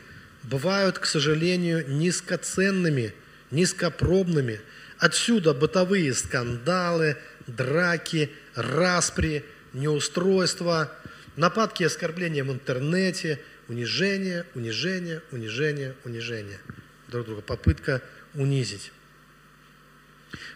бывают, 0.43 0.99
к 0.99 1.05
сожалению, 1.05 1.85
низкоценными, 1.89 3.13
низкопробными. 3.51 4.61
Отсюда 5.01 5.55
бытовые 5.55 6.13
скандалы, 6.13 7.17
драки, 7.47 8.29
распри, 8.53 9.43
неустройства, 9.73 10.91
нападки 11.35 11.81
и 11.81 11.87
оскорбления 11.87 12.43
в 12.43 12.51
интернете, 12.51 13.41
унижение, 13.67 14.45
унижение, 14.53 15.23
унижение, 15.31 15.95
унижение– 16.05 16.59
друг 17.07 17.25
друга, 17.25 17.41
попытка 17.41 18.03
унизить. 18.35 18.91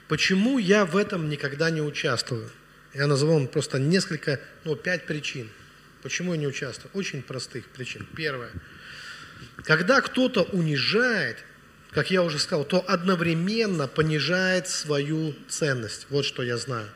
Почему 0.07 0.59
я 0.59 0.85
в 0.85 0.95
этом 0.95 1.27
никогда 1.27 1.71
не 1.71 1.81
участвую? 1.81 2.47
Я 2.93 3.07
назвал 3.07 3.39
вам 3.39 3.47
просто 3.47 3.79
несколько, 3.79 4.39
ну, 4.63 4.75
пять 4.75 5.07
причин. 5.07 5.49
Почему 6.03 6.35
я 6.35 6.39
не 6.39 6.45
участвую? 6.45 6.91
Очень 6.93 7.23
простых 7.23 7.65
причин. 7.65 8.07
Первое. 8.15 8.51
Когда 9.63 10.01
кто-то 10.01 10.43
унижает, 10.43 11.43
как 11.95 12.11
я 12.11 12.21
уже 12.21 12.37
сказал, 12.37 12.65
то 12.65 12.85
одновременно 12.87 13.87
понижает 13.87 14.67
свою 14.67 15.33
ценность. 15.47 16.05
Вот 16.11 16.25
что 16.25 16.43
я 16.43 16.57
знаю. 16.57 16.87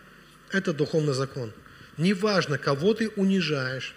Это 0.51 0.73
духовный 0.73 1.13
закон. 1.13 1.51
Неважно, 1.97 2.59
кого 2.59 2.93
ты 2.93 3.09
унижаешь, 3.09 3.95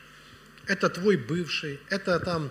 это 0.66 0.88
твой 0.88 1.16
бывший, 1.16 1.80
это 1.90 2.18
там 2.20 2.50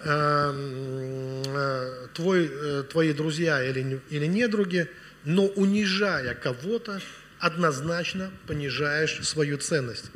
Эм, 0.00 1.42
э, 1.46 2.08
твой, 2.12 2.50
э, 2.52 2.84
твои 2.90 3.14
друзья 3.14 3.64
или, 3.64 4.00
или 4.10 4.26
недруги, 4.26 4.90
но 5.24 5.46
унижая 5.46 6.34
кого-то, 6.34 7.00
однозначно 7.38 8.30
понижаешь 8.46 9.26
свою 9.26 9.56
ценность. 9.56 10.10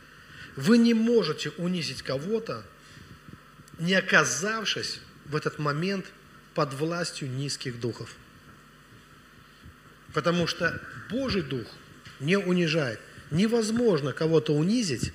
Вы 0.55 0.77
не 0.77 0.93
можете 0.93 1.51
унизить 1.57 2.03
кого-то, 2.03 2.63
не 3.79 3.95
оказавшись 3.95 5.01
в 5.25 5.35
этот 5.35 5.59
момент 5.59 6.05
под 6.55 6.75
властью 6.75 7.31
низких 7.31 7.81
духов. 7.81 8.15
Потому 10.13 10.47
что 10.47 10.81
Божий 11.11 11.43
Дух 11.43 11.67
не 12.19 12.37
унижает. 12.37 13.01
Невозможно 13.31 14.13
кого-то 14.13 14.55
унизить. 14.55 15.13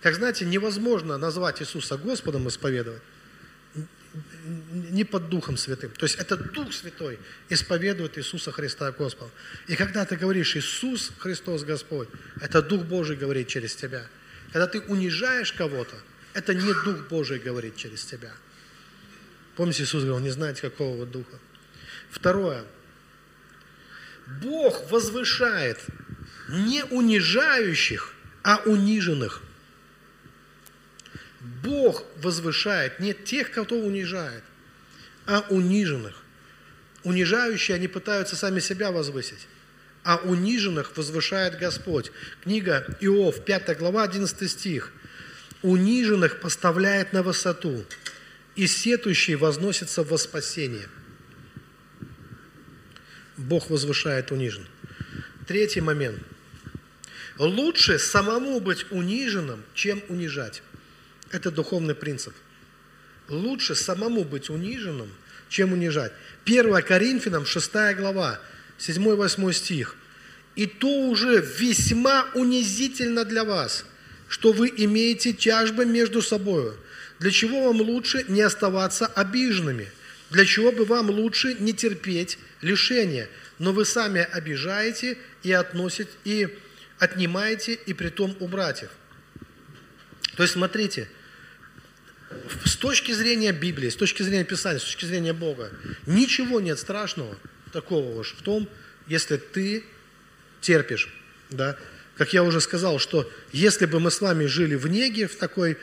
Как 0.00 0.14
знаете, 0.14 0.44
невозможно 0.44 1.18
назвать 1.18 1.60
Иисуса 1.60 1.96
Господом 1.96 2.46
исповедовать, 2.48 3.02
не 4.72 5.04
под 5.04 5.28
Духом 5.28 5.56
Святым. 5.56 5.90
То 5.90 6.06
есть 6.06 6.16
это 6.16 6.36
Дух 6.36 6.72
Святой 6.72 7.18
исповедует 7.48 8.16
Иисуса 8.16 8.52
Христа 8.52 8.90
Господа. 8.92 9.30
И 9.66 9.76
когда 9.76 10.04
ты 10.04 10.16
говоришь 10.16 10.56
«Иисус 10.56 11.12
Христос 11.18 11.64
Господь», 11.64 12.08
это 12.40 12.62
Дух 12.62 12.84
Божий 12.84 13.16
говорит 13.16 13.48
через 13.48 13.74
тебя. 13.74 14.06
Когда 14.52 14.66
ты 14.66 14.80
унижаешь 14.80 15.52
кого-то, 15.52 15.96
это 16.32 16.54
не 16.54 16.72
Дух 16.84 17.08
Божий 17.08 17.38
говорит 17.38 17.76
через 17.76 18.04
тебя. 18.04 18.32
Помните, 19.58 19.82
Иисус 19.82 20.04
говорил, 20.04 20.20
не 20.20 20.30
знаете, 20.30 20.60
какого 20.60 20.98
вы 20.98 21.04
Духа. 21.04 21.36
Второе. 22.10 22.62
Бог 24.40 24.88
возвышает 24.88 25.80
не 26.48 26.84
унижающих, 26.84 28.14
а 28.44 28.62
униженных. 28.66 29.42
Бог 31.40 32.04
возвышает 32.18 33.00
не 33.00 33.14
тех, 33.14 33.50
кто 33.50 33.64
унижает, 33.80 34.44
а 35.26 35.44
униженных. 35.48 36.14
Унижающие, 37.02 37.74
они 37.74 37.88
пытаются 37.88 38.36
сами 38.36 38.60
себя 38.60 38.92
возвысить, 38.92 39.48
а 40.04 40.18
униженных 40.18 40.96
возвышает 40.96 41.58
Господь. 41.58 42.12
Книга 42.44 42.96
Иов, 43.00 43.44
5 43.44 43.76
глава, 43.76 44.04
11 44.04 44.48
стих. 44.48 44.92
Униженных 45.62 46.38
поставляет 46.38 47.12
на 47.12 47.24
высоту, 47.24 47.84
и 48.58 48.66
сетующие 48.66 49.36
возносятся 49.36 50.02
во 50.02 50.18
спасение. 50.18 50.88
Бог 53.36 53.70
возвышает 53.70 54.32
унижен. 54.32 54.66
Третий 55.46 55.80
момент. 55.80 56.18
Лучше 57.38 58.00
самому 58.00 58.58
быть 58.58 58.84
униженным, 58.90 59.62
чем 59.74 60.02
унижать. 60.08 60.64
Это 61.30 61.52
духовный 61.52 61.94
принцип. 61.94 62.34
Лучше 63.28 63.76
самому 63.76 64.24
быть 64.24 64.50
униженным, 64.50 65.12
чем 65.48 65.72
унижать. 65.72 66.10
1 66.44 66.82
Коринфянам 66.82 67.46
6 67.46 67.70
глава, 67.96 68.40
7-8 68.80 69.52
стих. 69.52 69.94
«И 70.56 70.66
то 70.66 70.88
уже 71.08 71.40
весьма 71.40 72.26
унизительно 72.34 73.24
для 73.24 73.44
вас, 73.44 73.84
что 74.26 74.50
вы 74.50 74.72
имеете 74.76 75.32
тяжбы 75.32 75.86
между 75.86 76.22
собой. 76.22 76.74
Для 77.18 77.30
чего 77.30 77.66
вам 77.66 77.80
лучше 77.80 78.24
не 78.28 78.42
оставаться 78.42 79.06
обиженными? 79.06 79.90
Для 80.30 80.44
чего 80.44 80.72
бы 80.72 80.84
вам 80.84 81.10
лучше 81.10 81.54
не 81.54 81.72
терпеть 81.72 82.38
лишения? 82.60 83.28
Но 83.58 83.72
вы 83.72 83.84
сами 83.84 84.20
обижаете 84.20 85.18
и 85.42 85.52
относите, 85.52 86.10
и 86.24 86.48
отнимаете, 86.98 87.74
и 87.74 87.92
притом 87.92 88.36
у 88.40 88.48
братьев». 88.48 88.90
То 90.36 90.42
есть, 90.42 90.54
смотрите– 90.54 91.08
с 92.64 92.76
точки 92.76 93.12
зрения 93.12 93.52
Библии, 93.52 93.88
с 93.88 93.96
точки 93.96 94.22
зрения 94.22 94.44
Писания, 94.44 94.78
с 94.78 94.84
точки 94.84 95.04
зрения 95.04 95.32
Бога, 95.32 95.70
ничего 96.06 96.60
нет 96.60 96.78
страшного 96.78 97.36
такого 97.72 98.20
уж 98.20 98.34
в 98.34 98.42
том, 98.42 98.68
если 99.06 99.36
ты 99.36 99.84
терпишь, 100.60 101.12
да. 101.50 101.76
Как 102.16 102.32
я 102.32 102.42
уже 102.42 102.60
сказал, 102.60 102.98
что 102.98 103.30
если 103.52 103.86
бы 103.86 104.00
мы 104.00 104.10
с 104.10 104.20
вами 104.20 104.46
жили 104.46 104.74
в 104.74 104.88
неге, 104.88 105.28
в 105.28 105.36
такой, 105.36 105.78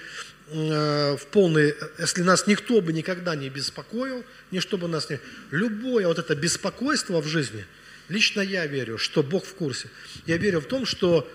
в 0.47 1.21
полной, 1.31 1.75
если 1.97 2.21
нас 2.21 2.45
никто 2.45 2.81
бы 2.81 2.93
никогда 2.93 3.35
не 3.35 3.49
беспокоил, 3.49 4.23
ничто 4.51 4.77
бы 4.77 4.87
нас 4.87 5.09
не... 5.09 5.19
Любое 5.51 6.07
вот 6.07 6.19
это 6.19 6.35
беспокойство 6.35 7.21
в 7.21 7.27
жизни, 7.27 7.65
лично 8.09 8.41
я 8.41 8.67
верю, 8.67 8.97
что 8.97 9.23
Бог 9.23 9.45
в 9.45 9.55
курсе. 9.55 9.89
Я 10.27 10.37
верю 10.37 10.59
в 10.61 10.65
том, 10.65 10.85
что 10.85 11.27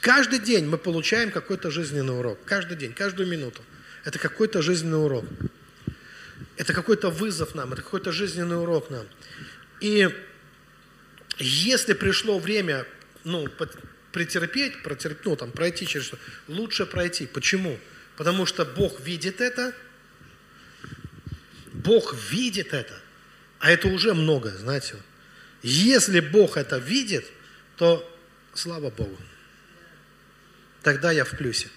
каждый 0.00 0.40
день 0.40 0.66
мы 0.66 0.78
получаем 0.78 1.30
какой-то 1.30 1.70
жизненный 1.70 2.18
урок. 2.18 2.38
Каждый 2.44 2.76
день, 2.76 2.92
каждую 2.92 3.28
минуту. 3.28 3.62
Это 4.04 4.18
какой-то 4.18 4.60
жизненный 4.62 5.02
урок. 5.04 5.24
Это 6.56 6.72
какой-то 6.72 7.10
вызов 7.10 7.54
нам, 7.54 7.72
это 7.72 7.82
какой-то 7.82 8.10
жизненный 8.10 8.60
урок 8.60 8.90
нам. 8.90 9.06
И 9.80 10.08
если 11.38 11.92
пришло 11.92 12.40
время 12.40 12.84
ну, 13.22 13.46
претерпеть, 14.12 14.82
претерпеть, 14.82 15.24
ну, 15.24 15.36
там, 15.36 15.52
пройти 15.52 15.86
через 15.86 16.06
что, 16.06 16.18
лучше 16.46 16.86
пройти. 16.86 17.26
Почему? 17.26 17.78
Потому 18.16 18.46
что 18.46 18.64
Бог 18.64 19.00
видит 19.00 19.40
это, 19.40 19.74
Бог 21.72 22.14
видит 22.30 22.72
это, 22.74 22.98
а 23.60 23.70
это 23.70 23.88
уже 23.88 24.14
много, 24.14 24.50
знаете. 24.50 24.96
Если 25.62 26.20
Бог 26.20 26.56
это 26.56 26.78
видит, 26.78 27.26
то 27.76 28.04
слава 28.54 28.90
Богу. 28.90 29.16
Тогда 30.82 31.12
я 31.12 31.24
в 31.24 31.30
плюсе. 31.30 31.68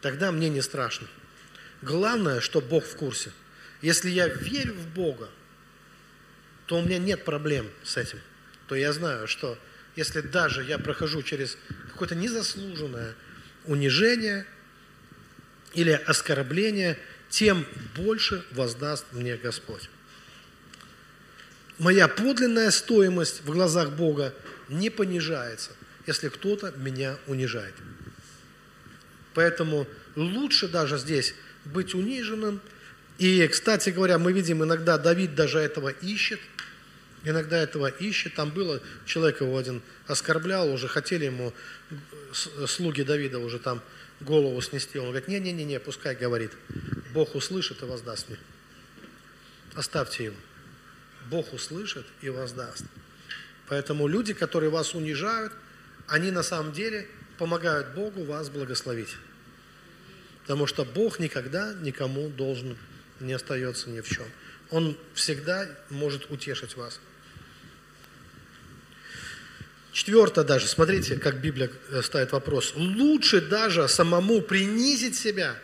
Тогда 0.00 0.30
мне 0.30 0.48
не 0.48 0.62
страшно. 0.62 1.06
Главное, 1.82 2.40
что 2.40 2.60
Бог 2.60 2.84
в 2.84 2.96
курсе. 2.96 3.32
Если 3.82 4.10
я 4.10 4.28
верю 4.28 4.74
в 4.74 4.88
Бога, 4.88 5.28
то 6.66 6.78
у 6.78 6.82
меня 6.82 6.98
нет 6.98 7.24
проблем 7.24 7.70
с 7.84 7.96
этим. 7.96 8.20
То 8.68 8.74
я 8.74 8.92
знаю, 8.92 9.28
что 9.28 9.58
если 9.96 10.20
даже 10.20 10.62
я 10.62 10.78
прохожу 10.78 11.22
через 11.22 11.56
какое-то 11.90 12.14
незаслуженное 12.14 13.14
унижение 13.64 14.46
или 15.72 15.90
оскорбление, 15.90 16.98
тем 17.30 17.66
больше 17.96 18.44
воздаст 18.52 19.06
мне 19.12 19.36
Господь. 19.36 19.88
Моя 21.78 22.08
подлинная 22.08 22.70
стоимость 22.70 23.42
в 23.42 23.50
глазах 23.50 23.90
Бога 23.90 24.34
не 24.68 24.90
понижается, 24.90 25.72
если 26.06 26.28
кто-то 26.28 26.72
меня 26.76 27.18
унижает. 27.26 27.74
Поэтому 29.34 29.86
лучше 30.14 30.68
даже 30.68 30.98
здесь 30.98 31.34
быть 31.64 31.94
униженным. 31.94 32.60
И, 33.18 33.46
кстати 33.48 33.90
говоря, 33.90 34.18
мы 34.18 34.32
видим 34.32 34.62
иногда 34.62 34.98
Давид 34.98 35.34
даже 35.34 35.58
этого 35.58 35.88
ищет– 35.88 36.40
иногда 37.26 37.58
этого 37.58 37.88
ищет. 37.88 38.34
Там 38.34 38.50
было, 38.50 38.80
человек 39.04 39.40
его 39.40 39.58
один 39.58 39.82
оскорблял, 40.06 40.72
уже 40.72 40.88
хотели 40.88 41.26
ему 41.26 41.52
слуги 42.32 43.02
Давида 43.02 43.38
уже 43.40 43.58
там 43.58 43.82
голову 44.20 44.60
снести. 44.62 44.98
Он 44.98 45.06
говорит, 45.06 45.28
не-не-не, 45.28 45.80
пускай 45.80 46.14
говорит. 46.14 46.52
Бог 47.12 47.34
услышит 47.34 47.82
и 47.82 47.84
воздаст 47.84 48.28
мне. 48.28 48.38
Оставьте 49.74 50.24
его. 50.24 50.36
Бог 51.28 51.52
услышит 51.52 52.06
и 52.22 52.30
воздаст. 52.30 52.84
Поэтому 53.68 54.06
люди, 54.06 54.32
которые 54.32 54.70
вас 54.70 54.94
унижают, 54.94 55.52
они 56.06 56.30
на 56.30 56.44
самом 56.44 56.72
деле 56.72 57.08
помогают 57.38 57.94
Богу 57.94 58.24
вас 58.24 58.48
благословить. 58.48 59.16
Потому 60.42 60.68
что 60.68 60.84
Бог 60.84 61.18
никогда 61.18 61.74
никому 61.74 62.28
должен 62.28 62.78
не 63.18 63.32
остается 63.32 63.90
ни 63.90 64.00
в 64.00 64.08
чем. 64.08 64.26
Он 64.70 64.96
всегда 65.14 65.68
может 65.90 66.30
утешить 66.30 66.76
вас. 66.76 67.00
Четвертое 69.96 70.44
даже, 70.44 70.66
смотрите, 70.66 71.16
как 71.16 71.40
Библия 71.40 71.70
э, 71.88 72.02
ставит 72.02 72.30
вопрос. 72.32 72.74
Лучше 72.76 73.40
даже 73.40 73.88
самому 73.88 74.42
принизить 74.42 75.16
себя. 75.16 75.56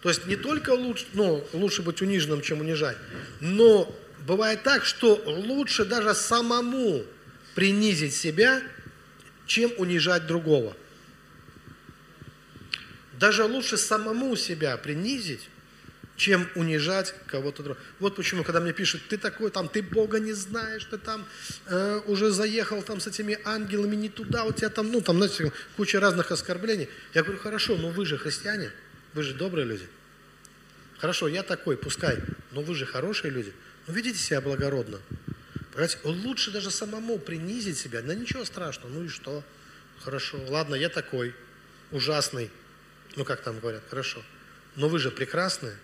То 0.00 0.08
есть 0.08 0.24
не 0.24 0.36
только 0.36 0.70
лучше, 0.70 1.04
ну, 1.12 1.46
лучше 1.52 1.82
быть 1.82 2.00
униженным, 2.00 2.40
чем 2.40 2.60
унижать, 2.60 2.96
но 3.40 3.94
бывает 4.26 4.62
так, 4.62 4.86
что 4.86 5.22
лучше 5.26 5.84
даже 5.84 6.14
самому 6.14 7.04
принизить 7.54 8.14
себя, 8.14 8.62
чем 9.46 9.70
унижать 9.76 10.26
другого. 10.26 10.74
Даже 13.20 13.44
лучше 13.44 13.76
самому 13.76 14.34
себя 14.36 14.78
принизить, 14.78 15.46
чем 16.18 16.48
унижать 16.56 17.14
кого-то 17.28 17.62
другого. 17.62 17.86
Вот 18.00 18.16
почему, 18.16 18.42
когда 18.42 18.60
мне 18.60 18.72
пишут, 18.72 19.02
ты 19.08 19.16
такой, 19.16 19.52
там, 19.52 19.68
ты 19.68 19.82
Бога 19.82 20.18
не 20.18 20.32
знаешь, 20.32 20.84
ты 20.84 20.98
там 20.98 21.24
э, 21.66 22.00
уже 22.06 22.32
заехал 22.32 22.82
там 22.82 23.00
с 23.00 23.06
этими 23.06 23.38
ангелами 23.44 23.94
не 23.94 24.08
туда, 24.08 24.42
у 24.42 24.52
тебя 24.52 24.68
там, 24.68 24.90
ну, 24.90 25.00
там, 25.00 25.18
знаете, 25.18 25.52
куча 25.76 26.00
разных 26.00 26.32
оскорблений. 26.32 26.88
Я 27.14 27.22
говорю, 27.22 27.38
хорошо, 27.38 27.76
но 27.76 27.90
вы 27.90 28.04
же 28.04 28.18
христиане, 28.18 28.72
вы 29.14 29.22
же 29.22 29.32
добрые 29.32 29.64
люди. 29.64 29.86
Хорошо, 30.98 31.28
я 31.28 31.44
такой, 31.44 31.76
пускай, 31.76 32.18
но 32.50 32.62
вы 32.62 32.74
же 32.74 32.84
хорошие 32.84 33.30
люди. 33.30 33.52
Ну, 33.86 33.94
ведите 33.94 34.18
себя 34.18 34.40
благородно. 34.40 34.98
Понимаете, 35.70 35.98
лучше 36.02 36.50
даже 36.50 36.72
самому 36.72 37.20
принизить 37.20 37.78
себя, 37.78 38.02
да 38.02 38.16
ничего 38.16 38.44
страшного, 38.44 38.90
ну 38.90 39.04
и 39.04 39.08
что? 39.08 39.44
Хорошо, 40.00 40.40
ладно, 40.48 40.74
я 40.74 40.88
такой, 40.88 41.32
ужасный, 41.92 42.50
ну, 43.14 43.24
как 43.24 43.40
там 43.40 43.60
говорят, 43.60 43.84
хорошо. 43.88 44.20
Но 44.74 44.88
вы 44.88 44.98
же 44.98 45.12
прекрасные, 45.12 45.76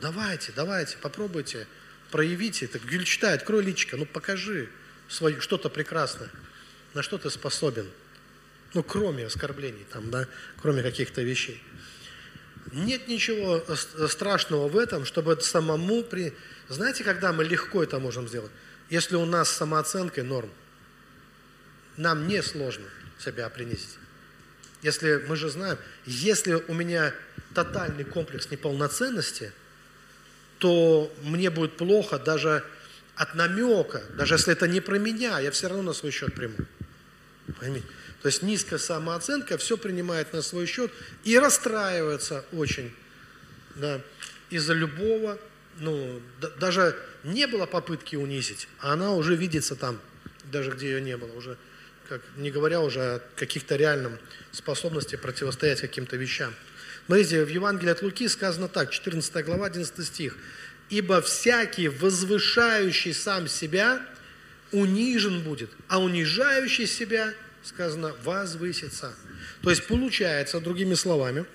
Давайте, 0.00 0.52
давайте, 0.54 0.96
попробуйте, 0.98 1.66
проявите 2.10 2.66
это. 2.66 2.78
Гюльчатай, 2.78 3.34
открой 3.34 3.64
личико, 3.64 3.96
ну 3.96 4.06
покажи 4.06 4.68
свое, 5.08 5.40
что-то 5.40 5.68
прекрасное, 5.68 6.30
на 6.94 7.02
что 7.02 7.18
ты 7.18 7.30
способен. 7.30 7.88
Ну, 8.74 8.82
кроме 8.82 9.26
оскорблений, 9.26 9.86
там, 9.92 10.10
да, 10.10 10.28
кроме 10.60 10.82
каких-то 10.82 11.22
вещей. 11.22 11.62
Нет 12.72 13.08
ничего 13.08 13.64
страшного 14.08 14.68
в 14.68 14.76
этом, 14.76 15.06
чтобы 15.06 15.40
самому 15.40 16.04
при... 16.04 16.34
Знаете, 16.68 17.02
когда 17.02 17.32
мы 17.32 17.44
легко 17.44 17.82
это 17.82 17.98
можем 17.98 18.28
сделать? 18.28 18.52
Если 18.90 19.16
у 19.16 19.24
нас 19.24 19.48
самооценкой 19.48 20.22
норм, 20.22 20.50
нам 21.96 22.28
не 22.28 22.42
сложно 22.42 22.84
себя 23.18 23.48
принизить. 23.48 23.96
Если 24.82 25.24
мы 25.26 25.34
же 25.34 25.48
знаем, 25.48 25.78
если 26.04 26.52
у 26.52 26.74
меня 26.74 27.12
тотальный 27.54 28.04
комплекс 28.04 28.48
неполноценности– 28.48 29.50
то 30.58 31.12
мне 31.22 31.50
будет 31.50 31.76
плохо 31.76 32.18
даже 32.18 32.64
от 33.16 33.34
намека, 33.34 34.02
даже 34.16 34.34
если 34.34 34.52
это 34.52 34.68
не 34.68 34.80
про 34.80 34.98
меня, 34.98 35.40
я 35.40 35.50
все 35.50 35.68
равно 35.68 35.82
на 35.82 35.92
свой 35.92 36.12
счет 36.12 36.34
приму. 36.34 36.56
Поймите? 37.58 37.86
То 38.22 38.28
есть 38.28 38.42
низкая 38.42 38.78
самооценка 38.78 39.58
все 39.58 39.76
принимает 39.76 40.32
на 40.32 40.42
свой 40.42 40.66
счет 40.66 40.92
и 41.24 41.38
расстраивается 41.38 42.44
очень 42.52 42.92
да, 43.76 44.00
из-за 44.50 44.72
любого, 44.72 45.38
ну, 45.78 46.20
да, 46.40 46.50
даже 46.60 46.96
не 47.22 47.46
было 47.46 47.66
попытки 47.66 48.16
унизить, 48.16 48.68
а 48.80 48.92
она 48.92 49.12
уже 49.12 49.36
видится 49.36 49.76
там, 49.76 50.00
даже 50.44 50.70
где 50.72 50.90
ее 50.90 51.00
не 51.00 51.16
было, 51.16 51.32
уже, 51.32 51.56
как, 52.08 52.22
не 52.36 52.50
говоря 52.50 52.80
уже 52.80 53.00
о 53.00 53.20
каких-то 53.36 53.76
реальном 53.76 54.18
способности 54.50 55.16
противостоять 55.16 55.80
каким-то 55.80 56.16
вещам. 56.16 56.52
Смотрите, 57.08 57.42
в 57.42 57.48
Евангелии 57.48 57.90
от 57.90 58.02
Луки 58.02 58.28
сказано 58.28 58.68
так, 58.68 58.90
14 58.90 59.42
глава, 59.46 59.64
11 59.64 60.06
стих. 60.06 60.36
«Ибо 60.90 61.22
всякий, 61.22 61.88
возвышающий 61.88 63.14
сам 63.14 63.48
себя, 63.48 64.06
унижен 64.72 65.40
будет, 65.42 65.70
а 65.88 66.02
унижающий 66.02 66.86
себя, 66.86 67.32
сказано, 67.64 68.14
возвысится». 68.24 69.14
То 69.62 69.70
есть 69.70 69.86
получается, 69.86 70.60
другими 70.60 70.92
словами, 70.92 71.46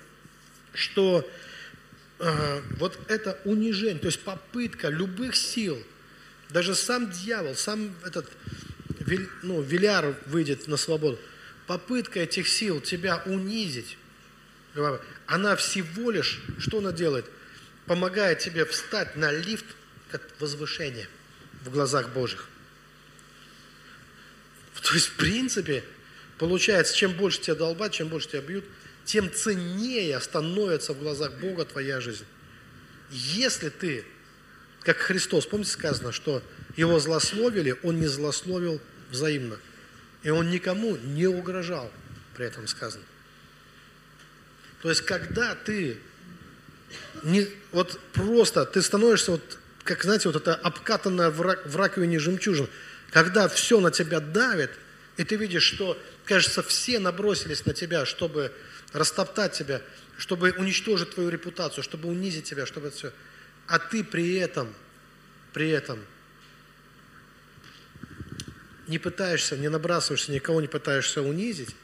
что 0.72 1.24
э, 2.18 2.60
вот 2.80 2.98
это 3.06 3.38
унижение, 3.44 4.00
то 4.00 4.06
есть 4.06 4.22
попытка 4.22 4.88
любых 4.88 5.36
сил, 5.36 5.80
даже 6.50 6.74
сам 6.74 7.12
дьявол, 7.12 7.54
сам 7.54 7.94
этот 8.04 8.28
ну, 9.44 9.62
Виляр 9.62 10.16
выйдет 10.26 10.66
на 10.66 10.76
свободу, 10.76 11.16
попытка 11.68 12.18
этих 12.18 12.48
сил 12.48 12.80
тебя 12.80 13.22
унизить, 13.26 13.98
она 15.26 15.56
всего 15.56 16.10
лишь, 16.10 16.42
что 16.58 16.78
она 16.78 16.92
делает? 16.92 17.26
Помогает 17.86 18.38
тебе 18.38 18.64
встать 18.64 19.16
на 19.16 19.30
лифт, 19.30 19.66
как 20.10 20.22
возвышение 20.40 21.08
в 21.64 21.70
глазах 21.70 22.10
Божьих. 22.10 22.46
То 24.82 24.94
есть, 24.94 25.08
в 25.08 25.16
принципе, 25.16 25.84
получается, 26.38 26.94
чем 26.94 27.12
больше 27.12 27.40
тебя 27.40 27.54
долбать, 27.54 27.92
чем 27.92 28.08
больше 28.08 28.28
тебя 28.28 28.42
бьют, 28.42 28.64
тем 29.04 29.32
ценнее 29.32 30.20
становится 30.20 30.92
в 30.92 30.98
глазах 30.98 31.32
Бога 31.34 31.64
твоя 31.64 32.00
жизнь. 32.00 32.26
Если 33.10 33.68
ты, 33.68 34.04
как 34.82 34.98
Христос, 34.98 35.46
помните 35.46 35.72
сказано, 35.72 36.12
что 36.12 36.42
его 36.76 36.98
злословили, 36.98 37.76
он 37.82 38.00
не 38.00 38.06
злословил 38.06 38.80
взаимно. 39.10 39.58
И 40.22 40.30
он 40.30 40.50
никому 40.50 40.96
не 40.96 41.26
угрожал, 41.26 41.90
при 42.34 42.46
этом 42.46 42.66
сказано. 42.66 43.04
То 44.84 44.90
есть, 44.90 45.00
когда 45.00 45.54
ты 45.54 45.96
не, 47.22 47.48
вот 47.72 47.98
просто, 48.12 48.66
ты 48.66 48.82
становишься 48.82 49.30
вот 49.30 49.58
как, 49.82 50.02
знаете, 50.02 50.28
вот 50.28 50.36
это 50.36 50.54
обкатанная 50.54 51.30
в, 51.30 51.40
рак, 51.40 51.64
в 51.64 51.74
раковине 51.74 52.18
жемчужин, 52.18 52.68
когда 53.10 53.48
все 53.48 53.80
на 53.80 53.90
тебя 53.90 54.20
давит, 54.20 54.72
и 55.16 55.24
ты 55.24 55.36
видишь, 55.36 55.62
что, 55.62 55.98
кажется, 56.26 56.62
все 56.62 56.98
набросились 56.98 57.64
на 57.64 57.72
тебя, 57.72 58.04
чтобы 58.04 58.52
растоптать 58.92 59.52
тебя, 59.54 59.80
чтобы 60.18 60.50
уничтожить 60.50 61.14
твою 61.14 61.30
репутацию, 61.30 61.82
чтобы 61.82 62.10
унизить 62.10 62.44
тебя, 62.44 62.66
чтобы 62.66 62.88
это 62.88 62.96
все. 62.98 63.12
А 63.66 63.78
ты 63.78 64.04
при 64.04 64.34
этом, 64.34 64.68
при 65.54 65.70
этом 65.70 65.98
не 68.86 68.98
пытаешься, 68.98 69.56
не 69.56 69.70
набрасываешься, 69.70 70.30
никого 70.30 70.60
не 70.60 70.68
пытаешься 70.68 71.22
унизить, 71.22 71.74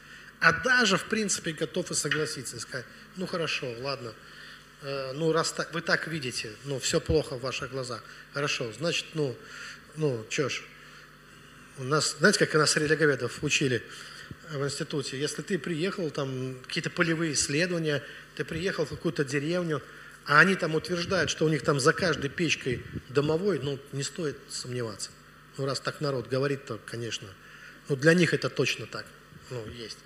а 0.41 0.51
даже, 0.51 0.97
в 0.97 1.05
принципе, 1.05 1.53
готов 1.53 1.91
и 1.91 1.93
согласиться, 1.93 2.57
и 2.57 2.59
сказать, 2.59 2.85
ну 3.15 3.27
хорошо, 3.27 3.71
ладно, 3.79 4.13
э, 4.81 5.13
ну 5.13 5.31
раз 5.31 5.51
так, 5.51 5.71
вы 5.71 5.81
так 5.81 6.07
видите, 6.07 6.51
ну 6.65 6.79
все 6.79 6.99
плохо 6.99 7.35
в 7.37 7.41
ваших 7.41 7.69
глазах, 7.69 8.03
хорошо, 8.33 8.71
значит, 8.73 9.05
ну, 9.13 9.37
ну, 9.95 10.25
что 10.29 10.49
ж, 10.49 10.63
у 11.77 11.83
нас, 11.83 12.15
знаете, 12.17 12.39
как 12.39 12.55
нас 12.55 12.75
религоведов 12.75 13.43
учили 13.43 13.83
в 14.51 14.65
институте, 14.65 15.19
если 15.19 15.43
ты 15.43 15.59
приехал, 15.59 16.09
там 16.09 16.57
какие-то 16.65 16.89
полевые 16.89 17.33
исследования, 17.33 18.03
ты 18.35 18.43
приехал 18.43 18.85
в 18.85 18.89
какую-то 18.89 19.23
деревню, 19.23 19.81
а 20.25 20.39
они 20.39 20.55
там 20.55 20.73
утверждают, 20.73 21.29
что 21.29 21.45
у 21.45 21.49
них 21.49 21.63
там 21.63 21.79
за 21.79 21.93
каждой 21.93 22.31
печкой 22.31 22.83
домовой, 23.09 23.59
ну, 23.59 23.79
не 23.91 24.03
стоит 24.03 24.37
сомневаться. 24.49 25.11
Ну, 25.57 25.65
раз 25.67 25.79
так 25.79 26.01
народ 26.01 26.27
говорит, 26.29 26.65
то, 26.65 26.79
конечно, 26.87 27.27
ну, 27.89 27.95
для 27.95 28.15
них 28.15 28.33
это 28.33 28.49
точно 28.49 28.87
так, 28.87 29.05
ну, 29.51 29.63
есть. 29.67 29.97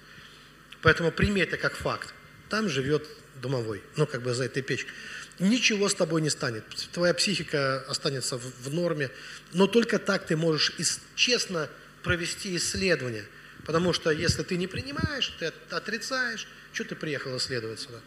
Поэтому 0.86 1.12
прими 1.12 1.42
это 1.42 1.58
как 1.58 1.76
факт. 1.76 2.14
Там 2.48 2.70
живет 2.70 3.08
домовой, 3.42 3.82
ну, 3.96 4.06
как 4.06 4.22
бы 4.22 4.36
за 4.36 4.44
этой 4.44 4.62
печкой. 4.62 4.94
Ничего 5.40 5.90
с 5.90 5.96
тобой 5.96 6.22
не 6.22 6.30
станет. 6.30 6.64
Твоя 6.94 7.16
психика 7.16 7.84
останется 7.90 8.38
в, 8.38 8.44
в 8.44 8.72
норме. 8.72 9.10
Но 9.52 9.66
только 9.66 9.98
так 9.98 10.28
ты 10.28 10.38
можешь 10.38 10.76
ис- 10.78 11.00
честно 11.16 11.70
провести 12.04 12.56
исследование. 12.56 13.26
Потому 13.66 13.94
что 13.94 14.12
если 14.12 14.44
ты 14.44 14.58
не 14.58 14.68
принимаешь, 14.68 15.36
ты 15.40 15.52
отрицаешь, 15.72 16.48
что 16.72 16.84
ты 16.84 16.96
приехал 16.96 17.36
исследовать 17.36 17.80
сюда? 17.80 18.00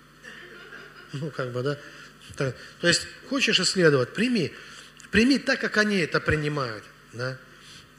Ну, 1.15 1.33
как 1.33 1.51
бы, 1.51 1.65
да. 1.65 1.81
То, 2.37 2.87
есть, 2.87 3.09
хочешь 3.29 3.59
исследовать, 3.59 4.15
прими. 4.15 4.55
Прими 5.11 5.41
так, 5.41 5.61
как 5.61 5.79
они 5.79 5.99
это 5.99 6.21
принимают. 6.21 6.85
Да? 7.13 7.39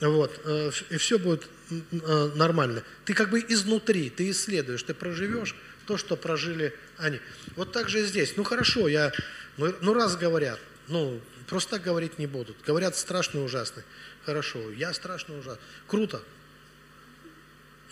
Вот, 0.02 0.40
э, 0.46 0.72
и 0.90 0.98
все 0.98 1.20
будет 1.20 1.48
э, 1.70 2.32
нормально. 2.36 2.84
Ты 3.06 3.14
как 3.14 3.30
бы 3.30 3.40
изнутри, 3.40 4.10
ты 4.10 4.30
исследуешь, 4.30 4.84
ты 4.84 4.94
проживешь 4.94 5.56
то, 5.86 5.98
что 5.98 6.16
прожили 6.16 6.74
они. 6.98 7.20
Вот 7.56 7.72
так 7.72 7.90
же 7.90 8.02
и 8.02 8.06
здесь. 8.06 8.38
Ну 8.38 8.44
хорошо, 8.44 8.88
я, 8.88 9.12
ну, 9.58 9.74
ну 9.82 9.94
раз 9.94 10.16
говорят, 10.16 10.60
ну 10.88 11.20
просто 11.48 11.72
так 11.72 11.84
говорить 11.84 12.18
не 12.20 12.28
будут. 12.28 12.56
Говорят 12.66 12.96
страшно 12.96 13.40
и 13.40 13.42
ужасно. 13.42 13.84
Хорошо, 14.26 14.72
я 14.72 14.94
страшно 14.94 15.38
ужасно. 15.38 15.62
Круто. 15.88 16.22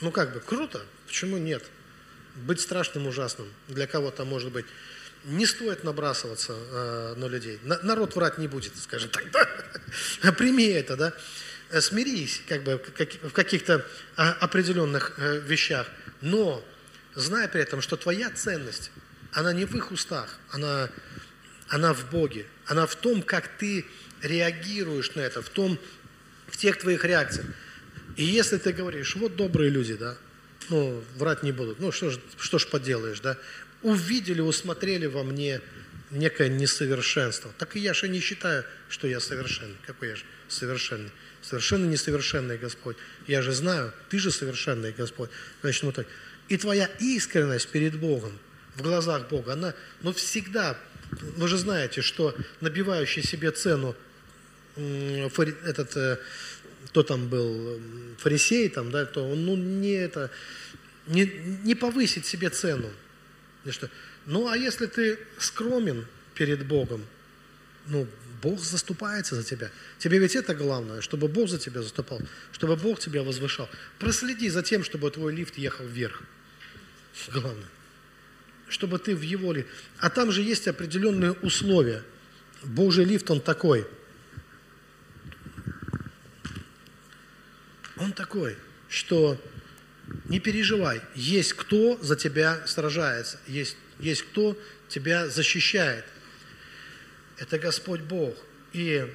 Ну 0.02 0.12
как 0.12 0.34
бы, 0.34 0.40
круто. 0.40 0.82
Почему 1.08 1.38
нет? 1.38 1.64
Быть 2.36 2.62
страшным 2.62 3.08
ужасным 3.08 3.52
для 3.68 3.88
кого-то 3.88 4.24
может 4.24 4.52
быть. 4.52 4.66
Не 5.26 5.46
стоит 5.46 5.84
набрасываться 5.84 6.54
э, 6.54 7.16
на 7.18 7.26
людей. 7.26 7.60
На, 7.64 7.80
народ 7.82 8.16
врать 8.16 8.38
не 8.38 8.48
будет, 8.48 8.78
скажем 8.78 9.10
так. 9.10 9.26
Да? 9.32 10.32
Прими 10.34 10.68
это, 10.68 10.96
да. 10.96 11.14
Э, 11.70 11.82
смирись 11.82 12.42
как 12.48 12.64
бы, 12.64 12.78
в 12.78 13.32
каких-то 13.34 13.86
а, 14.16 14.32
определенных 14.34 15.16
э, 15.18 15.40
вещах, 15.40 15.88
но 16.22 16.64
зная 17.14 17.50
при 17.50 17.62
этом, 17.62 17.82
что 17.82 17.98
твоя 17.98 18.30
ценность, 18.30 18.92
она 19.34 19.52
не 19.52 19.66
в 19.66 19.76
их 19.76 19.92
устах, 19.92 20.40
она, 20.52 20.90
она 21.68 21.94
в 21.94 22.10
Боге, 22.10 22.46
она 22.68 22.86
в 22.86 22.96
том, 22.96 23.22
как 23.22 23.50
ты 23.58 23.86
реагируешь 24.22 25.14
на 25.16 25.22
это, 25.22 25.42
в 25.42 25.50
том, 25.50 25.78
в 26.48 26.56
тех 26.56 26.78
твоих 26.78 27.04
реакциях. 27.04 27.48
И 28.16 28.24
если 28.24 28.58
ты 28.58 28.72
говоришь, 28.72 29.18
вот 29.18 29.36
добрые 29.36 29.70
люди, 29.70 29.96
да, 29.96 30.18
ну, 30.70 31.04
врать 31.18 31.44
не 31.44 31.52
будут, 31.52 31.82
ну, 31.82 31.92
что 31.92 32.12
ж, 32.12 32.20
что 32.38 32.60
ж 32.60 32.68
поделаешь, 32.68 33.20
да, 33.20 33.38
увидели, 33.82 34.40
усмотрели 34.40 35.06
во 35.06 35.24
мне 35.24 35.62
некое 36.12 36.48
несовершенство. 36.48 37.52
Так 37.58 37.76
и 37.76 37.80
я 37.80 37.94
же 37.94 38.08
не 38.08 38.22
считаю, 38.22 38.64
что 38.88 39.08
я 39.08 39.20
совершенный. 39.20 39.76
Какой 39.86 40.10
я 40.10 40.16
же 40.16 40.24
совершенный? 40.48 41.12
Совершенно 41.48 41.86
несовершенный 41.86 42.58
Господь. 42.58 42.98
Я 43.26 43.42
же 43.42 43.54
знаю, 43.54 43.94
ты 44.10 44.20
же 44.20 44.32
совершенный 44.32 44.92
Господь. 44.92 45.30
Значит, 45.62 45.84
вот 45.84 45.96
так. 45.96 46.08
И 46.50 46.58
твоя 46.58 46.90
искренность 47.00 47.70
перед 47.70 47.98
Богом, 47.98 48.38
в 48.76 48.82
глазах 48.82 49.30
Бога, 49.30 49.54
она, 49.54 49.74
ну, 50.02 50.12
всегда, 50.12 50.78
вы 51.38 51.48
же 51.48 51.58
знаете, 51.58 52.02
что 52.02 52.36
набивающий 52.60 53.24
себе 53.24 53.52
цену 53.52 53.96
этот, 54.76 55.96
э, 55.96 56.18
кто 56.88 57.04
там 57.04 57.30
был, 57.30 57.80
фарисей, 58.18 58.68
там, 58.68 58.92
да, 58.92 59.06
то 59.06 59.28
он, 59.28 59.46
ну, 59.46 59.56
не 59.56 59.94
это, 59.94 60.30
не, 61.08 61.26
не 61.64 61.76
повысит 61.76 62.26
себе 62.26 62.50
цену. 62.50 62.92
Что, 63.70 63.90
ну, 64.26 64.50
а 64.50 64.58
если 64.58 64.86
ты 64.86 65.18
скромен 65.40 66.06
перед 66.36 66.66
Богом, 66.66 67.06
ну, 67.88 68.06
Бог 68.42 68.60
заступается 68.60 69.36
за 69.36 69.44
тебя. 69.44 69.72
Тебе 69.98 70.20
ведь 70.20 70.36
это 70.36 70.54
главное, 70.54 71.02
чтобы 71.02 71.28
Бог 71.28 71.50
за 71.50 71.58
тебя 71.58 71.82
заступал, 71.82 72.22
чтобы 72.52 72.76
Бог 72.76 73.00
тебя 73.00 73.24
возвышал. 73.24 73.70
Проследи 74.00 74.50
за 74.50 74.62
тем, 74.62 74.84
чтобы 74.84 75.10
твой 75.10 75.34
лифт 75.34 75.58
ехал 75.58 75.86
вверх. 75.86 76.22
Главное. 77.30 77.68
Чтобы 78.68 79.00
ты 79.00 79.16
в 79.16 79.22
его 79.22 79.54
лифт. 79.54 79.70
А 80.00 80.10
там 80.10 80.32
же 80.32 80.42
есть 80.42 80.68
определенные 80.68 81.32
условия. 81.32 82.04
Божий 82.64 83.06
лифт, 83.06 83.30
он 83.32 83.42
такой. 83.42 83.88
Он 87.96 88.12
такой, 88.14 88.56
что 88.88 89.42
не 90.26 90.40
переживай, 90.40 91.02
есть 91.16 91.54
кто 91.54 91.98
за 92.04 92.16
тебя 92.16 92.62
сражается, 92.68 93.40
есть, 93.48 93.76
есть 94.00 94.22
кто 94.22 94.56
тебя 94.88 95.28
защищает– 95.28 96.06
это 97.38 97.60
Господь 97.60 98.02
Бог. 98.02 98.36
И 98.74 99.08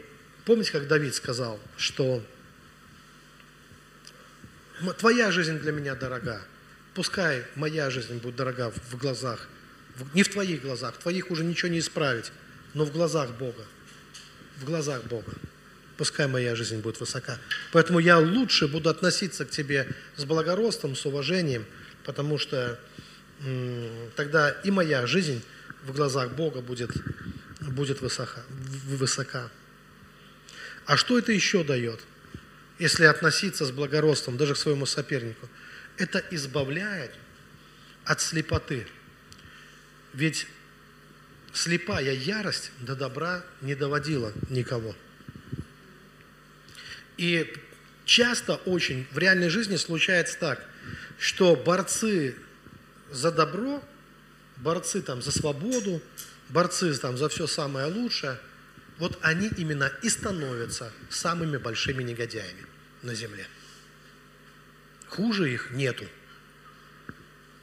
помните, 0.45 0.73
как 0.73 0.89
Давид 0.89 1.14
сказал, 1.14 1.59
что 1.77 2.23
твоя 4.99 5.31
жизнь 5.31 5.59
для 5.59 5.73
меня 5.73 5.95
дорога. 5.95 6.43
Пускай 6.95 7.45
моя 7.55 7.91
жизнь 7.91 8.18
будет 8.18 8.37
дорога 8.37 8.70
в 8.91 8.97
глазах, 8.97 9.49
не 10.14 10.23
в 10.23 10.29
твоих 10.29 10.62
глазах, 10.62 10.95
в 10.95 10.99
твоих 10.99 11.31
уже 11.31 11.45
ничего 11.45 11.70
не 11.70 11.79
исправить, 11.79 12.33
но 12.75 12.85
в 12.85 12.93
глазах 12.93 13.31
Бога. 13.31 13.64
В 14.59 14.64
глазах 14.64 15.05
Бога. 15.05 15.33
Пускай 15.97 16.27
моя 16.27 16.55
жизнь 16.55 16.81
будет 16.81 17.01
высока. 17.01 17.39
Поэтому 17.73 17.99
я 17.99 18.18
лучше 18.18 18.68
буду 18.68 18.91
относиться 18.91 19.45
к 19.45 19.51
тебе 19.51 19.89
с 20.16 20.25
благородством, 20.25 20.97
с 20.97 21.07
уважением, 21.07 21.64
потому 22.05 22.39
что 22.39 22.79
тогда 24.16 24.51
и 24.51 24.70
моя 24.70 25.07
жизнь 25.07 25.43
в 25.85 25.93
глазах 25.93 26.33
Бога 26.33 26.61
будет 26.61 26.91
будет 27.70 28.00
высока. 28.00 28.42
высока. 28.86 29.50
А 30.86 30.96
что 30.96 31.18
это 31.18 31.32
еще 31.32 31.64
дает, 31.64 32.00
если 32.78 33.04
относиться 33.04 33.64
с 33.64 33.70
благородством 33.70 34.36
даже 34.36 34.54
к 34.54 34.58
своему 34.58 34.86
сопернику? 34.86 35.48
Это 35.96 36.22
избавляет 36.30 37.12
от 38.04 38.20
слепоты. 38.20 38.86
Ведь 40.12 40.46
слепая 41.52 42.12
ярость 42.12 42.72
до 42.80 42.96
добра 42.96 43.44
не 43.60 43.74
доводила 43.74 44.32
никого. 44.48 44.96
И 47.16 47.54
часто 48.04 48.56
очень 48.56 49.06
в 49.12 49.18
реальной 49.18 49.48
жизни 49.48 49.76
случается 49.76 50.38
так, 50.38 50.66
что 51.18 51.54
борцы 51.54 52.34
за 53.10 53.30
добро, 53.30 53.82
борцы 54.56 55.02
там 55.02 55.22
за 55.22 55.30
свободу, 55.30 56.02
борцы 56.53 56.94
там 56.94 57.16
за 57.16 57.28
все 57.28 57.46
самое 57.46 57.86
лучшее, 57.86 58.38
вот 58.98 59.18
они 59.22 59.50
именно 59.57 59.90
и 60.03 60.09
становятся 60.09 60.92
самыми 61.11 61.57
большими 61.57 62.03
негодяями 62.03 62.66
на 63.03 63.14
земле. 63.14 63.46
Хуже 65.09 65.53
их 65.53 65.70
нету. 65.72 66.05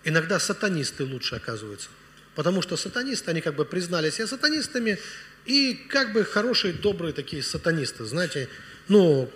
Иногда 0.04 0.40
сатанисты 0.40 1.04
лучше 1.04 1.36
оказываются. 1.36 1.90
Потому 2.36 2.62
что 2.62 2.78
сатанисты, 2.78 3.32
они 3.32 3.42
как 3.42 3.56
бы 3.56 3.66
признали 3.66 4.10
себя 4.10 4.28
сатанистами, 4.28 5.00
и 5.46 5.74
как 5.90 6.14
бы 6.14 6.24
хорошие, 6.24 6.74
добрые 6.74 7.14
такие 7.14 7.44
сатанисты, 7.44 8.06
знаете, 8.06 8.50
ну, 8.88 9.32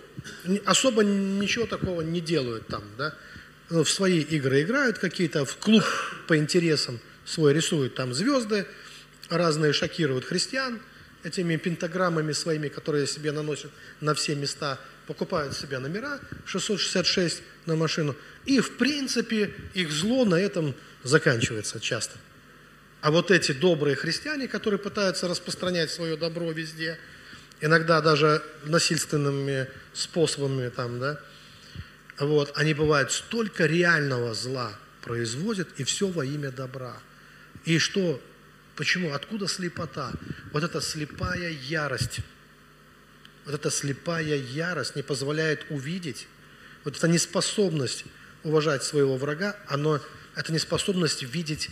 особо 0.64 1.02
ничего 1.02 1.66
такого 1.66 2.02
не 2.02 2.20
делают 2.20 2.66
там, 2.66 2.84
да, 2.96 3.14
ну, 3.70 3.84
в 3.84 3.90
свои 3.90 4.20
игры 4.20 4.62
играют 4.62 4.98
какие-то, 4.98 5.44
в 5.44 5.56
клуб 5.56 5.84
по 6.28 6.36
интересам 6.36 7.00
свой 7.24 7.52
рисуют 7.52 7.94
там 7.94 8.14
звезды, 8.14 8.66
разные 9.30 9.72
шокируют 9.72 10.24
христиан 10.24 10.80
этими 11.22 11.56
пентаграммами 11.56 12.32
своими, 12.32 12.68
которые 12.68 13.06
себе 13.06 13.32
наносят 13.32 13.70
на 14.00 14.14
все 14.14 14.34
места, 14.34 14.78
покупают 15.06 15.56
себе 15.56 15.78
номера 15.78 16.20
666 16.44 17.42
на 17.66 17.76
машину, 17.76 18.14
и 18.44 18.60
в 18.60 18.76
принципе 18.76 19.50
их 19.72 19.90
зло 19.90 20.24
на 20.24 20.36
этом 20.36 20.74
заканчивается 21.02 21.80
часто. 21.80 22.18
А 23.00 23.10
вот 23.10 23.30
эти 23.30 23.52
добрые 23.52 23.96
христиане, 23.96 24.48
которые 24.48 24.78
пытаются 24.78 25.28
распространять 25.28 25.90
свое 25.90 26.16
добро 26.16 26.50
везде, 26.52 26.98
иногда 27.60 28.00
даже 28.00 28.42
насильственными 28.64 29.68
способами 29.92 30.68
там, 30.68 30.98
да, 31.00 31.20
вот, 32.18 32.52
они 32.54 32.74
бывают 32.74 33.12
столько 33.12 33.66
реального 33.66 34.34
зла 34.34 34.72
производят, 35.02 35.68
и 35.76 35.84
все 35.84 36.08
во 36.08 36.24
имя 36.24 36.50
добра. 36.50 36.96
И 37.64 37.78
что, 37.78 38.20
почему, 38.76 39.12
откуда 39.12 39.46
слепота? 39.46 40.12
Вот 40.52 40.64
эта 40.64 40.80
слепая 40.80 41.50
ярость, 41.50 42.20
вот 43.44 43.54
эта 43.54 43.70
слепая 43.70 44.36
ярость 44.36 44.96
не 44.96 45.02
позволяет 45.02 45.66
увидеть, 45.70 46.26
вот 46.84 46.96
эта 46.96 47.08
неспособность 47.08 48.04
уважать 48.42 48.82
своего 48.82 49.16
врага, 49.16 49.56
оно, 49.68 50.00
это 50.34 50.52
неспособность 50.52 51.22
видеть 51.22 51.70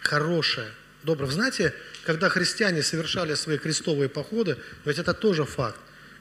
хорошее, 0.00 0.68
доброе. 1.02 1.30
Знаете, 1.30 1.74
когда 2.04 2.28
христиане 2.28 2.82
совершали 2.82 3.34
свои 3.34 3.58
крестовые 3.58 4.08
походы, 4.08 4.56
ведь 4.84 4.98
это 4.98 5.14
тоже 5.14 5.44
факт, 5.44 5.78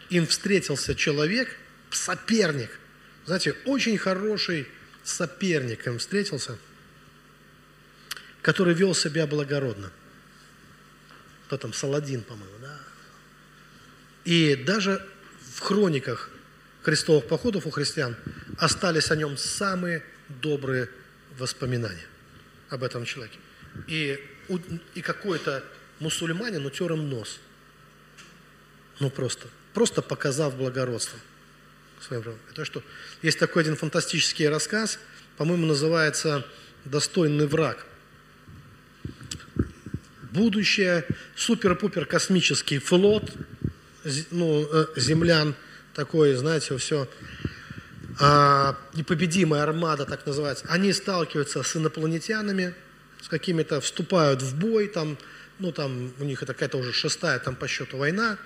им 0.10 0.28
встретился 0.28 0.96
человек, 0.96 1.50
соперник, 1.90 2.70
знаете, 3.26 3.56
очень 3.66 3.98
хороший 3.98 4.68
соперник 5.04 5.88
им 5.88 6.00
встретился, 6.00 6.58
который 8.42 8.74
вел 8.74 8.94
себя 8.94 9.26
благородно. 9.28 9.92
Кто 11.48 11.58
там, 11.58 11.74
Саладин, 11.74 12.24
по-моему, 12.24 12.58
да? 12.62 12.78
И 14.26 14.56
даже 14.56 15.02
в 15.56 15.62
хрониках 15.62 16.30
крестовых 16.84 17.26
походов 17.28 17.66
у 17.66 17.70
христиан 17.70 18.18
остались 18.58 19.12
о 19.12 19.16
нем 19.16 19.38
самые 19.38 20.04
добрые 20.28 20.90
воспоминания 21.38 22.06
об 22.70 22.84
этом 22.84 23.06
человеке. 23.06 23.40
И, 23.88 24.20
и 24.94 25.02
какой-то 25.02 25.64
мусульманин 26.00 26.66
утер 26.66 26.92
им 26.92 27.10
нос. 27.10 27.40
Ну 29.00 29.10
просто, 29.10 29.48
просто 29.74 30.02
показав 30.02 30.58
благородство 30.58 31.18
своим. 32.02 32.24
Это 32.52 32.66
что? 32.66 32.84
Есть 33.22 33.40
такой 33.40 33.62
один 33.62 33.78
фантастический 33.78 34.50
рассказ, 34.50 35.00
по-моему, 35.38 35.66
называется 35.66 36.46
«Достойный 36.84 37.48
враг». 37.48 37.87
Будущее, 40.32 41.06
супер-пупер 41.36 42.06
космический 42.06 42.80
флот, 42.80 43.32
ну, 44.32 44.68
э, 44.72 44.86
землян, 44.96 45.56
такой, 45.94 46.34
знаете, 46.36 46.78
все, 46.78 47.08
а, 48.20 48.78
непобедимая 48.94 49.64
армада, 49.64 50.06
так 50.06 50.26
называется, 50.26 50.66
они 50.70 50.94
сталкиваются 50.94 51.64
с 51.64 51.76
инопланетянами, 51.76 52.74
с 53.22 53.28
какими-то, 53.28 53.82
вступают 53.82 54.42
в 54.42 54.58
бой, 54.60 54.88
там, 54.88 55.18
ну, 55.60 55.72
там, 55.72 56.14
у 56.20 56.24
них 56.24 56.44
это 56.44 56.54
какая-то 56.54 56.78
уже 56.78 56.94
шестая 56.94 57.40
там 57.40 57.56
по 57.56 57.68
счету 57.68 57.98
война, 57.98 58.38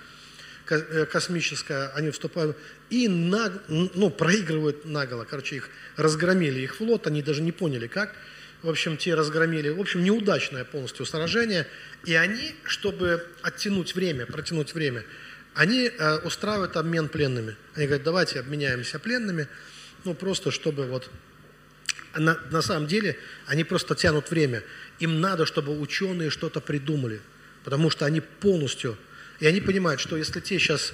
Э, 0.70 1.06
космическая, 1.06 1.88
они 1.88 2.10
вступают 2.10 2.56
и 2.88 3.08
на, 3.08 3.52
ну, 3.68 4.10
проигрывают 4.10 4.84
наголо. 4.84 5.24
Короче, 5.28 5.56
их 5.56 5.68
разгромили, 5.96 6.60
их 6.60 6.76
флот, 6.76 7.06
они 7.06 7.20
даже 7.22 7.42
не 7.42 7.52
поняли 7.52 7.88
как. 7.88 8.14
В 8.62 8.68
общем, 8.68 8.96
те 8.96 9.14
разгромили. 9.14 9.70
В 9.70 9.80
общем, 9.80 10.04
неудачное 10.04 10.64
полностью 10.64 11.04
сражение. 11.04 11.66
И 12.04 12.14
они, 12.14 12.54
чтобы 12.64 13.26
оттянуть 13.42 13.94
время, 13.94 14.26
протянуть 14.26 14.74
время, 14.74 15.04
они 15.54 15.90
э, 15.90 16.18
устраивают 16.18 16.76
обмен 16.76 17.08
пленными. 17.08 17.56
Они 17.74 17.86
говорят, 17.86 18.04
давайте 18.04 18.40
обменяемся 18.40 18.98
пленными, 18.98 19.48
ну, 20.04 20.14
просто 20.14 20.50
чтобы 20.50 20.86
вот... 20.86 21.10
На, 22.14 22.38
на 22.50 22.60
самом 22.60 22.86
деле, 22.86 23.16
они 23.46 23.64
просто 23.64 23.94
тянут 23.94 24.30
время. 24.30 24.62
Им 24.98 25.20
надо, 25.20 25.46
чтобы 25.46 25.78
ученые 25.78 26.28
что-то 26.28 26.60
придумали, 26.60 27.20
потому 27.64 27.88
что 27.88 28.04
они 28.04 28.20
полностью 28.20 28.98
и 29.42 29.46
они 29.46 29.60
понимают, 29.60 30.00
что 30.00 30.16
если 30.16 30.38
те 30.38 30.56
сейчас 30.60 30.92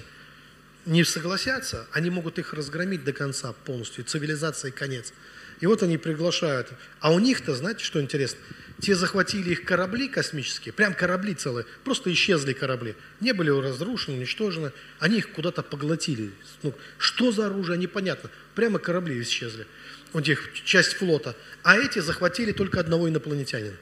не 0.87 1.05
согласятся, 1.05 1.87
они 1.93 2.09
могут 2.09 2.39
их 2.39 2.55
разгромить 2.55 3.05
до 3.05 3.13
конца 3.13 3.53
полностью, 3.53 4.05
цивилизации 4.05 4.71
конец. 4.71 5.13
И 5.61 5.67
вот 5.67 5.83
они 5.83 5.99
приглашают. 5.99 6.69
А 7.01 7.13
у 7.13 7.19
них-то, 7.19 7.55
знаете, 7.55 7.85
что 7.85 8.01
интересно? 8.01 8.39
Те 8.81 8.95
захватили 8.95 9.51
их 9.51 9.65
корабли 9.65 10.09
космические, 10.09 10.73
прям 10.73 10.95
корабли 10.95 11.35
целые, 11.35 11.67
просто 11.83 12.13
исчезли 12.13 12.53
корабли. 12.53 12.95
Не 13.19 13.33
были 13.33 13.51
разрушены, 13.51 14.19
уничтожены, 14.19 14.73
они 15.01 15.19
их 15.19 15.33
куда-то 15.33 15.65
поглотили. 15.65 16.31
Ну, 16.63 16.73
что 16.97 17.33
за 17.33 17.47
оружие, 17.47 17.77
непонятно. 17.77 18.31
Прямо 18.55 18.79
корабли 18.79 19.21
исчезли. 19.21 19.67
У 20.13 20.21
них 20.21 20.51
часть 20.65 20.95
флота. 20.95 21.35
А 21.65 21.77
эти 21.77 21.99
захватили 21.99 22.53
только 22.53 22.79
одного 22.79 23.09
инопланетянина. 23.09 23.77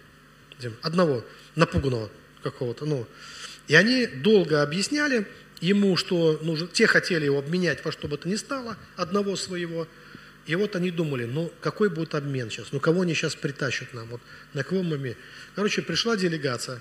Одного, 0.81 1.25
напуганного 1.55 2.11
какого-то, 2.43 2.87
ну, 2.87 3.07
и 3.69 3.75
они 3.75 4.07
долго 4.07 4.63
объясняли 4.63 5.27
ему, 5.61 5.97
что 5.97 6.39
нужно, 6.43 6.69
те 6.69 6.87
хотели 6.87 7.25
его 7.25 7.39
обменять 7.39 7.85
во 7.85 7.93
что 7.93 8.09
бы 8.09 8.17
то 8.17 8.29
ни 8.29 8.37
стало, 8.37 8.77
одного 8.97 9.37
своего. 9.37 9.87
И 10.47 10.55
вот 10.55 10.77
они 10.77 10.91
думали, 10.91 11.25
ну 11.25 11.53
какой 11.61 11.91
будет 11.91 12.15
обмен 12.15 12.51
сейчас, 12.51 12.71
ну 12.71 12.79
кого 12.79 13.03
они 13.03 13.15
сейчас 13.15 13.35
притащат 13.35 13.93
нам, 13.93 14.09
вот 14.09 14.21
на 14.55 14.63
кого 14.63 14.83
мы... 14.83 15.17
Короче, 15.55 15.83
пришла 15.83 16.17
делегация 16.17 16.81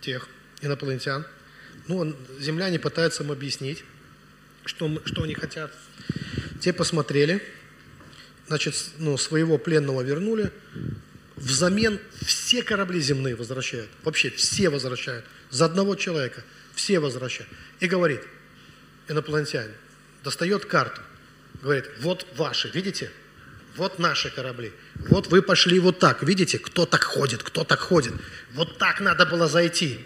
тех 0.00 0.28
инопланетян, 0.60 1.24
ну, 1.86 2.16
земляне 2.40 2.78
пытаются 2.78 3.22
им 3.22 3.30
объяснить, 3.30 3.84
что, 4.64 5.02
что 5.04 5.22
они 5.22 5.34
хотят. 5.34 5.72
Те 6.60 6.72
посмотрели, 6.72 7.42
значит, 8.48 8.74
ну, 8.98 9.16
своего 9.18 9.58
пленного 9.58 10.00
вернули, 10.00 10.50
взамен 11.36 12.00
все 12.24 12.62
корабли 12.62 13.00
земные 13.00 13.36
возвращают, 13.36 13.90
вообще 14.02 14.30
все 14.30 14.68
возвращают. 14.68 15.24
За 15.50 15.66
одного 15.66 15.94
человека, 15.94 16.42
все 16.74 16.98
возвращают. 16.98 17.52
И 17.80 17.86
говорит, 17.86 18.22
инопланетянин, 19.08 19.74
достает 20.22 20.64
карту, 20.64 21.00
говорит, 21.64 21.90
вот 22.00 22.26
ваши, 22.36 22.68
видите? 22.68 23.10
Вот 23.76 23.98
наши 23.98 24.30
корабли. 24.30 24.72
Вот 25.08 25.26
вы 25.28 25.42
пошли 25.42 25.80
вот 25.80 25.98
так. 25.98 26.22
Видите, 26.22 26.58
кто 26.58 26.86
так 26.86 27.02
ходит, 27.02 27.42
кто 27.42 27.64
так 27.64 27.80
ходит. 27.80 28.12
Вот 28.52 28.78
так 28.78 29.00
надо 29.00 29.26
было 29.26 29.48
зайти. 29.48 30.04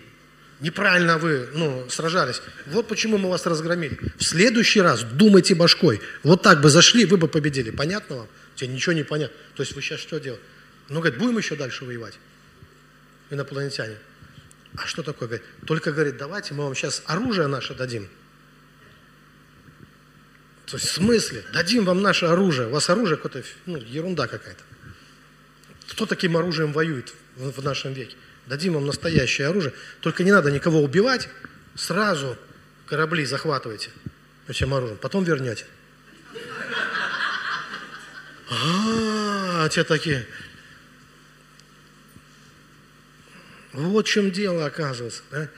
Неправильно 0.61 1.18
вы 1.18 1.48
ну, 1.52 1.86
сражались. 1.90 2.40
Вот 2.66 2.88
почему 2.88 3.18
мы 3.18 3.28
вас 3.28 3.44
разгромили. 3.44 3.98
В 4.16 4.24
следующий 4.24 4.80
раз 4.80 5.02
думайте 5.02 5.54
башкой. 5.54 6.00
Вот 6.22 6.42
так 6.42 6.61
бы 6.62 6.70
зашли, 6.70 7.04
вы 7.04 7.18
бы 7.18 7.28
победили. 7.28 7.70
Понятно 7.70 8.16
вам? 8.16 8.28
Тебе 8.56 8.72
ничего 8.72 8.94
не 8.94 9.04
понятно. 9.04 9.36
То 9.54 9.62
есть 9.62 9.74
вы 9.74 9.82
сейчас 9.82 10.00
что 10.00 10.18
делаете? 10.18 10.42
Ну, 10.88 11.00
говорит, 11.00 11.18
будем 11.18 11.36
еще 11.36 11.54
дальше 11.54 11.84
воевать. 11.84 12.18
Инопланетяне. 13.30 13.96
А 14.76 14.86
что 14.86 15.02
такое? 15.02 15.28
Говорит, 15.28 15.46
только, 15.66 15.92
говорит, 15.92 16.16
давайте 16.16 16.54
мы 16.54 16.64
вам 16.64 16.74
сейчас 16.74 17.02
оружие 17.06 17.46
наше 17.48 17.74
дадим. 17.74 18.09
То 20.70 20.76
есть 20.76 20.88
в 20.88 20.92
смысле? 20.92 21.44
Дадим 21.52 21.84
вам 21.84 22.02
наше 22.02 22.26
оружие. 22.26 22.68
У 22.68 22.70
вас 22.70 22.90
оружие 22.90 23.16
какое-то, 23.16 23.46
ну, 23.66 23.78
ерунда 23.78 24.26
какая-то. 24.26 24.62
Кто 25.88 26.04
таким 26.04 26.36
оружием 26.36 26.72
воюет 26.72 27.14
в, 27.36 27.60
в 27.60 27.64
нашем 27.64 27.94
веке? 27.94 28.16
Дадим 28.46 28.74
вам 28.74 28.86
настоящее 28.86 29.48
оружие. 29.48 29.72
Только 30.00 30.24
не 30.24 30.32
надо 30.32 30.50
никого 30.50 30.82
убивать. 30.82 31.28
Сразу 31.74 32.36
корабли 32.86 33.24
захватывайте 33.24 33.90
этим 34.46 34.74
оружием. 34.74 34.98
Потом 34.98 35.24
вернете. 35.24 35.64
А, 38.50 39.68
те 39.70 39.84
такие, 39.84 40.26
Вот 43.72 44.06
в 44.06 44.10
чем 44.10 44.30
дело, 44.32 44.66
оказывается. 44.66 45.22
Да? 45.30 45.48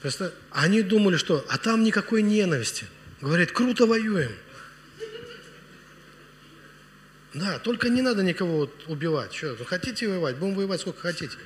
Просто 0.00 0.32
они 0.50 0.82
думали, 0.82 1.16
что, 1.16 1.44
а 1.48 1.58
там 1.58 1.82
никакой 1.82 2.22
ненависти. 2.22 2.86
Говорит, 3.20 3.52
круто 3.52 3.86
воюем. 3.86 4.32
Да, 7.34 7.58
только 7.58 7.88
не 7.88 8.02
надо 8.02 8.22
никого 8.22 8.70
убивать. 8.86 9.34
Что, 9.34 9.64
хотите 9.64 10.08
воевать? 10.08 10.36
Будем 10.36 10.54
воевать 10.54 10.80
сколько 10.80 11.00
хотите. 11.00 11.36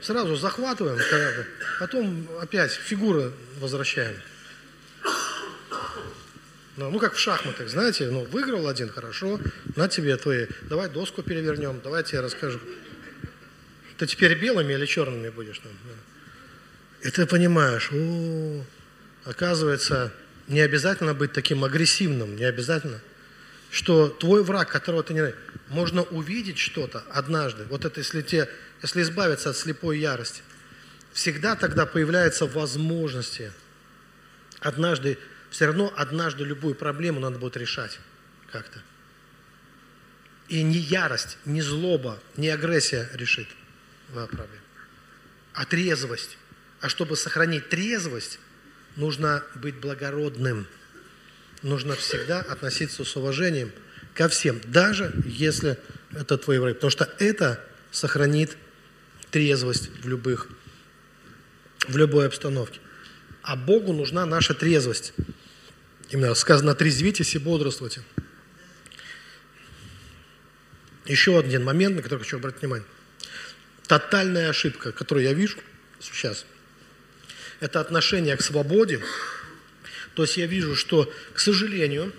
Сразу 0.00 0.36
захватываем 0.36 0.98
корабль, 1.10 1.46
потом 1.80 2.28
опять 2.40 2.70
фигуры 2.70 3.32
возвращаем. 3.58 4.16
Ну, 6.76 6.90
ну, 6.90 7.00
как 7.00 7.14
в 7.14 7.18
шахматах, 7.18 7.68
знаете, 7.68 8.08
ну, 8.08 8.24
выиграл 8.26 8.68
один, 8.68 8.88
хорошо, 8.88 9.40
на 9.74 9.88
тебе 9.88 10.16
твои, 10.16 10.46
давай 10.62 10.88
доску 10.88 11.24
перевернем, 11.24 11.80
давай 11.82 12.02
я 12.02 12.04
тебе 12.04 12.20
расскажу. 12.20 12.60
Ты 13.96 14.06
теперь 14.06 14.38
белыми 14.38 14.74
или 14.74 14.86
черными 14.86 15.28
будешь? 15.30 15.58
Там? 15.58 15.72
И 17.02 17.10
ты 17.10 17.26
понимаешь, 17.26 17.90
о, 17.92 18.62
оказывается, 19.24 20.12
не 20.48 20.60
обязательно 20.60 21.14
быть 21.14 21.32
таким 21.32 21.64
агрессивным, 21.64 22.36
не 22.36 22.44
обязательно. 22.44 23.00
Что 23.70 24.08
твой 24.08 24.42
враг, 24.42 24.70
которого 24.70 25.02
ты 25.02 25.12
не 25.12 25.34
можно 25.68 26.02
увидеть 26.02 26.58
что-то 26.58 27.04
однажды. 27.10 27.64
Вот 27.64 27.84
это 27.84 28.00
если, 28.00 28.22
те, 28.22 28.48
если 28.82 29.02
избавиться 29.02 29.50
от 29.50 29.56
слепой 29.56 29.98
ярости, 29.98 30.42
всегда 31.12 31.54
тогда 31.54 31.84
появляются 31.84 32.46
возможности. 32.46 33.52
Однажды, 34.60 35.18
все 35.50 35.66
равно 35.66 35.92
однажды 35.96 36.44
любую 36.44 36.74
проблему 36.74 37.20
надо 37.20 37.38
будет 37.38 37.58
решать 37.58 37.98
как-то. 38.50 38.80
И 40.48 40.62
не 40.62 40.78
ярость, 40.78 41.36
не 41.44 41.60
злоба, 41.60 42.18
не 42.38 42.48
агрессия 42.48 43.10
решит 43.12 43.48
проблем. 44.08 44.48
А 45.52 45.66
трезвость. 45.66 46.38
А 46.80 46.88
чтобы 46.88 47.16
сохранить 47.16 47.68
трезвость, 47.68 48.38
нужно 48.98 49.44
быть 49.54 49.76
благородным. 49.76 50.66
Нужно 51.62 51.94
всегда 51.94 52.40
относиться 52.40 53.04
с 53.04 53.16
уважением 53.16 53.72
ко 54.14 54.28
всем, 54.28 54.60
даже 54.66 55.14
если 55.24 55.78
это 56.12 56.36
твой 56.36 56.58
враг. 56.58 56.74
Потому 56.74 56.90
что 56.90 57.08
это 57.18 57.64
сохранит 57.90 58.56
трезвость 59.30 59.90
в 60.02 60.08
любых, 60.08 60.48
в 61.88 61.96
любой 61.96 62.26
обстановке. 62.26 62.80
А 63.42 63.56
Богу 63.56 63.92
нужна 63.92 64.26
наша 64.26 64.52
трезвость. 64.52 65.14
Именно 66.10 66.34
сказано, 66.34 66.74
трезвитесь 66.74 67.34
и 67.34 67.38
бодрствуйте. 67.38 68.02
Еще 71.06 71.38
один 71.38 71.64
момент, 71.64 71.96
на 71.96 72.02
который 72.02 72.20
хочу 72.20 72.36
обратить 72.36 72.60
внимание. 72.60 72.86
Тотальная 73.86 74.50
ошибка, 74.50 74.92
которую 74.92 75.24
я 75.24 75.32
вижу 75.32 75.58
сейчас, 76.00 76.44
это 77.60 77.80
отношение 77.80 78.36
к 78.36 78.42
свободе. 78.42 79.00
То 80.14 80.22
есть 80.22 80.36
я 80.36 80.46
вижу, 80.46 80.74
что, 80.74 81.12
к 81.34 81.38
сожалению, 81.38 82.12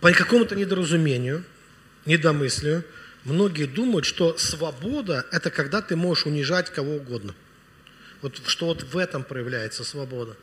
по 0.00 0.12
какому-то 0.12 0.54
недоразумению, 0.56 1.44
недомыслию, 2.06 2.84
многие 3.24 3.66
думают, 3.66 4.04
что 4.04 4.36
свобода– 4.36 5.26
это 5.30 5.50
когда 5.50 5.82
ты 5.82 5.96
можешь 5.96 6.26
унижать 6.26 6.70
кого 6.70 6.96
угодно. 6.96 7.34
Вот 8.20 8.40
что 8.46 8.66
вот 8.66 8.82
в 8.82 8.96
этом 8.96 9.24
проявляется 9.24 9.84
свобода. 9.84 10.36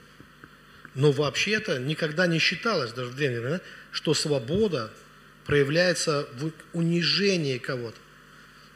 Но 0.96 1.12
вообще-то 1.12 1.80
никогда 1.80 2.28
не 2.28 2.40
считалось, 2.40 2.92
даже 2.92 3.12
в 3.12 3.16
древние 3.16 3.42
времена, 3.42 3.62
что 3.92 4.14
свобода 4.14 4.92
проявляется 5.46 6.28
в 6.34 6.52
унижении 6.74 7.58
кого-то. 7.58 7.98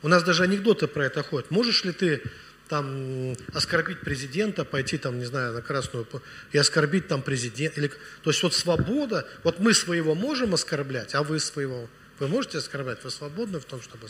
У 0.02 0.08
нас 0.08 0.24
даже 0.24 0.44
анекдоты 0.44 0.88
про 0.88 1.06
это 1.06 1.24
ходят. 1.24 1.50
Можешь 1.52 1.84
ли 1.86 1.92
ты 1.92 2.22
там 2.68 3.36
оскорбить 3.54 4.02
президента, 4.02 4.66
пойти 4.66 4.98
там, 4.98 5.20
не 5.20 5.26
знаю, 5.26 5.54
на 5.54 5.62
красную 5.62 6.08
и 6.52 6.58
оскорбить 6.58 7.08
там 7.08 7.22
президента? 7.22 7.80
Или... 7.80 7.90
То 8.24 8.30
есть 8.30 8.42
вот 8.44 8.54
свобода, 8.54 9.28
вот 9.44 9.60
мы 9.60 9.74
своего 9.74 10.16
можем 10.16 10.54
оскорблять, 10.54 11.14
а 11.16 11.24
вы 11.24 11.40
своего. 11.40 11.90
Вы 12.20 12.28
можете 12.28 12.60
оскорблять? 12.60 13.04
Вы 13.04 13.12
свободны 13.12 13.60
в 13.60 13.66
том, 13.66 13.82
чтобы... 13.82 14.08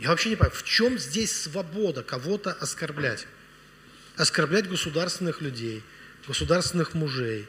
Я 0.00 0.08
вообще 0.08 0.30
не 0.30 0.36
понимаю, 0.36 0.54
в 0.54 0.64
чем 0.64 0.98
здесь 0.98 1.42
свобода 1.42 2.02
кого-то 2.02 2.52
оскорблять? 2.52 3.26
Оскорблять 4.16 4.68
государственных 4.68 5.40
людей, 5.40 5.82
государственных 6.26 6.94
мужей, 6.94 7.48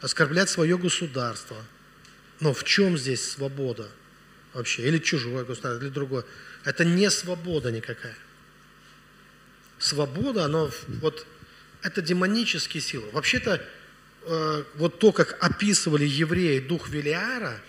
оскорблять 0.00 0.48
свое 0.48 0.76
государство– 0.76 1.56
но 2.42 2.52
в 2.52 2.64
чем 2.64 2.98
здесь 2.98 3.30
свобода 3.30 3.88
вообще? 4.52 4.82
Или 4.88 4.98
чужое 4.98 5.44
государство, 5.44 5.80
или 5.80 5.92
другое. 5.92 6.24
Это 6.64 6.84
не 6.84 7.08
свобода 7.08 7.70
никакая. 7.70 8.16
Свобода, 9.82 10.44
оно 10.44 10.70
вот 11.00 11.26
это 11.82 12.00
демонические 12.00 12.80
силы. 12.80 13.10
Вообще-то 13.10 13.60
э, 14.24 14.64
вот 14.76 15.00
то, 15.00 15.10
как 15.10 15.36
описывали 15.40 16.04
евреи 16.04 16.60
дух 16.60 16.88
Велиара, 16.88 17.60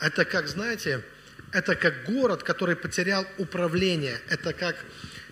это 0.00 0.24
как, 0.24 0.48
знаете, 0.48 1.04
это 1.52 1.76
как 1.76 2.04
город, 2.04 2.42
который 2.42 2.76
потерял 2.76 3.26
управление. 3.36 4.18
Это 4.30 4.54
как, 4.54 4.76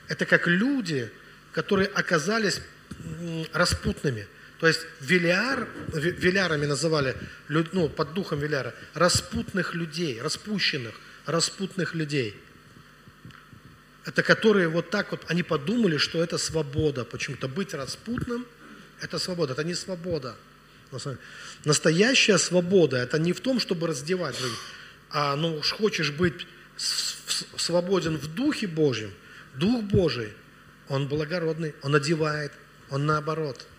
это 0.08 0.26
как 0.26 0.46
люди, 0.46 1.10
которые 1.52 1.88
оказались 1.88 2.60
распутными. 3.54 4.26
То 4.60 4.68
есть 4.68 4.80
Велиар, 5.00 5.66
Велярами 5.94 6.66
называли, 6.66 7.16
ну, 7.48 7.88
под 7.88 8.12
духом 8.12 8.38
Веляра, 8.40 8.74
распутных 8.92 9.74
людей, 9.74 10.20
распущенных, 10.20 10.94
распутных 11.24 11.94
людей. 11.94 12.36
Это 14.04 14.22
которые 14.22 14.68
вот 14.68 14.90
так 14.90 15.12
вот, 15.12 15.24
они 15.28 15.42
подумали, 15.42 15.96
что 15.96 16.22
это 16.22 16.38
свобода. 16.38 17.04
Почему-то 17.04 17.48
быть 17.48 17.74
распутным– 17.74 18.46
это 19.00 19.18
свобода, 19.18 19.52
это 19.52 19.64
не 19.64 19.74
свобода. 19.74 20.36
Настоящая 21.64 22.38
свобода– 22.38 22.96
это 22.98 23.18
не 23.18 23.32
в 23.32 23.40
том, 23.40 23.60
чтобы 23.60 23.86
раздевать 23.86 24.36
других, 24.38 24.58
а 25.10 25.36
ну 25.36 25.56
уж 25.56 25.72
хочешь 25.72 26.10
быть 26.10 26.46
свободен 26.76 28.16
в 28.16 28.26
Духе 28.34 28.66
Божьем, 28.66 29.12
Дух 29.54 29.84
Божий, 29.84 30.32
Он 30.88 31.08
благородный, 31.08 31.74
Он 31.82 31.94
одевает, 31.94 32.52
Он 32.90 33.06
наоборот– 33.06 33.66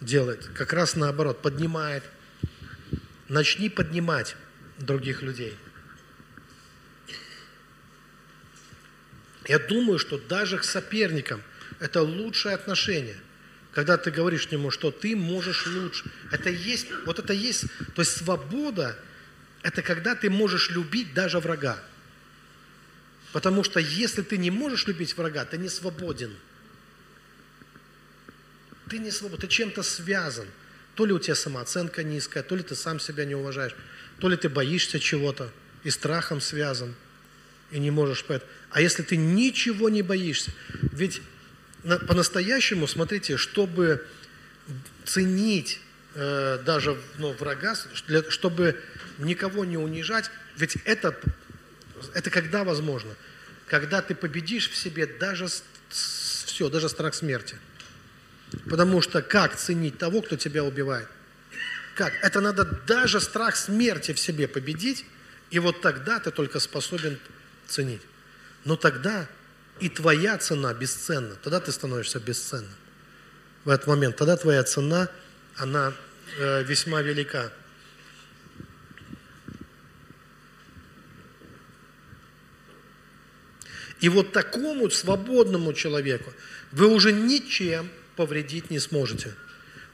делает. 0.00 0.46
Как 0.54 0.72
раз 0.72 0.96
наоборот, 0.96 1.42
поднимает. 1.42 2.04
Начни 3.28 3.68
поднимать 3.68 4.36
других 4.78 5.22
людей. 5.22 5.56
Я 9.46 9.58
думаю, 9.58 9.98
что 9.98 10.18
даже 10.18 10.58
к 10.58 10.64
соперникам 10.64 11.42
это 11.80 12.02
лучшее 12.02 12.54
отношение. 12.54 13.16
Когда 13.72 13.96
ты 13.96 14.10
говоришь 14.10 14.46
ему, 14.46 14.70
что 14.70 14.90
ты 14.90 15.14
можешь 15.14 15.66
лучше. 15.66 16.10
Это 16.32 16.50
есть, 16.50 16.86
вот 17.04 17.18
это 17.18 17.32
есть, 17.32 17.64
то 17.94 18.02
есть 18.02 18.16
свобода, 18.16 18.98
это 19.62 19.82
когда 19.82 20.14
ты 20.14 20.30
можешь 20.30 20.70
любить 20.70 21.12
даже 21.14 21.38
врага. 21.40 21.78
Потому 23.32 23.62
что 23.64 23.80
если 23.80 24.22
ты 24.22 24.38
не 24.38 24.50
можешь 24.50 24.86
любить 24.86 25.16
врага, 25.16 25.44
ты 25.44 25.58
не 25.58 25.68
свободен– 25.68 26.34
ты 28.88 28.98
не 28.98 29.10
свободен, 29.10 29.40
ты 29.40 29.48
чем-то 29.48 29.82
связан. 29.82 30.46
То 30.94 31.04
ли 31.04 31.12
у 31.12 31.18
тебя 31.18 31.34
самооценка 31.34 32.02
низкая, 32.02 32.42
то 32.42 32.56
ли 32.56 32.62
ты 32.62 32.74
сам 32.74 33.00
себя 33.00 33.24
не 33.24 33.34
уважаешь, 33.34 33.74
то 34.18 34.28
ли 34.28 34.36
ты 34.36 34.48
боишься 34.48 34.98
чего-то 34.98 35.50
и 35.82 35.90
страхом 35.90 36.40
связан, 36.40 36.94
и 37.70 37.78
не 37.78 37.90
можешь 37.90 38.24
поэтому. 38.24 38.50
А 38.70 38.80
если 38.80 39.02
ты 39.02 39.16
ничего 39.16 39.88
не 39.88 40.02
боишься, 40.02 40.50
ведь 40.92 41.22
по-настоящему, 42.08 42.86
смотрите, 42.86 43.36
чтобы 43.36 44.04
ценить 45.04 45.80
э, 46.14 46.58
даже 46.64 47.00
ну, 47.18 47.32
врага, 47.32 47.76
для, 48.08 48.28
чтобы 48.30 48.80
никого 49.18 49.64
не 49.64 49.76
унижать, 49.76 50.30
ведь 50.56 50.76
это, 50.84 51.18
это 52.12 52.30
когда 52.30 52.64
возможно? 52.64 53.14
Когда 53.66 54.02
ты 54.02 54.14
победишь 54.14 54.70
в 54.70 54.76
себе 54.76 55.06
даже 55.06 55.46
все, 55.88 56.68
даже 56.68 56.88
страх 56.88 57.14
смерти. 57.14 57.56
Потому 58.68 59.02
что 59.02 59.22
как 59.22 59.56
ценить 59.56 59.98
того, 59.98 60.22
кто 60.22 60.36
тебя 60.36 60.64
убивает? 60.64 61.08
Как? 61.94 62.12
Это 62.22 62.40
надо 62.40 62.64
даже 62.64 63.20
страх 63.20 63.56
смерти 63.56 64.12
в 64.12 64.18
себе 64.18 64.48
победить, 64.48 65.04
и 65.50 65.58
вот 65.58 65.80
тогда 65.80 66.18
ты 66.18 66.30
только 66.30 66.60
способен 66.60 67.18
ценить. 67.66 68.02
Но 68.66 68.74
тогда 68.74 69.28
и 69.78 69.88
твоя 69.88 70.36
цена 70.38 70.74
бесценна. 70.74 71.36
Тогда 71.36 71.60
ты 71.60 71.70
становишься 71.70 72.18
бесценным. 72.18 72.74
В 73.64 73.70
этот 73.70 73.86
момент. 73.86 74.16
Тогда 74.16 74.36
твоя 74.36 74.64
цена, 74.64 75.08
она 75.54 75.92
э, 76.36 76.64
весьма 76.64 77.00
велика. 77.00 77.52
И 84.00 84.08
вот 84.08 84.32
такому 84.32 84.90
свободному 84.90 85.72
человеку 85.72 86.32
вы 86.72 86.88
уже 86.88 87.12
ничем 87.12 87.88
повредить 88.16 88.70
не 88.70 88.80
сможете. 88.80 89.32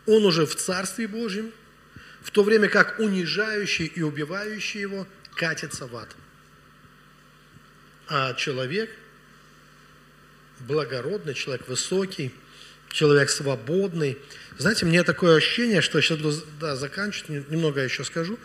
Он 0.07 0.25
уже 0.25 0.47
в 0.47 0.57
Царстве 0.57 1.07
Божьем, 1.07 1.53
в 2.23 2.31
то 2.31 2.43
время 2.43 2.71
как 2.71 2.99
унижающий 2.99 3.87
и 3.87 4.01
убивающий 4.01 4.81
его 4.81 5.07
катится 5.37 5.87
в 5.87 5.95
ад. 5.95 6.09
А 8.09 8.35
человек, 8.35 8.91
благородный, 10.61 11.35
человек 11.35 11.69
высокий, 11.69 12.33
человек 12.91 13.31
свободный. 13.31 14.19
Знаете, 14.59 14.87
мне 14.87 15.03
такое 15.03 15.37
ощущение, 15.37 15.81
что 15.81 16.01
сейчас 16.01 16.19
буду 16.19 16.37
да, 16.61 16.77
заканчивать, 16.77 17.49
немного 17.51 17.81
еще 17.81 18.05
скажу. 18.05 18.39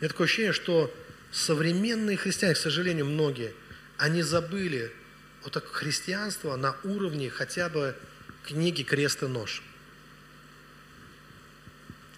Мне 0.00 0.08
такое 0.08 0.26
ощущение, 0.26 0.52
что 0.52 0.94
современные 1.32 2.16
христиане, 2.16 2.54
к 2.54 2.58
сожалению, 2.58 3.06
многие, 3.06 3.54
они 3.96 4.22
забыли 4.22 4.92
вот 5.42 5.52
так 5.52 5.66
христианство 5.66 6.56
на 6.56 6.76
уровне 6.84 7.30
хотя 7.30 7.68
бы 7.68 7.94
книги 8.46 8.82
«Крест 8.82 9.22
и 9.22 9.26
нож». 9.26 9.62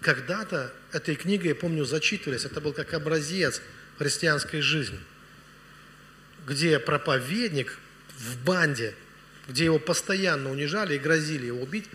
Когда-то 0.01 0.73
этой 0.91 1.15
книгой, 1.15 1.49
я 1.49 1.55
помню, 1.55 1.83
зачитывались, 1.83 2.45
это 2.45 2.61
был 2.61 2.71
как 2.71 2.93
образец 2.93 3.61
христианской 3.97 4.61
жизни, 4.61 4.99
где 6.47 6.79
проповедник 6.79 7.77
в 8.17 8.43
банде, 8.43 8.95
где 9.47 9.65
его 9.65 9.79
постоянно 9.79 10.49
унижали 10.49 10.95
и 10.95 10.99
грозили 10.99 11.47
его 11.47 11.61
убить, 11.61 11.85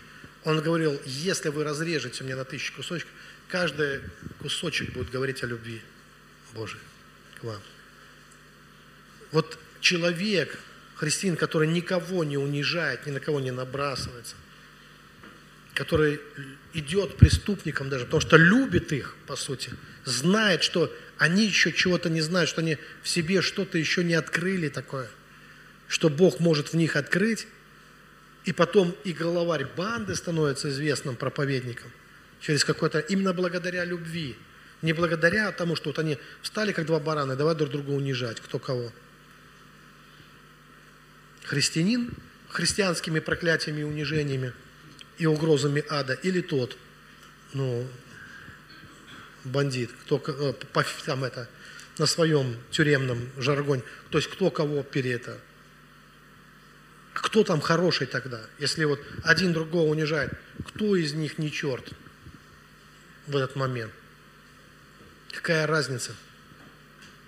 он 0.44 0.60
говорил, 0.60 1.00
если 1.06 1.48
вы 1.48 1.64
разрежете 1.64 2.22
мне 2.22 2.36
на 2.36 2.44
тысячу 2.44 2.74
кусочков, 2.74 3.10
каждый 3.48 4.00
кусочек 4.40 4.92
будет 4.92 5.10
говорить 5.10 5.42
о 5.42 5.46
любви 5.46 5.80
Божией 6.52 6.82
к 7.40 7.44
вам. 7.44 7.60
Вот 9.30 9.58
человек, 9.80 10.58
христианин, 10.96 11.36
который 11.36 11.68
никого 11.68 12.22
не 12.22 12.36
унижает, 12.36 13.06
ни 13.06 13.10
на 13.10 13.20
кого 13.20 13.40
не 13.40 13.50
набрасывается, 13.50 14.36
который 15.74 16.20
идет 16.74 17.16
преступникам 17.16 17.88
даже, 17.88 18.04
потому 18.04 18.20
что 18.20 18.36
любит 18.36 18.92
их, 18.92 19.16
по 19.26 19.36
сути, 19.36 19.70
знает, 20.04 20.62
что 20.62 20.92
они 21.18 21.46
еще 21.46 21.72
чего-то 21.72 22.10
не 22.10 22.20
знают, 22.20 22.48
что 22.48 22.60
они 22.60 22.78
в 23.02 23.08
себе 23.08 23.42
что-то 23.42 23.78
еще 23.78 24.04
не 24.04 24.14
открыли 24.14 24.68
такое, 24.68 25.08
что 25.88 26.08
Бог 26.08 26.40
может 26.40 26.72
в 26.72 26.74
них 26.74 26.96
открыть, 26.96 27.46
И 28.44 28.52
потом 28.52 28.92
и 29.04 29.12
главарь 29.12 29.66
банды 29.76 30.16
становится 30.16 30.68
известным 30.68 31.14
проповедником 31.14 31.92
через 32.40 32.64
какой-то, 32.64 32.98
именно 32.98 33.32
благодаря 33.32 33.84
любви. 33.84 34.36
Не 34.82 34.92
благодаря 34.92 35.52
тому, 35.52 35.76
что 35.76 35.90
вот 35.90 36.00
они 36.00 36.18
встали 36.42 36.72
как 36.72 36.86
два 36.86 36.98
барана, 36.98 37.36
давай 37.36 37.54
друг 37.54 37.70
друга 37.70 37.90
унижать, 37.90 38.40
кто 38.40 38.58
кого. 38.58 38.92
Христианин 41.44 42.10
христианскими 42.48 43.20
проклятиями 43.20 43.80
и 43.80 43.84
унижениями 43.84 44.52
и 45.18 45.26
угрозами 45.26 45.84
ада, 45.88 46.14
или 46.14 46.40
тот, 46.40 46.76
ну, 47.52 47.86
бандит, 49.44 49.90
кто 50.04 50.22
э, 50.26 50.54
там 51.04 51.24
это, 51.24 51.48
на 51.98 52.06
своем 52.06 52.56
тюремном 52.70 53.30
жаргоне, 53.36 53.82
то 54.10 54.18
есть 54.18 54.30
кто 54.30 54.50
кого 54.50 54.82
перед 54.82 55.22
это. 55.22 55.38
Кто 57.12 57.44
там 57.44 57.60
хороший 57.60 58.06
тогда? 58.06 58.40
Если 58.58 58.84
вот 58.84 59.00
один 59.22 59.52
другого 59.52 59.90
унижает, 59.90 60.32
кто 60.66 60.96
из 60.96 61.12
них 61.12 61.38
не 61.38 61.52
черт 61.52 61.92
в 63.26 63.36
этот 63.36 63.54
момент? 63.54 63.92
Какая 65.30 65.66
разница? 65.66 66.12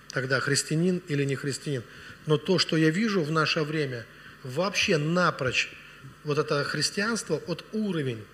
Тогда 0.08 0.40
христианин 0.40 1.02
или 1.08 1.24
не 1.24 1.36
христианин? 1.36 1.82
Но 2.26 2.38
то, 2.38 2.58
что 2.58 2.76
я 2.76 2.90
вижу 2.90 3.22
в 3.22 3.30
наше 3.30 3.62
время, 3.62 4.06
вообще 4.42 4.96
напрочь 4.96 5.70
вот 6.24 6.38
это 6.38 6.64
христианство 6.64 7.36
от 7.46 7.64
уровень. 7.72 8.24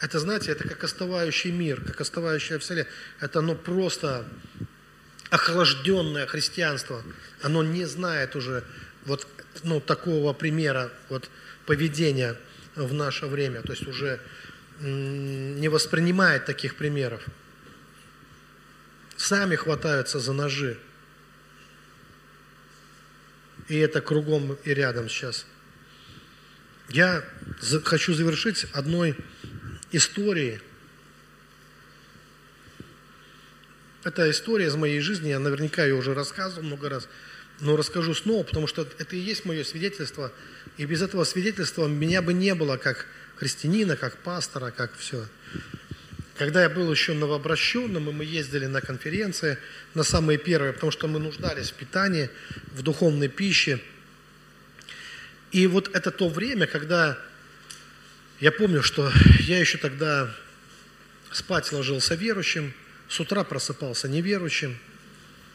Это, 0.00 0.18
знаете, 0.18 0.52
это 0.52 0.66
как 0.66 0.82
остывающий 0.82 1.50
мир, 1.50 1.82
как 1.84 2.00
остывающая 2.00 2.58
вселенная. 2.58 2.88
Это 3.20 3.40
оно 3.40 3.54
просто 3.54 4.24
охлажденное 5.28 6.26
христианство. 6.26 7.02
Оно 7.42 7.62
не 7.62 7.84
знает 7.84 8.34
уже 8.36 8.64
вот 9.04 9.26
ну, 9.62 9.80
такого 9.80 10.32
примера 10.32 10.90
вот, 11.08 11.28
поведения 11.66 12.36
в 12.76 12.94
наше 12.94 13.26
время. 13.26 13.62
То 13.62 13.72
есть 13.72 13.86
уже 13.86 14.20
не 14.80 15.68
воспринимает 15.68 16.46
таких 16.46 16.76
примеров. 16.76 17.22
Сами 19.16 19.54
хватаются 19.56 20.18
за 20.18 20.32
ножи. 20.32 20.78
И 23.68 23.76
это 23.76 24.00
кругом 24.00 24.56
и 24.64 24.72
рядом 24.72 25.10
сейчас. 25.10 25.44
Я 26.90 27.24
хочу 27.84 28.14
завершить 28.14 28.66
одной 28.72 29.16
историей. 29.92 30.60
Это 34.02 34.28
история 34.30 34.66
из 34.66 34.74
моей 34.74 35.00
жизни, 35.00 35.28
я 35.28 35.38
наверняка 35.38 35.84
ее 35.84 35.94
уже 35.94 36.14
рассказывал 36.14 36.64
много 36.64 36.88
раз, 36.88 37.08
но 37.60 37.76
расскажу 37.76 38.14
снова, 38.14 38.42
потому 38.42 38.66
что 38.66 38.88
это 38.98 39.14
и 39.14 39.20
есть 39.20 39.44
мое 39.44 39.62
свидетельство, 39.62 40.32
и 40.78 40.84
без 40.86 41.02
этого 41.02 41.24
свидетельства 41.24 41.86
меня 41.86 42.22
бы 42.22 42.32
не 42.32 42.54
было 42.54 42.76
как 42.76 43.06
христианина, 43.36 43.96
как 43.96 44.16
пастора, 44.18 44.70
как 44.70 44.96
все. 44.96 45.26
Когда 46.38 46.62
я 46.62 46.70
был 46.70 46.90
еще 46.90 47.12
новообращенным, 47.12 48.08
и 48.08 48.12
мы 48.12 48.24
ездили 48.24 48.64
на 48.64 48.80
конференции, 48.80 49.58
на 49.94 50.02
самые 50.02 50.38
первые, 50.38 50.72
потому 50.72 50.90
что 50.90 51.06
мы 51.06 51.18
нуждались 51.18 51.70
в 51.70 51.74
питании, 51.74 52.30
в 52.72 52.82
духовной 52.82 53.28
пище. 53.28 53.80
И 55.52 55.66
вот 55.66 55.94
это 55.94 56.10
то 56.10 56.28
время, 56.28 56.66
когда 56.66 57.18
я 58.40 58.52
помню, 58.52 58.82
что 58.82 59.12
я 59.40 59.58
еще 59.58 59.78
тогда 59.78 60.34
спать 61.32 61.72
ложился 61.72 62.14
верующим, 62.14 62.72
с 63.08 63.18
утра 63.20 63.44
просыпался 63.44 64.08
неверующим. 64.08 64.78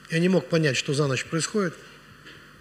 Я 0.10 0.20
не 0.20 0.30
мог 0.30 0.50
понять, 0.50 0.78
что 0.78 0.94
за 0.94 1.08
ночь 1.08 1.26
происходит, 1.26 1.74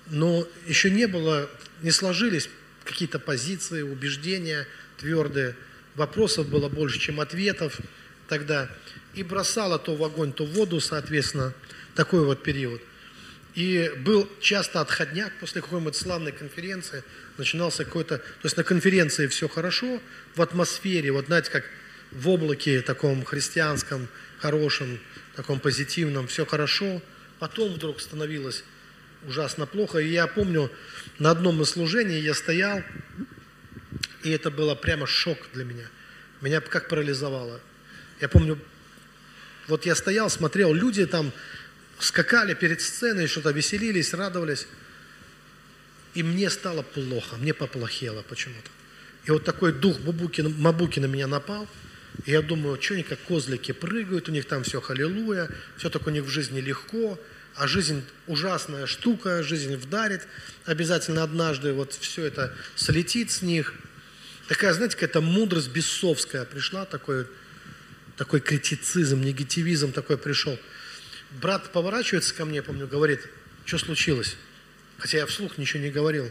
но 0.07 0.47
еще 0.67 0.91
не 0.91 1.07
было, 1.07 1.51
не 1.83 1.91
сложились 1.91 2.49
какие-то 2.85 3.19
позиции, 3.19 3.83
убеждения 3.83 4.67
твердые. 4.99 5.57
Вопросов 5.95 6.49
было 6.49 6.69
больше, 6.69 6.99
чем 6.99 7.21
ответов 7.21 7.81
тогда, 8.29 8.71
и 9.15 9.23
бросала 9.23 9.79
то 9.79 9.95
в 9.95 10.03
огонь, 10.05 10.33
то 10.33 10.45
в 10.45 10.53
воду, 10.53 10.81
соответственно, 10.81 11.53
такой 11.95 12.25
вот 12.25 12.43
период. 12.43 12.81
И 13.55 13.93
был 13.99 14.29
часто 14.41 14.81
отходняк 14.81 15.33
после 15.39 15.61
какой-нибудь 15.61 15.95
славной 15.95 16.33
конференции, 16.33 17.05
начинался 17.39 17.85
какой-то, 17.85 18.19
то 18.19 18.45
есть 18.45 18.57
на 18.57 18.65
конференции 18.65 19.27
все 19.27 19.49
хорошо, 19.49 20.01
в 20.35 20.43
атмосфере, 20.43 21.13
вот 21.13 21.27
знаете, 21.27 21.51
как 21.51 21.65
в 22.13 22.29
облаке 22.29 22.81
таком 22.81 23.25
христианском, 23.25 24.09
хорошем, 24.39 25.01
таком 25.35 25.59
позитивном, 25.61 26.29
все 26.29 26.47
хорошо, 26.47 27.03
потом 27.39 27.73
вдруг 27.73 28.01
становилось 28.01 28.65
ужасно 29.27 29.67
плохо. 29.67 29.99
И 29.99 30.09
я 30.09 30.27
помню, 30.27 30.71
на 31.19 31.31
одном 31.31 31.63
из 31.63 31.71
служений 31.71 32.21
я 32.21 32.35
стоял, 32.35 32.83
и 34.23 34.31
это 34.31 34.51
было 34.51 34.75
прямо 34.75 35.07
шок 35.07 35.39
для 35.53 35.65
меня. 35.65 35.87
Меня 36.41 36.61
как 36.61 36.89
парализовало. 36.89 37.61
Я 38.21 38.29
помню, 38.29 38.59
вот 39.67 39.87
я 39.87 39.95
стоял, 39.95 40.31
смотрел, 40.31 40.73
люди 40.75 41.07
там 41.07 41.33
скакали 41.99 42.55
перед 42.55 42.81
сценой, 42.81 43.27
что-то 43.27 43.51
веселились, 43.51 44.13
радовались. 44.15 44.67
И 46.15 46.23
мне 46.23 46.51
стало 46.51 46.83
плохо, 46.83 47.37
мне 47.37 47.53
поплохело 47.53 48.23
почему-то. 48.23 48.71
И 49.25 49.31
вот 49.31 49.45
такой 49.45 49.73
дух 49.73 49.99
Мабуки, 50.05 50.43
Мабуки 50.43 51.01
на 51.01 51.07
меня 51.07 51.27
напал. 51.27 51.69
И 52.27 52.31
я 52.31 52.43
думаю, 52.43 52.81
что 52.81 52.95
они 52.95 53.03
как 53.03 53.21
козлики 53.21 53.73
прыгают, 53.73 54.29
у 54.29 54.33
них 54.33 54.47
там 54.47 54.63
все 54.63 54.81
халилуя, 54.81 55.49
все 55.77 55.91
так 55.91 56.07
у 56.07 56.11
них 56.11 56.25
в 56.25 56.29
жизни 56.29 56.61
легко, 56.61 57.19
а 57.57 57.67
жизнь 57.67 58.05
ужасная 58.29 58.87
штука, 58.87 59.43
жизнь 59.43 59.75
вдарит 59.75 60.27
обязательно 60.65 61.25
однажды, 61.25 61.73
вот 61.73 61.93
все 61.93 62.25
это 62.25 62.55
слетит 62.77 63.33
с 63.33 63.43
них. 63.43 63.75
Такая, 64.47 64.73
знаете, 64.75 64.95
какая-то 64.95 65.21
мудрость 65.21 65.71
бесовская 65.71 66.45
пришла, 66.45 66.85
такой 66.85 67.27
такой 68.17 68.41
критицизм, 68.41 69.21
негативизм 69.21 69.93
такой 69.93 70.19
пришел. 70.19 70.59
Брат 71.31 71.73
поворачивается 71.73 72.35
ко 72.35 72.45
мне, 72.45 72.63
помню, 72.63 72.87
говорит, 72.87 73.29
что 73.65 73.79
случилось? 73.79 74.37
Хотя 74.99 75.19
я 75.19 75.27
вслух 75.27 75.59
ничего 75.59 75.83
не 75.83 75.91
говорил. 75.91 76.31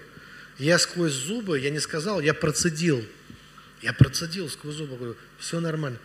Я 0.57 0.80
сквозь 0.80 1.11
зубы, 1.11 1.59
я 1.59 1.70
не 1.70 1.80
сказал, 1.80 2.22
я 2.22 2.34
процедил. 2.34 3.05
Я 3.82 3.93
процедил 3.93 4.49
сквозь 4.49 4.76
зубы, 4.76 4.95
говорю, 4.95 5.16
все 5.39 5.59
нормально. 5.59 5.97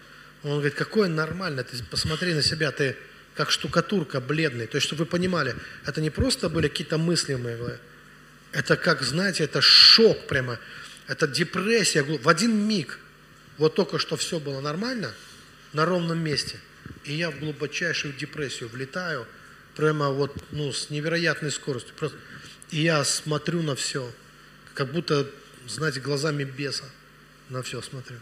Он 0.42 0.52
говорит, 0.52 0.74
какое 0.74 1.08
нормально, 1.08 1.64
ты 1.64 1.82
посмотри 1.90 2.34
на 2.34 2.42
себя, 2.42 2.70
ты 2.72 2.96
как 3.34 3.50
штукатурка 3.50 4.20
бледный. 4.20 4.66
То 4.66 4.76
есть, 4.76 4.86
чтобы 4.86 5.04
вы 5.04 5.06
понимали, 5.06 5.54
это 5.84 6.00
не 6.00 6.10
просто 6.10 6.48
были 6.48 6.68
какие-то 6.68 6.98
мысли 6.98 7.34
мои, 7.34 7.54
это 8.52 8.76
как, 8.76 9.02
знаете, 9.02 9.44
это 9.44 9.60
шок 9.60 10.26
прямо, 10.26 10.58
это 11.06 11.28
депрессия 11.28 12.02
в 12.02 12.28
один 12.28 12.56
миг. 12.66 12.98
Вот 13.58 13.74
только 13.74 13.98
что 13.98 14.16
все 14.16 14.40
было 14.40 14.60
нормально– 14.60 15.12
на 15.72 15.84
ровном 15.84 16.18
месте. 16.18 16.56
И 17.04 17.14
я 17.14 17.30
в 17.30 17.38
глубочайшую 17.38 18.14
депрессию 18.14 18.68
влетаю, 18.68 19.26
прямо 19.76 20.10
вот, 20.10 20.34
ну, 20.50 20.72
с 20.72 20.90
невероятной 20.90 21.50
скоростью. 21.50 21.94
Просто, 21.94 22.16
и 22.70 22.82
я 22.82 23.04
смотрю 23.04 23.62
на 23.62 23.74
все, 23.74 24.10
как 24.74 24.92
будто, 24.92 25.28
знаете, 25.66 26.00
глазами 26.00 26.44
беса 26.44 26.84
на 27.48 27.62
все 27.62 27.80
смотрю. 27.82 28.16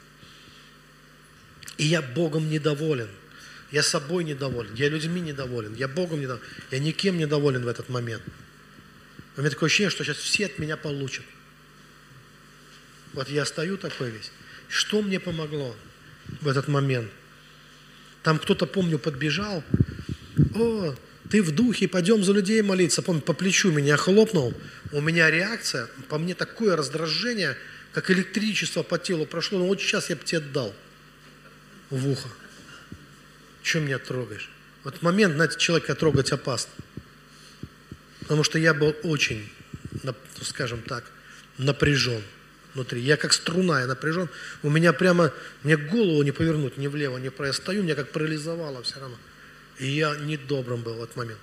И 1.79 1.85
я 1.85 2.01
Богом 2.03 2.49
недоволен. 2.49 3.09
Я 3.73 3.83
собой 3.83 4.23
недоволен, 4.23 4.73
я 4.75 4.89
людьми 4.89 5.21
недоволен, 5.21 5.75
я 5.75 5.89
Богом 5.89 6.21
недоволен, 6.21 6.45
я 6.71 6.79
никем 6.79 7.19
недоволен 7.19 7.65
в 7.65 7.69
этот 7.69 7.89
момент. 7.89 8.23
У 9.37 9.41
меня 9.41 9.51
такое 9.51 9.67
ощущение, 9.67 9.91
что 9.91 10.05
сейчас 10.05 10.19
все 10.19 10.47
от 10.47 10.59
меня 10.59 10.77
получат. 10.77 11.25
Вот 13.13 13.29
я 13.29 13.45
стою 13.45 13.77
такой 13.77 14.11
весь. 14.11 14.31
Что 14.69 15.03
мне 15.03 15.19
помогло 15.19 15.75
в 16.41 16.49
этот 16.49 16.69
момент? 16.69 17.11
Там 18.23 18.39
кто-то, 18.39 18.67
помню, 18.67 18.99
подбежал. 18.99 19.65
О, 20.55 20.95
ты 21.31 21.43
в 21.43 21.51
духе, 21.53 21.89
пойдем 21.89 22.23
за 22.23 22.33
людей 22.33 22.63
молиться. 22.63 23.03
Помню, 23.03 23.23
по 23.23 23.33
плечу 23.33 23.71
меня 23.71 23.97
хлопнул. 23.97 24.55
У 24.93 25.01
меня 25.01 25.31
реакция, 25.31 25.89
по 26.09 26.19
мне 26.19 26.35
такое 26.35 26.77
раздражение, 26.77 27.57
как 27.93 28.11
электричество 28.11 28.83
по 28.83 28.99
телу 28.99 29.27
прошло. 29.27 29.59
Ну 29.59 29.67
вот 29.67 29.81
сейчас 29.81 30.11
я 30.11 30.17
бы 30.17 30.25
тебе 30.25 30.41
дал 30.41 30.75
в 31.91 32.09
ухо. 32.09 32.29
Чем 33.63 33.87
меня 33.87 33.99
трогаешь? 33.99 34.51
Вот 34.85 35.03
момент, 35.03 35.35
знаете, 35.35 35.59
человека 35.59 35.95
трогать 35.95 36.31
опасно. 36.31 36.73
Потому 38.21 38.45
что 38.45 38.59
я 38.59 38.75
был 38.75 38.95
очень, 39.03 39.49
скажем 40.43 40.83
так, 40.83 41.05
напряжен 41.59 42.23
внутри. 42.75 43.01
Я 43.01 43.17
как 43.17 43.33
струна, 43.33 43.81
я 43.81 43.87
напряжен. 43.87 44.29
У 44.63 44.71
меня 44.71 44.93
прямо, 44.93 45.33
мне 45.63 45.77
голову 45.77 46.23
не 46.23 46.33
повернуть 46.33 46.77
ни 46.77 46.87
влево, 46.87 47.19
ни 47.19 47.29
вправо. 47.29 47.49
Я 47.49 47.53
стою, 47.53 47.83
меня 47.83 47.95
как 47.95 48.11
парализовало 48.11 48.83
все 48.83 49.01
равно. 49.01 49.17
И 49.79 49.87
я 49.87 50.17
недобрым 50.17 50.83
был 50.83 50.95
в 50.95 51.03
этот 51.03 51.17
момент. 51.17 51.41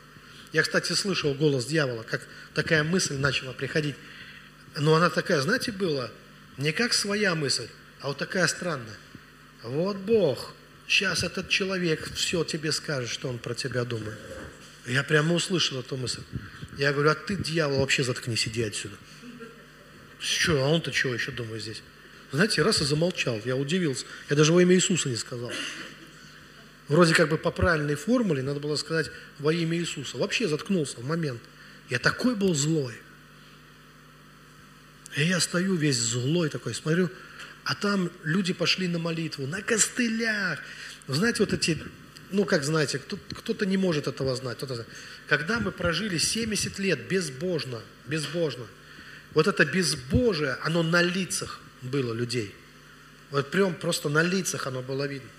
Я, 0.52 0.64
кстати, 0.64 0.94
слышал 0.94 1.34
голос 1.34 1.66
дьявола, 1.66 2.04
как 2.04 2.28
такая 2.54 2.84
мысль 2.84 3.16
начала 3.16 3.54
приходить. 3.54 3.96
Но 4.78 4.96
она 4.96 5.10
такая, 5.10 5.42
знаете, 5.42 5.72
была 5.72 6.10
не 6.58 6.72
как 6.72 6.94
своя 6.94 7.36
мысль, 7.36 7.68
а 8.02 8.08
вот 8.08 8.18
такая 8.18 8.48
странная. 8.48 8.98
Вот 9.64 9.98
Бог, 9.98 10.54
сейчас 10.88 11.24
этот 11.24 11.50
человек 11.50 12.12
все 12.14 12.44
тебе 12.44 12.72
скажет, 12.72 13.10
что 13.10 13.30
он 13.30 13.40
про 13.40 13.56
тебя 13.56 13.84
думает. 13.84 14.18
Я 14.86 15.04
прямо 15.04 15.34
услышал 15.34 15.80
эту 15.80 15.96
мысль. 15.96 16.22
Я 16.78 16.92
говорю, 16.92 17.12
а 17.12 17.16
ты, 17.16 17.36
дьявол, 17.36 17.80
вообще 17.80 18.04
заткнись, 18.04 18.48
иди 18.48 18.64
отсюда. 18.64 18.96
Что, 20.20 20.64
а 20.64 20.68
он-то 20.68 20.92
чего 20.92 21.14
еще 21.14 21.32
думает 21.32 21.64
здесь? 21.64 21.82
Знаете, 22.32 22.62
раз 22.64 22.82
и 22.82 22.86
замолчал, 22.86 23.40
я 23.46 23.56
удивился. 23.56 24.06
Я 24.30 24.36
даже 24.36 24.54
во 24.54 24.62
имя 24.62 24.76
Иисуса 24.76 25.08
не 25.08 25.16
сказал. 25.16 25.52
Вроде 26.88 27.14
как 27.14 27.30
бы 27.30 27.38
по 27.38 27.52
правильной 27.52 27.96
формуле 27.96 28.44
надо 28.44 28.60
было 28.60 28.76
сказать 28.76 29.10
во 29.40 29.54
имя 29.54 29.78
Иисуса. 29.78 30.18
Вообще 30.18 30.48
заткнулся 30.48 31.00
в 31.00 31.06
момент. 31.06 31.42
Я 31.90 32.00
такой 32.00 32.36
был 32.36 32.54
злой. 32.54 32.96
И 35.16 35.24
я 35.24 35.40
стою 35.40 35.76
весь 35.76 35.98
злой 35.98 36.50
такой, 36.50 36.74
смотрю, 36.74 37.10
а 37.64 37.76
там 37.76 38.12
люди 38.24 38.52
пошли 38.52 38.88
на 38.88 39.00
молитву, 39.00 39.46
на 39.46 39.62
костылях. 39.62 40.60
Знаете, 41.08 41.44
вот 41.44 41.54
эти, 41.54 41.78
ну, 42.32 42.46
как 42.46 42.64
знаете, 42.64 43.00
кто-то 43.00 43.66
не 43.66 43.78
может 43.78 44.08
этого 44.08 44.36
знать. 44.36 44.58
Когда 45.28 45.60
мы 45.60 45.72
прожили 45.72 46.18
70 46.18 46.80
лет 46.80 47.08
безбожно, 47.08 47.82
безбожно, 48.08 48.66
вот 49.34 49.48
это 49.48 49.66
безбожие, 49.66 50.58
оно 50.64 50.84
на 50.84 51.02
лицах 51.02 51.62
было 51.82 52.14
людей. 52.14 52.54
Вот 53.32 53.50
прям 53.52 53.76
просто 53.76 54.10
на 54.10 54.24
лицах 54.24 54.68
оно 54.68 54.82
было 54.82 55.08
видно. 55.08 55.30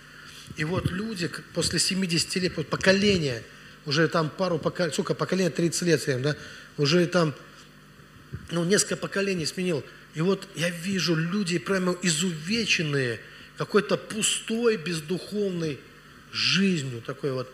И 0.56 0.64
вот 0.64 0.90
люди 0.90 1.30
после 1.54 1.78
70 1.78 2.36
лет, 2.36 2.56
вот 2.56 2.68
поколения, 2.68 3.42
уже 3.86 4.08
там 4.08 4.30
пару 4.30 4.58
поколений, 4.58 4.92
сколько 4.92 5.14
поколения, 5.14 5.50
30 5.50 5.82
лет, 5.82 6.22
да, 6.22 6.36
уже 6.76 7.06
там, 7.06 7.34
ну, 8.50 8.64
несколько 8.64 8.96
поколений 8.96 9.46
сменил. 9.46 9.84
И 10.14 10.20
вот 10.20 10.48
я 10.54 10.70
вижу 10.70 11.14
люди 11.14 11.58
прямо 11.58 11.96
изувеченные, 12.02 13.20
какой-то 13.56 13.96
пустой, 13.96 14.76
бездуховной 14.76 15.78
жизнью, 16.32 17.02
такой 17.02 17.32
вот, 17.32 17.50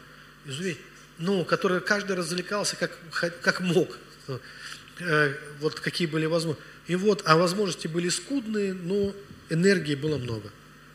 изувеченный, 0.47 0.85
ну, 1.19 1.45
который 1.45 1.81
каждый 1.81 2.17
развлекался 2.17 2.77
как, 2.77 2.99
как 3.43 3.61
мог, 3.61 3.99
э, 4.99 5.35
вот 5.61 5.81
какие 5.81 6.07
были 6.07 6.27
возможности. 6.27 6.67
И 6.87 6.97
вот, 6.97 7.23
а 7.27 7.37
возможности 7.37 7.87
были 7.87 8.09
скудные, 8.09 8.73
но 8.73 9.15
энергии 9.49 9.95
было 9.95 10.19
много 10.19 10.51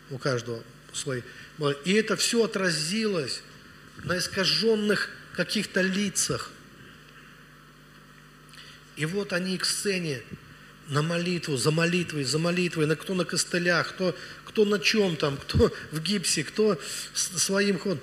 у 0.09 0.17
каждого 0.17 0.61
своей. 0.93 1.23
И 1.85 1.93
это 1.93 2.15
все 2.17 2.43
отразилось 2.43 3.41
на 4.03 4.17
искаженных 4.17 5.09
каких-то 5.33 5.81
лицах. 5.81 6.51
И 8.97 9.05
вот 9.05 9.33
они 9.33 9.57
к 9.57 9.65
сцене 9.65 10.21
на 10.87 11.01
молитву, 11.01 11.57
за 11.57 11.71
молитвой, 11.71 12.23
за 12.23 12.39
молитвой, 12.39 12.85
на 12.85 12.95
кто 12.95 13.13
на 13.13 13.25
костылях, 13.25 13.89
кто, 13.89 14.15
кто 14.45 14.65
на 14.65 14.79
чем 14.79 15.15
там, 15.15 15.37
кто 15.37 15.73
в 15.91 16.01
гипсе, 16.01 16.43
кто 16.43 16.79
своим 17.13 17.79
ходом. 17.79 17.99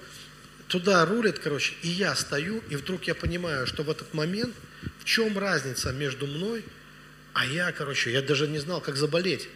Туда 0.68 1.04
рулят, 1.04 1.38
короче, 1.38 1.74
и 1.82 1.88
я 1.88 2.14
стою, 2.14 2.62
и 2.70 2.76
вдруг 2.76 3.04
я 3.04 3.14
понимаю, 3.14 3.66
что 3.66 3.82
в 3.82 3.90
этот 3.90 4.14
момент, 4.14 4.54
в 5.00 5.04
чем 5.04 5.38
разница 5.38 5.92
между 5.92 6.26
мной, 6.26 6.64
а 7.34 7.46
я, 7.46 7.72
короче, 7.72 8.10
я 8.10 8.22
даже 8.22 8.48
не 8.48 8.58
знал, 8.58 8.80
как 8.80 8.96
заболеть 8.96 9.48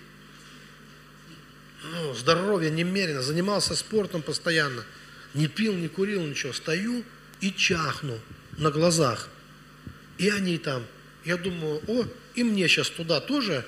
ну, 1.93 2.15
здоровье 2.15 2.71
немерено, 2.71 3.23
занимался 3.23 3.75
спортом 3.75 4.23
постоянно, 4.23 4.85
не 5.35 5.49
пил, 5.49 5.75
не 5.75 5.89
курил, 5.89 6.23
ничего. 6.23 6.53
Стою 6.53 7.05
и 7.41 7.53
чахну 7.53 8.19
на 8.57 8.71
глазах. 8.71 9.29
И 10.19 10.29
они 10.29 10.59
там. 10.59 10.85
Я 11.25 11.37
думаю, 11.37 11.83
о, 11.89 12.07
и 12.35 12.45
мне 12.45 12.69
сейчас 12.69 12.89
туда 12.89 13.21
тоже, 13.21 13.65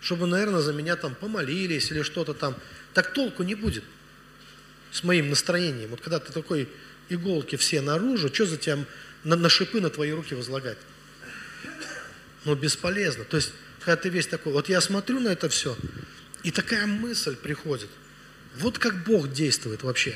чтобы, 0.00 0.26
наверное, 0.26 0.60
за 0.60 0.72
меня 0.72 0.96
там 0.96 1.14
помолились 1.14 1.90
или 1.90 2.02
что-то 2.02 2.34
там. 2.34 2.56
Так 2.94 3.12
толку 3.12 3.42
не 3.42 3.54
будет 3.54 3.84
с 4.92 5.02
моим 5.02 5.28
настроением. 5.30 5.90
Вот 5.90 6.00
когда 6.00 6.18
ты 6.18 6.32
такой 6.32 6.68
иголки 7.08 7.56
все 7.56 7.80
наружу, 7.80 8.32
что 8.32 8.46
за 8.46 8.56
тебя 8.56 8.78
на, 9.24 9.36
на 9.36 9.48
шипы 9.48 9.80
на 9.80 9.90
твои 9.90 10.12
руки 10.12 10.34
возлагать? 10.34 10.78
Ну, 12.44 12.54
бесполезно. 12.54 13.24
То 13.24 13.36
есть, 13.36 13.52
когда 13.80 13.96
ты 13.96 14.08
весь 14.08 14.26
такой, 14.26 14.52
вот 14.52 14.68
я 14.68 14.80
смотрю 14.80 15.20
на 15.20 15.28
это 15.28 15.48
все, 15.48 15.76
и 16.42 16.50
такая 16.50 16.86
мысль 16.86 17.36
приходит. 17.36 17.90
Вот 18.56 18.78
как 18.78 19.04
Бог 19.04 19.32
действует 19.32 19.82
вообще. 19.82 20.14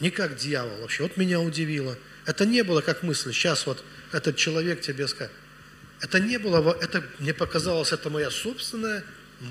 Не 0.00 0.10
как 0.10 0.36
дьявол 0.36 0.80
вообще. 0.80 1.04
Вот 1.04 1.16
меня 1.16 1.40
удивило. 1.40 1.96
Это 2.26 2.44
не 2.44 2.62
было 2.62 2.80
как 2.80 3.02
мысль. 3.02 3.32
Сейчас 3.32 3.66
вот 3.66 3.82
этот 4.12 4.36
человек 4.36 4.80
тебе 4.80 5.08
скажет. 5.08 5.32
Это 6.00 6.18
не 6.18 6.38
было, 6.38 6.76
это 6.80 7.04
мне 7.20 7.32
показалось, 7.32 7.92
это 7.92 8.10
моя 8.10 8.30
собственная 8.30 9.04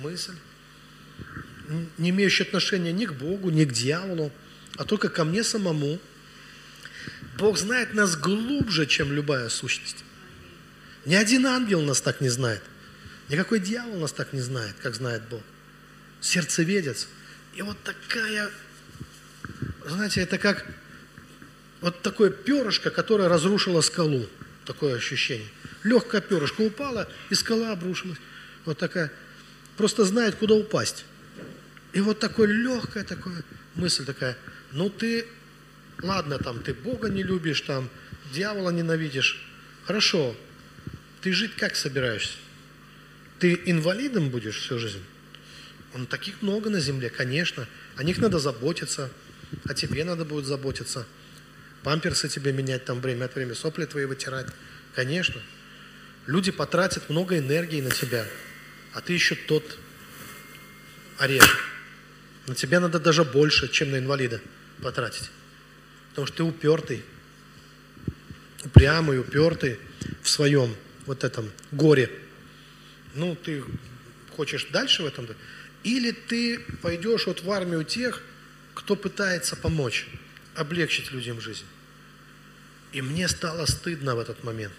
мысль, 0.03 0.35
не 1.97 2.09
имеющая 2.09 2.43
отношения 2.43 2.91
ни 2.91 3.05
к 3.05 3.13
Богу, 3.13 3.49
ни 3.49 3.63
к 3.63 3.71
дьяволу, 3.71 4.33
а 4.75 4.83
только 4.83 5.07
ко 5.07 5.23
мне 5.23 5.45
самому. 5.45 5.97
Бог 7.37 7.57
знает 7.57 7.93
нас 7.93 8.17
глубже, 8.17 8.85
чем 8.85 9.13
любая 9.13 9.47
сущность. 9.47 10.03
Ни 11.05 11.15
один 11.15 11.47
ангел 11.47 11.81
нас 11.81 12.01
так 12.01 12.19
не 12.19 12.27
знает. 12.27 12.61
Никакой 13.29 13.61
дьявол 13.61 13.97
нас 13.99 14.11
так 14.11 14.33
не 14.33 14.41
знает, 14.41 14.75
как 14.81 14.93
знает 14.93 15.23
Бог 15.29 15.41
сердцеведец. 16.21 17.07
И 17.55 17.61
вот 17.61 17.77
такая, 17.83 18.49
знаете, 19.85 20.21
это 20.21 20.37
как 20.37 20.65
вот 21.81 22.01
такое 22.01 22.29
перышко, 22.29 22.91
которое 22.91 23.27
разрушило 23.27 23.81
скалу. 23.81 24.27
Такое 24.65 24.95
ощущение. 24.95 25.47
Легкое 25.83 26.21
перышко 26.21 26.61
упало, 26.61 27.09
и 27.31 27.35
скала 27.35 27.71
обрушилась. 27.71 28.19
Вот 28.65 28.77
такая. 28.77 29.11
Просто 29.75 30.05
знает, 30.05 30.35
куда 30.35 30.53
упасть. 30.53 31.03
И 31.93 31.99
вот 31.99 32.19
такое 32.19 32.47
легкая 32.47 33.03
такая 33.03 33.43
мысль 33.75 34.05
такая. 34.05 34.37
Ну 34.71 34.89
ты, 34.89 35.25
ладно, 36.01 36.37
там 36.37 36.61
ты 36.61 36.73
Бога 36.73 37.09
не 37.09 37.23
любишь, 37.23 37.61
там 37.61 37.89
дьявола 38.31 38.69
ненавидишь. 38.69 39.43
Хорошо. 39.85 40.35
Ты 41.21 41.33
жить 41.33 41.55
как 41.55 41.75
собираешься? 41.75 42.37
Ты 43.39 43.59
инвалидом 43.65 44.29
будешь 44.29 44.57
всю 44.57 44.79
жизнь? 44.79 45.03
Он 45.93 46.05
таких 46.05 46.41
много 46.41 46.69
на 46.69 46.79
земле, 46.79 47.09
конечно. 47.09 47.67
О 47.95 48.03
них 48.03 48.17
надо 48.19 48.39
заботиться, 48.39 49.11
о 49.65 49.73
тебе 49.73 50.03
надо 50.03 50.25
будет 50.25 50.45
заботиться. 50.45 51.05
Памперсы 51.83 52.29
тебе 52.29 52.53
менять 52.53 52.85
там 52.85 53.01
время 53.01 53.25
от 53.25 53.35
времени, 53.35 53.53
сопли 53.53 53.85
твои 53.85 54.05
вытирать. 54.05 54.47
Конечно. 54.95 55.41
Люди 56.27 56.51
потратят 56.51 57.09
много 57.09 57.37
энергии 57.37 57.81
на 57.81 57.89
тебя, 57.89 58.25
а 58.93 59.01
ты 59.01 59.13
еще 59.13 59.35
тот 59.35 59.77
орешек. 61.17 61.59
На 62.47 62.55
тебя 62.55 62.79
надо 62.79 62.99
даже 62.99 63.23
больше, 63.23 63.67
чем 63.67 63.91
на 63.91 63.97
инвалида 63.97 64.41
потратить. 64.81 65.29
Потому 66.09 66.27
что 66.27 66.37
ты 66.37 66.43
упертый, 66.43 67.03
упрямый, 68.63 69.19
упертый 69.19 69.79
в 70.21 70.29
своем 70.29 70.75
вот 71.05 71.23
этом 71.23 71.49
горе. 71.71 72.11
Ну, 73.15 73.35
ты 73.35 73.63
хочешь 74.35 74.67
дальше 74.71 75.03
в 75.03 75.05
этом? 75.05 75.27
Или 75.83 76.11
ты 76.11 76.59
пойдешь 76.81 77.25
вот 77.27 77.41
в 77.41 77.51
армию 77.51 77.83
тех, 77.83 78.21
кто 78.73 78.95
пытается 78.95 79.55
помочь, 79.55 80.07
облегчить 80.55 81.11
людям 81.11 81.41
жизнь. 81.41 81.65
И 82.91 83.01
мне 83.01 83.27
стало 83.27 83.65
стыдно 83.65 84.15
в 84.15 84.19
этот 84.19 84.43
момент. 84.43 84.73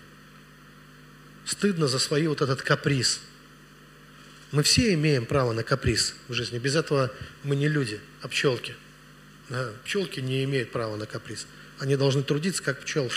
Стыдно 1.45 1.89
за 1.89 1.99
свой 1.99 2.27
вот 2.27 2.41
этот 2.41 2.63
каприз. 2.63 3.21
Мы 4.53 4.63
все 4.63 4.93
имеем 4.95 5.25
право 5.27 5.53
на 5.53 5.63
каприз 5.63 6.15
в 6.29 6.35
жизни. 6.35 6.59
Без 6.59 6.77
этого 6.77 7.11
мы 7.43 7.57
не 7.57 7.69
люди, 7.69 8.01
а 8.21 8.29
пчелки. 8.29 8.75
Пчелки 9.85 10.21
не 10.21 10.45
имеют 10.45 10.71
права 10.71 10.97
на 10.97 11.07
каприз. 11.07 11.47
Они 11.79 11.97
должны 11.97 12.23
трудиться, 12.23 12.63
как 12.63 12.83
пчелки. 12.83 13.17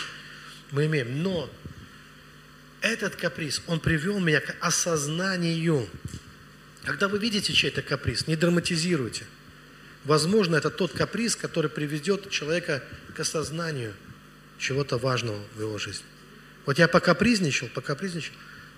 Мы 0.71 0.85
имеем. 0.87 1.21
Но 1.21 1.49
этот 2.81 3.15
каприз, 3.15 3.61
он 3.67 3.79
привел 3.79 4.19
меня 4.19 4.39
к 4.39 4.55
осознанию 4.59 5.89
когда 6.85 7.07
вы 7.07 7.17
видите 7.17 7.51
чей-то 7.51 7.81
каприз, 7.81 8.27
не 8.27 8.35
драматизируйте. 8.35 9.25
Возможно, 10.03 10.55
это 10.55 10.69
тот 10.69 10.93
каприз, 10.93 11.35
который 11.35 11.69
приведет 11.69 12.29
человека 12.29 12.83
к 13.15 13.19
осознанию 13.19 13.93
чего-то 14.59 14.97
важного 14.97 15.41
в 15.55 15.61
его 15.61 15.77
жизни. 15.79 16.05
Вот 16.65 16.77
я 16.77 16.87
покапризничал, 16.87 17.67
покапризничал, 17.69 18.33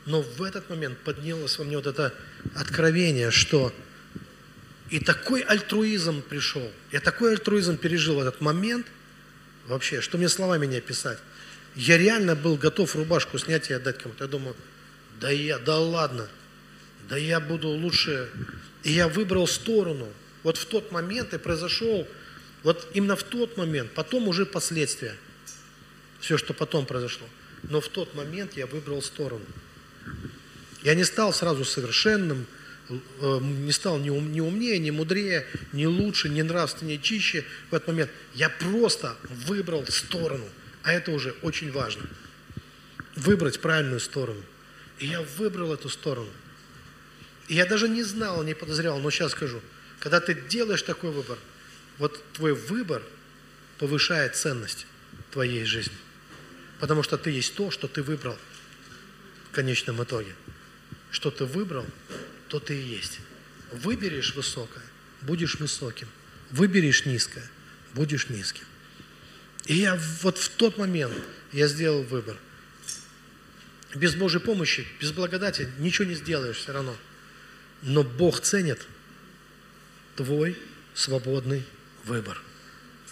но 0.06 0.22
в 0.22 0.42
этот 0.42 0.70
момент 0.70 0.98
поднялось 1.00 1.58
во 1.58 1.66
мне 1.66 1.76
вот 1.76 1.86
это 1.86 2.14
откровение, 2.56 3.30
что 3.30 3.74
и 4.90 5.02
такой 5.02 5.42
альтруизм 5.42 6.22
пришел, 6.22 6.72
я 6.94 7.02
такой 7.02 7.34
альтруизм 7.34 7.76
пережил 7.76 8.16
в 8.16 8.20
этот 8.22 8.40
момент, 8.40 8.88
вообще, 9.68 10.00
что 10.00 10.18
мне 10.18 10.30
словами 10.30 10.66
не 10.66 10.78
описать. 10.78 11.20
Я 11.76 11.98
реально 11.98 12.36
был 12.36 12.56
готов 12.56 12.96
рубашку 12.96 13.38
снять 13.38 13.70
и 13.70 13.74
отдать 13.74 13.98
кому-то. 14.02 14.24
Я 14.24 14.30
думаю, 14.30 14.56
да 15.20 15.30
я, 15.30 15.60
да 15.60 15.78
ладно, 15.78 16.30
да 17.10 17.18
я 17.18 17.40
буду 17.40 17.70
лучше. 17.70 18.30
И 18.84 18.92
я 18.92 19.08
выбрал 19.08 19.48
сторону. 19.48 20.08
Вот 20.44 20.58
в 20.58 20.66
тот 20.66 20.92
момент 20.92 21.34
и 21.34 21.38
произошел, 21.38 22.08
вот 22.64 22.90
именно 22.94 23.16
в 23.16 23.24
тот 23.24 23.58
момент, 23.58 23.92
потом 23.92 24.28
уже 24.28 24.46
последствия. 24.46 25.16
Все, 26.20 26.38
что 26.38 26.54
потом 26.54 26.86
произошло. 26.86 27.28
Но 27.64 27.82
в 27.82 27.88
тот 27.90 28.16
момент 28.16 28.54
я 28.56 28.66
выбрал 28.66 29.02
сторону. 29.02 29.46
Я 30.84 30.96
не 30.96 31.04
стал 31.04 31.34
сразу 31.34 31.66
совершенным, 31.66 32.46
э, 32.90 33.40
не 33.42 33.72
стал 33.72 33.98
ни, 34.00 34.10
ум, 34.10 34.32
ни 34.32 34.40
умнее, 34.40 34.80
ни 34.80 34.90
мудрее, 34.90 35.46
ни 35.74 35.86
лучше, 35.86 36.30
ни 36.30 36.42
нравственнее, 36.42 37.00
чище 37.00 37.44
в 37.70 37.76
этот 37.76 37.90
момент. 37.90 38.12
Я 38.34 38.50
просто 38.50 39.16
выбрал 39.48 39.86
сторону. 39.88 40.46
А 40.84 40.94
это 40.94 41.12
уже 41.12 41.36
очень 41.42 41.72
важно. 41.72 42.04
Выбрать 43.16 43.60
правильную 43.60 44.00
сторону. 44.00 44.42
И 45.00 45.08
я 45.08 45.22
выбрал 45.38 45.74
эту 45.74 45.90
сторону. 45.90 46.30
И 47.48 47.56
я 47.56 47.66
даже 47.66 47.88
не 47.88 48.04
знал, 48.04 48.44
не 48.44 48.54
подозревал, 48.54 49.00
но 49.00 49.10
сейчас 49.10 49.32
скажу. 49.32 49.62
Когда 50.00 50.20
ты 50.20 50.34
делаешь 50.34 50.82
такой 50.82 51.12
выбор, 51.12 51.38
вот 51.98 52.24
твой 52.34 52.54
выбор 52.54 53.02
повышает 53.78 54.36
ценность 54.36 54.86
твоей 55.32 55.66
жизни. 55.66 55.96
Потому 56.80 57.04
что 57.04 57.18
ты 57.18 57.32
есть 57.32 57.56
то, 57.56 57.72
что 57.72 57.88
ты 57.88 58.04
выбрал 58.04 58.38
в 59.50 59.56
конечном 59.56 60.04
итоге. 60.04 60.36
Что 61.10 61.32
ты 61.32 61.46
выбрал, 61.46 61.86
то 62.50 62.60
ты 62.60 62.76
и 62.76 62.84
есть. 62.84 63.20
Выберешь 63.72 64.36
высокое, 64.36 64.84
будешь 65.22 65.56
высоким. 65.60 66.08
Выберешь 66.52 67.06
низкое, 67.06 67.50
будешь 67.94 68.30
низким. 68.30 68.66
И 69.66 69.76
я 69.76 70.00
вот 70.22 70.38
в 70.38 70.50
тот 70.50 70.78
момент 70.78 71.14
я 71.52 71.68
сделал 71.68 72.04
выбор. 72.04 72.38
Без 73.96 74.16
Божьей 74.16 74.40
помощи, 74.40 74.88
без 75.00 75.12
благодати 75.12 75.70
ничего 75.80 76.08
не 76.08 76.16
сделаешь 76.16 76.58
все 76.58 76.72
равно. 76.72 76.96
Но 77.82 78.04
Бог 78.04 78.42
ценит 78.42 78.86
твой 80.16 80.58
свободный 80.94 81.64
выбор. 82.06 82.42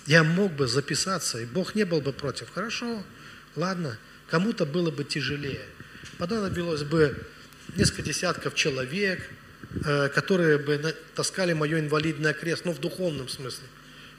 Я 0.08 0.24
мог 0.24 0.52
бы 0.54 0.68
записаться, 0.68 1.40
и 1.40 1.46
Бог 1.46 1.76
не 1.76 1.84
был 1.84 2.02
бы 2.02 2.14
против. 2.14 2.52
Хорошо, 2.54 3.04
ладно, 3.56 3.98
кому-то 4.28 4.66
было 4.66 4.92
бы 4.92 5.04
тяжелее. 5.04 5.66
Понадобилось 6.18 6.84
бы 6.84 7.26
несколько 7.76 8.04
десятков 8.04 8.56
человек, 8.56 9.28
э, 9.84 10.10
которые 10.10 10.58
бы 10.58 10.96
таскали 11.16 11.54
мое 11.54 11.80
инвалидное 11.80 12.34
крест, 12.34 12.66
ну, 12.66 12.72
в 12.72 12.80
духовном 12.80 13.28
смысле, 13.30 13.66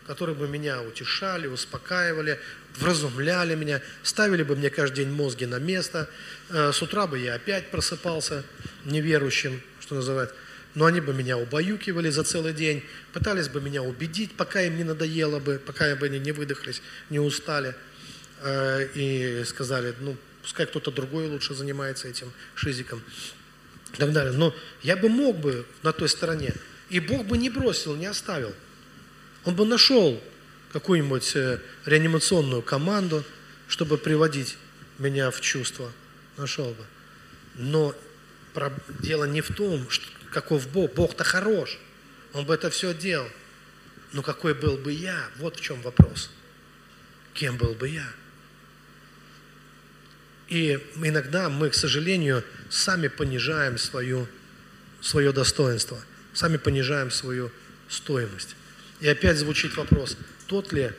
которые 0.06 0.36
бы 0.36 0.48
меня 0.48 0.82
утешали, 0.82 1.46
успокаивали, 1.46 2.40
вразумляли 2.76 3.54
меня, 3.54 3.80
ставили 4.02 4.42
бы 4.42 4.56
мне 4.56 4.70
каждый 4.70 5.04
день 5.04 5.12
мозги 5.12 5.46
на 5.46 5.58
место. 5.58 6.08
Э, 6.50 6.72
с 6.72 6.82
утра 6.82 7.06
бы 7.06 7.18
я 7.18 7.34
опять 7.34 7.70
просыпался 7.70 8.44
неверующим, 8.84 9.62
что 9.86 9.94
называется 9.94 10.34
но 10.76 10.84
они 10.84 11.00
бы 11.00 11.14
меня 11.14 11.38
убаюкивали 11.38 12.10
за 12.10 12.22
целый 12.22 12.52
день, 12.52 12.84
пытались 13.14 13.48
бы 13.48 13.62
меня 13.62 13.82
убедить, 13.82 14.32
пока 14.36 14.60
им 14.60 14.76
не 14.76 14.84
надоело 14.84 15.40
бы, 15.40 15.58
пока 15.58 15.96
бы 15.96 16.04
они 16.04 16.18
не 16.18 16.32
выдохлись, 16.32 16.82
не 17.08 17.18
устали, 17.18 17.74
э, 18.42 18.86
и 18.94 19.42
сказали, 19.44 19.94
ну, 20.00 20.16
пускай 20.42 20.66
кто-то 20.66 20.90
другой 20.90 21.28
лучше 21.28 21.54
занимается 21.54 22.08
этим 22.08 22.30
шизиком 22.54 23.02
и 23.94 23.96
так 23.96 24.12
далее. 24.12 24.34
Но 24.34 24.54
я 24.82 24.98
бы 24.98 25.08
мог 25.08 25.38
бы 25.38 25.64
на 25.82 25.94
той 25.94 26.10
стороне, 26.10 26.52
и 26.90 27.00
Бог 27.00 27.24
бы 27.24 27.38
не 27.38 27.48
бросил, 27.48 27.96
не 27.96 28.06
оставил. 28.06 28.52
Он 29.46 29.56
бы 29.56 29.64
нашел 29.64 30.22
какую-нибудь 30.74 31.36
э, 31.36 31.58
реанимационную 31.86 32.60
команду, 32.60 33.24
чтобы 33.66 33.96
приводить 33.96 34.58
меня 34.98 35.30
в 35.30 35.40
чувство. 35.40 35.90
Нашел 36.36 36.66
бы. 36.66 36.84
Но 37.54 37.94
дело 39.00 39.24
не 39.24 39.40
в 39.40 39.54
том, 39.54 39.88
что 39.90 40.06
каков 40.30 40.68
Бог. 40.68 40.92
Бог-то 40.94 41.24
хорош. 41.24 41.78
Он 42.32 42.44
бы 42.44 42.54
это 42.54 42.70
все 42.70 42.92
делал. 42.92 43.28
Но 44.12 44.22
какой 44.22 44.54
был 44.54 44.76
бы 44.76 44.92
я? 44.92 45.28
Вот 45.36 45.56
в 45.56 45.60
чем 45.60 45.80
вопрос. 45.82 46.30
Кем 47.34 47.56
был 47.56 47.74
бы 47.74 47.88
я? 47.88 48.06
И 50.48 50.78
иногда 50.96 51.48
мы, 51.48 51.70
к 51.70 51.74
сожалению, 51.74 52.44
сами 52.70 53.08
понижаем 53.08 53.78
свою, 53.78 54.28
свое 55.00 55.32
достоинство, 55.32 55.98
сами 56.34 56.56
понижаем 56.56 57.10
свою 57.10 57.50
стоимость. 57.88 58.54
И 59.00 59.08
опять 59.08 59.38
звучит 59.38 59.76
вопрос, 59.76 60.16
тот 60.46 60.72
ли 60.72 60.92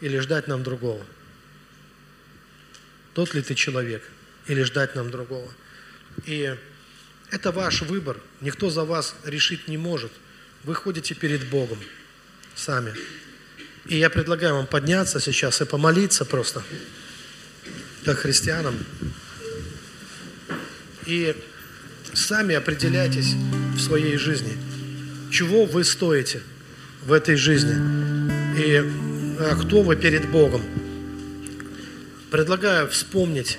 или 0.00 0.18
ждать 0.18 0.46
нам 0.46 0.62
другого? 0.62 1.04
Тот 3.14 3.34
ли 3.34 3.42
ты 3.42 3.54
человек 3.54 4.02
или 4.46 4.62
ждать 4.62 4.94
нам 4.94 5.10
другого? 5.10 5.50
И 6.26 6.56
это 7.32 7.50
ваш 7.50 7.80
выбор. 7.82 8.18
Никто 8.42 8.70
за 8.70 8.84
вас 8.84 9.16
решить 9.24 9.66
не 9.66 9.78
может. 9.78 10.12
Вы 10.64 10.74
ходите 10.74 11.14
перед 11.14 11.48
Богом 11.48 11.78
сами. 12.54 12.94
И 13.86 13.96
я 13.96 14.10
предлагаю 14.10 14.54
вам 14.54 14.66
подняться 14.66 15.18
сейчас 15.18 15.60
и 15.62 15.64
помолиться 15.64 16.24
просто, 16.26 16.62
как 18.04 18.18
христианам. 18.18 18.76
И 21.06 21.34
сами 22.12 22.54
определяйтесь 22.54 23.32
в 23.74 23.80
своей 23.80 24.18
жизни, 24.18 24.56
чего 25.32 25.64
вы 25.64 25.84
стоите 25.84 26.42
в 27.02 27.12
этой 27.12 27.34
жизни 27.36 27.74
и 28.60 28.76
а 29.40 29.56
кто 29.56 29.82
вы 29.82 29.96
перед 29.96 30.30
Богом. 30.30 30.62
Предлагаю 32.30 32.88
вспомнить 32.88 33.58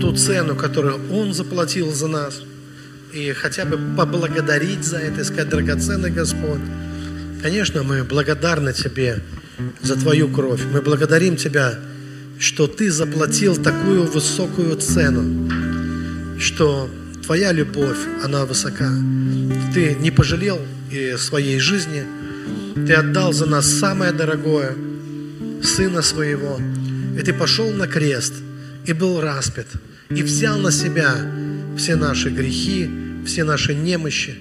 ту 0.00 0.16
цену, 0.16 0.56
которую 0.56 1.12
Он 1.12 1.34
заплатил 1.34 1.92
за 1.92 2.08
нас– 2.08 2.42
и 3.14 3.32
хотя 3.32 3.64
бы 3.64 3.78
поблагодарить 3.96 4.84
за 4.84 4.98
это 4.98 5.20
и 5.20 5.24
сказать, 5.24 5.48
драгоценный 5.48 6.10
Господь, 6.10 6.60
конечно, 7.42 7.84
мы 7.84 8.02
благодарны 8.02 8.72
Тебе 8.72 9.20
за 9.82 9.94
Твою 9.94 10.28
кровь. 10.28 10.60
Мы 10.72 10.82
благодарим 10.82 11.36
Тебя, 11.36 11.78
что 12.40 12.66
Ты 12.66 12.90
заплатил 12.90 13.56
такую 13.56 14.02
высокую 14.10 14.76
цену, 14.76 15.48
что 16.40 16.90
Твоя 17.24 17.52
любовь, 17.52 17.98
она 18.24 18.44
высока. 18.44 18.90
Ты 19.72 19.94
не 19.94 20.10
пожалел 20.10 20.60
и 20.90 21.14
своей 21.16 21.60
жизни, 21.60 22.04
Ты 22.74 22.94
отдал 22.94 23.32
за 23.32 23.46
нас 23.46 23.66
самое 23.66 24.10
дорогое, 24.10 24.74
Сына 25.62 26.02
Своего, 26.02 26.60
и 27.16 27.22
Ты 27.22 27.32
пошел 27.32 27.70
на 27.70 27.86
крест 27.86 28.34
и 28.86 28.92
был 28.92 29.20
распят, 29.20 29.68
и 30.10 30.22
взял 30.24 30.58
на 30.58 30.72
себя 30.72 31.14
все 31.76 31.96
наши 31.96 32.30
грехи, 32.30 32.88
все 33.26 33.44
наши 33.44 33.74
немощи, 33.74 34.34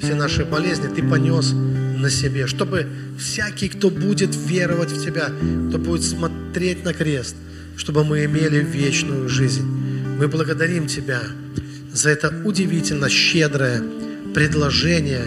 все 0.00 0.14
наши 0.14 0.44
болезни 0.44 0.88
Ты 0.94 1.02
понес 1.02 1.52
на 1.52 2.10
себе, 2.10 2.46
чтобы 2.46 2.86
всякий, 3.18 3.68
кто 3.68 3.90
будет 3.90 4.34
веровать 4.34 4.90
в 4.90 5.04
Тебя, 5.04 5.30
кто 5.68 5.78
будет 5.78 6.02
смотреть 6.02 6.84
на 6.84 6.94
крест, 6.94 7.36
чтобы 7.76 8.04
мы 8.04 8.24
имели 8.24 8.64
вечную 8.64 9.28
жизнь. 9.28 9.64
Мы 10.18 10.28
благодарим 10.28 10.86
Тебя 10.86 11.20
за 11.92 12.10
это 12.10 12.32
удивительно 12.44 13.08
щедрое 13.08 13.82
предложение 14.34 15.24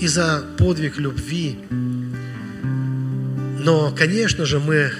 и 0.00 0.06
за 0.06 0.44
подвиг 0.58 0.98
любви. 0.98 1.58
Но, 3.62 3.94
конечно 3.96 4.44
же, 4.44 4.60
мы 4.60 4.90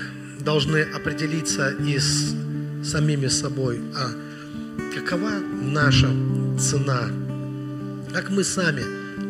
должны 0.41 0.83
определиться 0.83 1.71
и 1.71 1.99
с 1.99 2.35
самими 2.85 3.29
собой, 3.29 3.81
а 3.95 4.11
какова 4.95 5.33
наша 5.63 6.09
цена– 6.59 7.09
как 8.15 8.31
мы 8.31 8.45
сами 8.45 8.83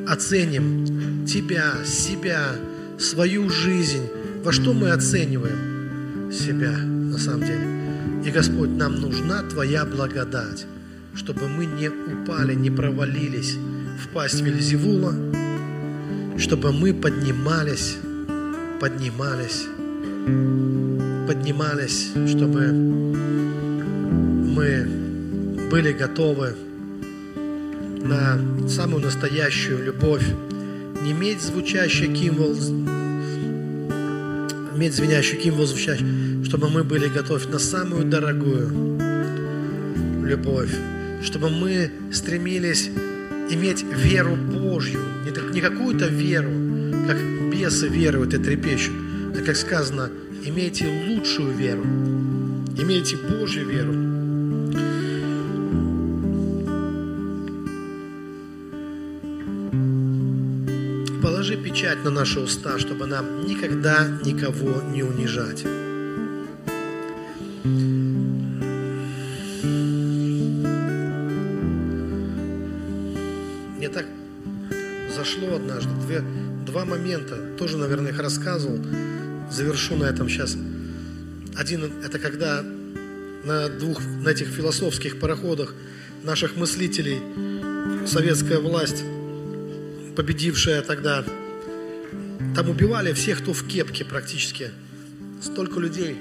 оценим 0.06 1.24
Тебя, 1.26 1.72
себя, 1.86 2.54
свою 2.98 3.48
жизнь, 3.48 4.06
во 4.44 4.52
что 4.52 4.74
мы 4.74 4.90
оцениваем 4.90 6.30
себя 6.30 6.76
на 6.76 7.16
самом 7.16 7.40
деле. 7.40 7.66
И, 8.26 8.30
Господь, 8.30 8.68
нам 8.68 9.00
нужна 9.00 9.42
Твоя 9.44 9.86
благодать, 9.86 10.66
чтобы 11.14 11.48
мы 11.48 11.64
не 11.64 11.88
упали, 11.88 12.54
не 12.54 12.70
провалились 12.70 13.56
в 14.02 14.08
пасть 14.08 14.42
Вельзевула, 14.42 15.14
чтобы 16.36 16.70
мы 16.72 16.92
поднимались, 16.92 17.96
поднимались, 18.80 19.64
поднимались, 21.26 22.10
чтобы 22.28 22.70
мы 24.54 25.13
были 25.70 25.92
готовы 25.92 26.54
на 28.02 28.38
самую 28.68 29.02
настоящую 29.02 29.84
любовь, 29.84 30.24
не 31.02 31.12
иметь 31.12 31.40
звучащий 31.40 32.12
кимвол, 32.12 32.54
иметь 34.76 34.94
звенящий 34.94 35.38
кимвол 35.38 35.66
звучащий, 35.66 36.44
чтобы 36.44 36.68
мы 36.68 36.84
были 36.84 37.08
готовы 37.08 37.46
на 37.48 37.58
самую 37.58 38.04
дорогую 38.04 38.98
любовь, 40.24 40.74
чтобы 41.22 41.50
мы 41.50 41.90
стремились 42.12 42.88
иметь 43.50 43.82
веру 43.82 44.36
Божью, 44.36 45.00
не 45.52 45.60
какую-то 45.60 46.06
веру, 46.06 46.50
как 47.06 47.18
бесы 47.52 47.88
веруют 47.88 48.34
и 48.34 48.38
трепещут, 48.38 48.94
а 49.34 49.42
как 49.42 49.56
сказано, 49.56 50.10
имейте 50.44 50.86
лучшую 51.08 51.54
веру, 51.54 51.84
имейте 52.78 53.16
Божью 53.16 53.66
веру, 53.68 54.03
печать 61.56 62.04
на 62.04 62.10
наши 62.10 62.40
уста, 62.40 62.78
чтобы 62.78 63.06
нам 63.06 63.46
никогда 63.46 64.06
никого 64.24 64.82
не 64.82 65.02
унижать. 65.02 65.64
Мне 73.76 73.88
так 73.88 74.06
зашло 75.14 75.56
однажды 75.56 75.90
две, 76.06 76.22
два 76.66 76.84
момента, 76.84 77.36
тоже, 77.58 77.76
наверное, 77.78 78.12
их 78.12 78.20
рассказывал, 78.20 78.78
завершу 79.50 79.96
на 79.96 80.04
этом 80.04 80.28
сейчас. 80.28 80.56
Один– 81.56 81.90
это 82.04 82.18
когда 82.18 82.62
на 83.44 83.68
двух, 83.68 84.00
на 84.22 84.30
этих 84.30 84.48
философских 84.48 85.20
пароходах 85.20 85.74
наших 86.22 86.56
мыслителей 86.56 87.20
советская 88.06 88.58
власть, 88.58 89.04
победившая 90.16 90.82
тогда, 90.82 91.24
там 92.54 92.70
убивали 92.70 93.12
всех, 93.12 93.42
кто 93.42 93.52
в 93.52 93.66
кепке 93.66 94.04
практически. 94.04 94.70
Столько 95.42 95.80
людей. 95.80 96.16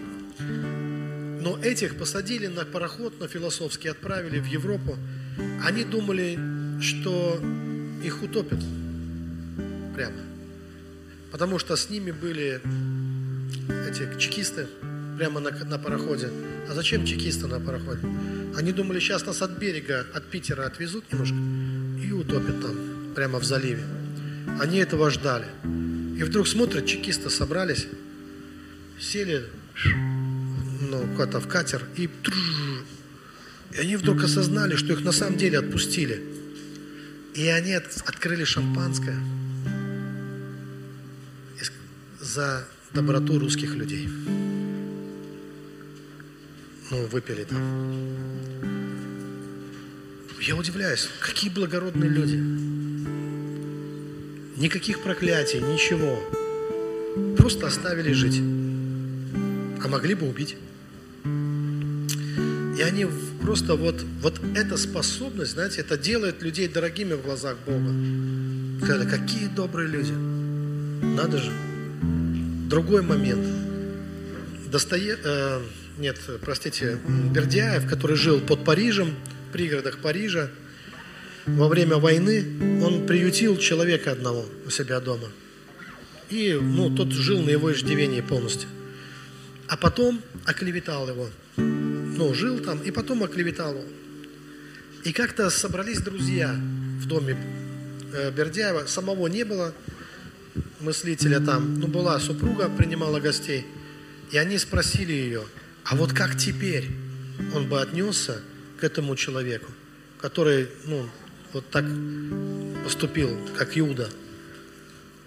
Но 1.42 1.60
этих 1.62 1.98
посадили 1.98 2.48
на 2.48 2.66
пароход, 2.66 3.20
на 3.20 3.28
философский, 3.28 3.90
отправили 3.90 4.40
в 4.40 4.46
Европу. 4.46 4.98
Они 5.64 5.84
думали, 5.84 6.40
что 6.82 7.40
их 8.04 8.24
утопят 8.24 8.60
прямо. 9.96 10.18
Потому 11.32 11.60
что 11.60 11.76
с 11.76 11.90
ними 11.90 12.12
были 12.12 12.62
эти 13.88 14.20
чекисты 14.20 14.68
прямо 15.18 15.40
на, 15.40 15.52
на 15.52 15.78
пароходе. 15.78 16.30
А 16.68 16.74
зачем 16.74 17.06
чекисты 17.06 17.48
на 17.48 17.60
пароходе? 17.60 18.02
Они 18.56 18.72
думали, 18.72 19.00
сейчас 19.00 19.26
нас 19.26 19.42
от 19.42 19.52
берега, 19.52 20.06
от 20.14 20.26
Питера 20.26 20.66
отвезут 20.66 21.12
немножко 21.12 21.36
и 22.04 22.12
утопят 22.12 22.62
там, 22.62 22.76
прямо 23.16 23.40
в 23.40 23.44
заливе. 23.44 23.84
Они 24.60 24.78
этого 24.78 25.10
ждали. 25.10 25.46
И 26.18 26.24
вдруг 26.24 26.48
смотрят, 26.48 26.86
чекисты 26.86 27.30
собрались, 27.30 27.88
сели 29.00 29.46
ну, 30.82 31.08
куда-то 31.14 31.40
в 31.40 31.48
катер 31.48 31.84
и 31.98 32.10
и 33.74 33.80
они 33.80 33.96
вдруг 33.96 34.24
осознали, 34.24 34.76
что 34.76 34.94
их 34.94 35.02
на 35.02 35.12
самом 35.12 35.38
деле 35.38 35.58
отпустили. 35.58 36.24
И 37.34 37.48
они 37.48 37.74
открыли 37.74 38.44
шампанское 38.44 39.18
за 42.20 42.66
доброту 42.94 43.40
русских 43.40 43.76
людей. 43.76 44.08
Ну, 46.92 47.06
выпили 47.08 47.44
там. 47.44 47.62
Я 50.40 50.56
удивляюсь, 50.56 51.10
какие 51.20 51.50
благородные 51.50 52.10
люди. 52.10 52.83
Никаких 54.64 55.04
проклятий, 55.04 55.60
ничего. 55.60 56.24
Просто 57.36 57.68
оставили 57.68 58.14
жить. 58.14 58.40
А 59.84 59.90
могли 59.90 60.16
бы 60.16 60.26
убить. 60.26 60.56
И 62.78 62.82
они 62.82 63.06
просто 63.42 63.76
вот, 63.76 64.06
вот 64.22 64.40
эта 64.56 64.78
способность, 64.78 65.52
знаете, 65.52 65.82
это 65.82 65.98
делает 65.98 66.42
людей 66.42 66.70
дорогими 66.70 67.14
в 67.14 67.24
глазах 67.24 67.58
Бога. 67.66 67.94
Сказали, 68.82 69.10
какие 69.10 69.48
добрые 69.48 69.90
люди. 69.90 70.14
Надо 70.14 71.40
же. 71.40 71.52
Другой 72.70 73.02
момент. 73.02 73.46
Достое... 74.72 75.18
Э, 75.26 75.62
нет, 75.98 76.22
простите, 76.42 77.00
Бердяев, 77.34 77.86
который 77.86 78.16
жил 78.16 78.40
под 78.40 78.64
Парижем, 78.64 79.14
в 79.50 79.52
пригородах 79.52 79.98
Парижа, 79.98 80.50
во 81.46 81.68
время 81.68 81.98
войны 81.98 82.46
он 82.84 83.06
приютил 83.06 83.58
человека 83.58 84.12
одного 84.12 84.46
у 84.66 84.70
себя 84.70 85.00
дома. 85.00 85.28
И 86.30 86.58
ну, 86.60 86.96
тот 86.96 87.12
жил 87.12 87.42
на 87.42 87.50
его 87.50 87.72
иждивении 87.72 88.22
полностью. 88.22 88.70
А 89.68 89.78
потом 89.78 90.22
оклеветал 90.46 91.08
его. 91.08 91.30
Ну, 91.58 92.34
жил 92.34 92.60
там, 92.60 92.82
и 92.82 92.92
потом 92.92 93.24
оклеветал 93.24 93.72
его. 93.72 93.84
И 95.04 95.12
как-то 95.12 95.50
собрались 95.50 96.00
друзья 96.00 96.56
в 97.02 97.08
доме 97.08 97.38
э, 98.14 98.32
Бердяева. 98.32 98.86
Самого 98.86 99.28
не 99.28 99.44
было 99.44 99.74
мыслителя 100.80 101.40
там. 101.40 101.80
Ну, 101.80 101.88
была 101.88 102.20
супруга, 102.20 102.70
принимала 102.70 103.20
гостей. 103.20 103.66
И 104.32 104.38
они 104.38 104.58
спросили 104.58 105.12
ее, 105.12 105.44
а 105.84 105.96
вот 105.96 106.14
как 106.14 106.38
теперь 106.38 106.90
он 107.54 107.68
бы 107.68 107.82
отнесся 107.82 108.42
к 108.80 108.84
этому 108.84 109.16
человеку, 109.16 109.72
который, 110.20 110.70
ну, 110.86 111.08
вот 111.54 111.70
так 111.70 111.86
поступил, 112.84 113.30
как 113.58 113.78
Иуда. 113.78 114.10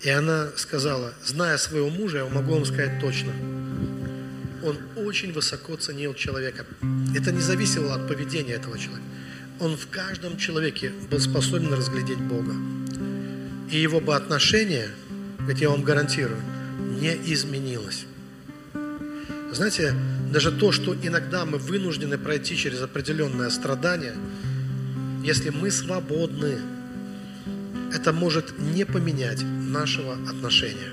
И 0.02 0.10
она 0.10 0.48
сказала, 0.56 1.14
зная 1.24 1.56
своего 1.56 1.88
мужа, 1.88 2.18
я 2.18 2.26
могу 2.26 2.54
вам 2.54 2.66
сказать 2.66 3.00
точно, 3.00 3.32
он 4.62 4.76
очень 4.96 5.32
высоко 5.32 5.76
ценил 5.76 6.14
человека. 6.14 6.66
Это 7.14 7.32
не 7.32 7.40
зависело 7.40 7.94
от 7.94 8.08
поведения 8.08 8.54
этого 8.54 8.78
человека. 8.78 9.06
Он 9.60 9.76
в 9.76 9.88
каждом 9.88 10.36
человеке 10.36 10.92
был 11.10 11.18
способен 11.18 11.72
разглядеть 11.72 12.18
Бога. 12.18 12.52
И 13.70 13.78
его 13.78 14.00
бы 14.00 14.14
отношение, 14.14 14.90
ведь 15.40 15.60
я 15.60 15.70
вам 15.70 15.82
гарантирую, 15.82 16.40
не 17.00 17.14
изменилось. 17.32 18.04
Знаете, 19.52 19.94
даже 20.30 20.52
то, 20.52 20.72
что 20.72 20.94
иногда 20.94 21.46
мы 21.46 21.56
вынуждены 21.58 22.18
пройти 22.18 22.56
через 22.56 22.82
определенное 22.82 23.48
страдание– 23.50 24.14
если 25.26 25.50
мы 25.50 25.72
свободны, 25.72 26.58
это 27.92 28.12
может 28.12 28.60
не 28.60 28.84
поменять 28.84 29.42
нашего 29.42 30.12
отношения. 30.12 30.92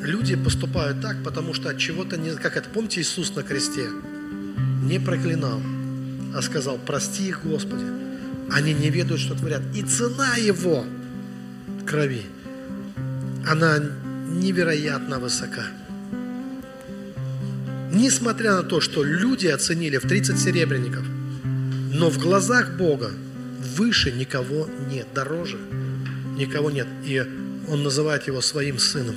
Люди 0.00 0.34
поступают 0.36 1.02
так, 1.02 1.22
потому 1.22 1.52
что 1.52 1.68
от 1.68 1.76
чего-то 1.76 2.16
не... 2.16 2.30
Как 2.30 2.56
это, 2.56 2.70
помните 2.70 3.02
Иисус 3.02 3.34
на 3.34 3.42
кресте? 3.42 3.86
Не 4.82 4.98
проклинал, 4.98 5.60
а 6.34 6.40
сказал, 6.40 6.78
прости 6.78 7.28
их, 7.28 7.44
Господи. 7.44 7.84
Они 8.50 8.72
не 8.72 8.88
ведают, 8.88 9.20
что 9.20 9.34
творят. 9.34 9.62
И 9.74 9.82
цена 9.82 10.36
его 10.36 10.86
крови, 11.86 12.22
она 13.46 13.78
невероятно 14.30 15.18
высока. 15.18 15.66
Несмотря 17.92 18.56
на 18.56 18.62
то, 18.62 18.80
что 18.80 19.04
люди 19.04 19.48
оценили 19.48 19.98
в 19.98 20.08
30 20.08 20.38
серебряников– 20.38 21.04
но 21.92 22.08
в 22.08 22.18
глазах 22.18 22.76
Бога 22.76 23.10
выше 23.76 24.12
никого 24.12 24.68
нет, 24.90 25.06
дороже 25.14 25.58
никого 26.36 26.70
нет. 26.70 26.86
И 27.04 27.22
Он 27.68 27.82
называет 27.82 28.26
его 28.26 28.40
своим 28.40 28.78
сыном. 28.78 29.16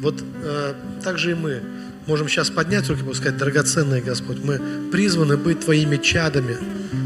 Вот 0.00 0.22
э, 0.42 0.74
так 1.02 1.18
же 1.18 1.32
и 1.32 1.34
мы 1.34 1.62
можем 2.06 2.28
сейчас 2.28 2.50
поднять 2.50 2.88
руки 2.88 3.02
и 3.08 3.14
сказать, 3.14 3.38
драгоценный 3.38 4.00
Господь, 4.00 4.38
мы 4.42 4.60
призваны 4.90 5.36
быть 5.36 5.60
Твоими 5.60 5.96
чадами, 5.96 6.56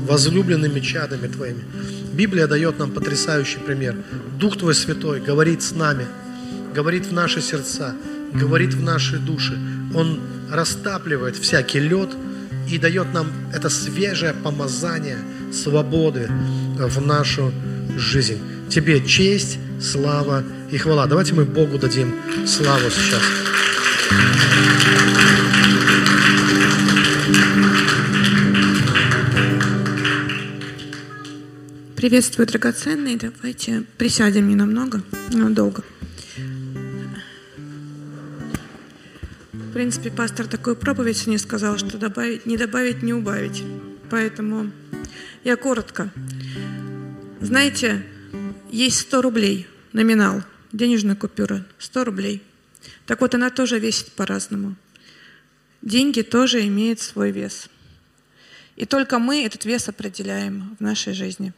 возлюбленными 0.07 0.81
чадами 0.81 1.29
Твоими. 1.29 1.65
Библия 2.13 2.47
дает 2.47 2.79
нам 2.79 2.91
потрясающий 2.91 3.59
пример. 3.59 3.97
Дух 4.39 4.57
Твой 4.57 4.75
Святой 4.75 5.21
говорит 5.21 5.63
с 5.63 5.73
нами, 5.73 6.07
говорит 6.75 7.07
в 7.07 7.13
наши 7.13 7.41
сердца, 7.41 7.95
говорит 8.33 8.75
в 8.75 8.83
наши 8.83 9.19
души. 9.19 9.59
Он 9.95 10.21
растапливает 10.51 11.37
всякий 11.37 11.81
лед– 11.81 12.11
и 12.71 12.79
дает 12.79 13.13
нам 13.13 13.27
это 13.55 13.69
свежее 13.69 14.35
помазание 14.35 15.19
свободы 15.53 16.29
в 16.77 17.01
нашу 17.01 17.53
жизнь. 17.97 18.39
Тебе 18.69 19.05
честь, 19.05 19.59
слава 19.81 20.45
и 20.71 20.77
хвала. 20.77 21.07
Давайте 21.07 21.35
мы 21.35 21.45
Богу 21.45 21.79
дадим 21.79 22.15
славу 22.47 22.91
сейчас. 22.91 23.23
Приветствую, 31.97 32.47
драгоценные. 32.47 33.17
Давайте 33.17 33.83
присядем 33.97 34.49
ненамного, 34.49 35.03
ненадолго. 35.33 35.83
Принципе, 39.79 40.11
пастор 40.11 40.49
такую 40.49 40.75
проповедь 40.75 41.29
не 41.29 41.39
сказал, 41.39 41.79
что 41.79 41.99
добавить, 41.99 42.47
не 42.47 42.57
добавить, 42.57 43.05
не 43.05 43.13
убавить. 43.15 43.63
Поэтому 44.11 44.73
я 45.45 45.55
коротко. 45.55 46.11
Знаете, 47.41 48.05
есть 48.73 48.99
100 48.99 49.23
рублей, 49.23 49.69
номинал, 49.93 50.43
денежная 50.73 51.15
купюра, 51.15 51.65
100 51.79 52.05
рублей. 52.07 52.43
Так 53.07 53.21
вот, 53.21 53.37
она 53.37 53.51
тоже 53.51 53.79
весит 53.79 54.11
по-разному. 54.15 54.75
Деньги 55.81 56.23
тоже 56.23 56.67
имеют 56.67 56.99
свой 56.99 57.31
вес. 57.31 57.71
И 58.75 58.85
только 58.85 59.21
мы 59.21 59.45
этот 59.45 59.65
вес 59.65 59.89
определяем 59.89 60.77
в 60.81 60.83
нашей 60.83 61.13
жизни. 61.13 61.53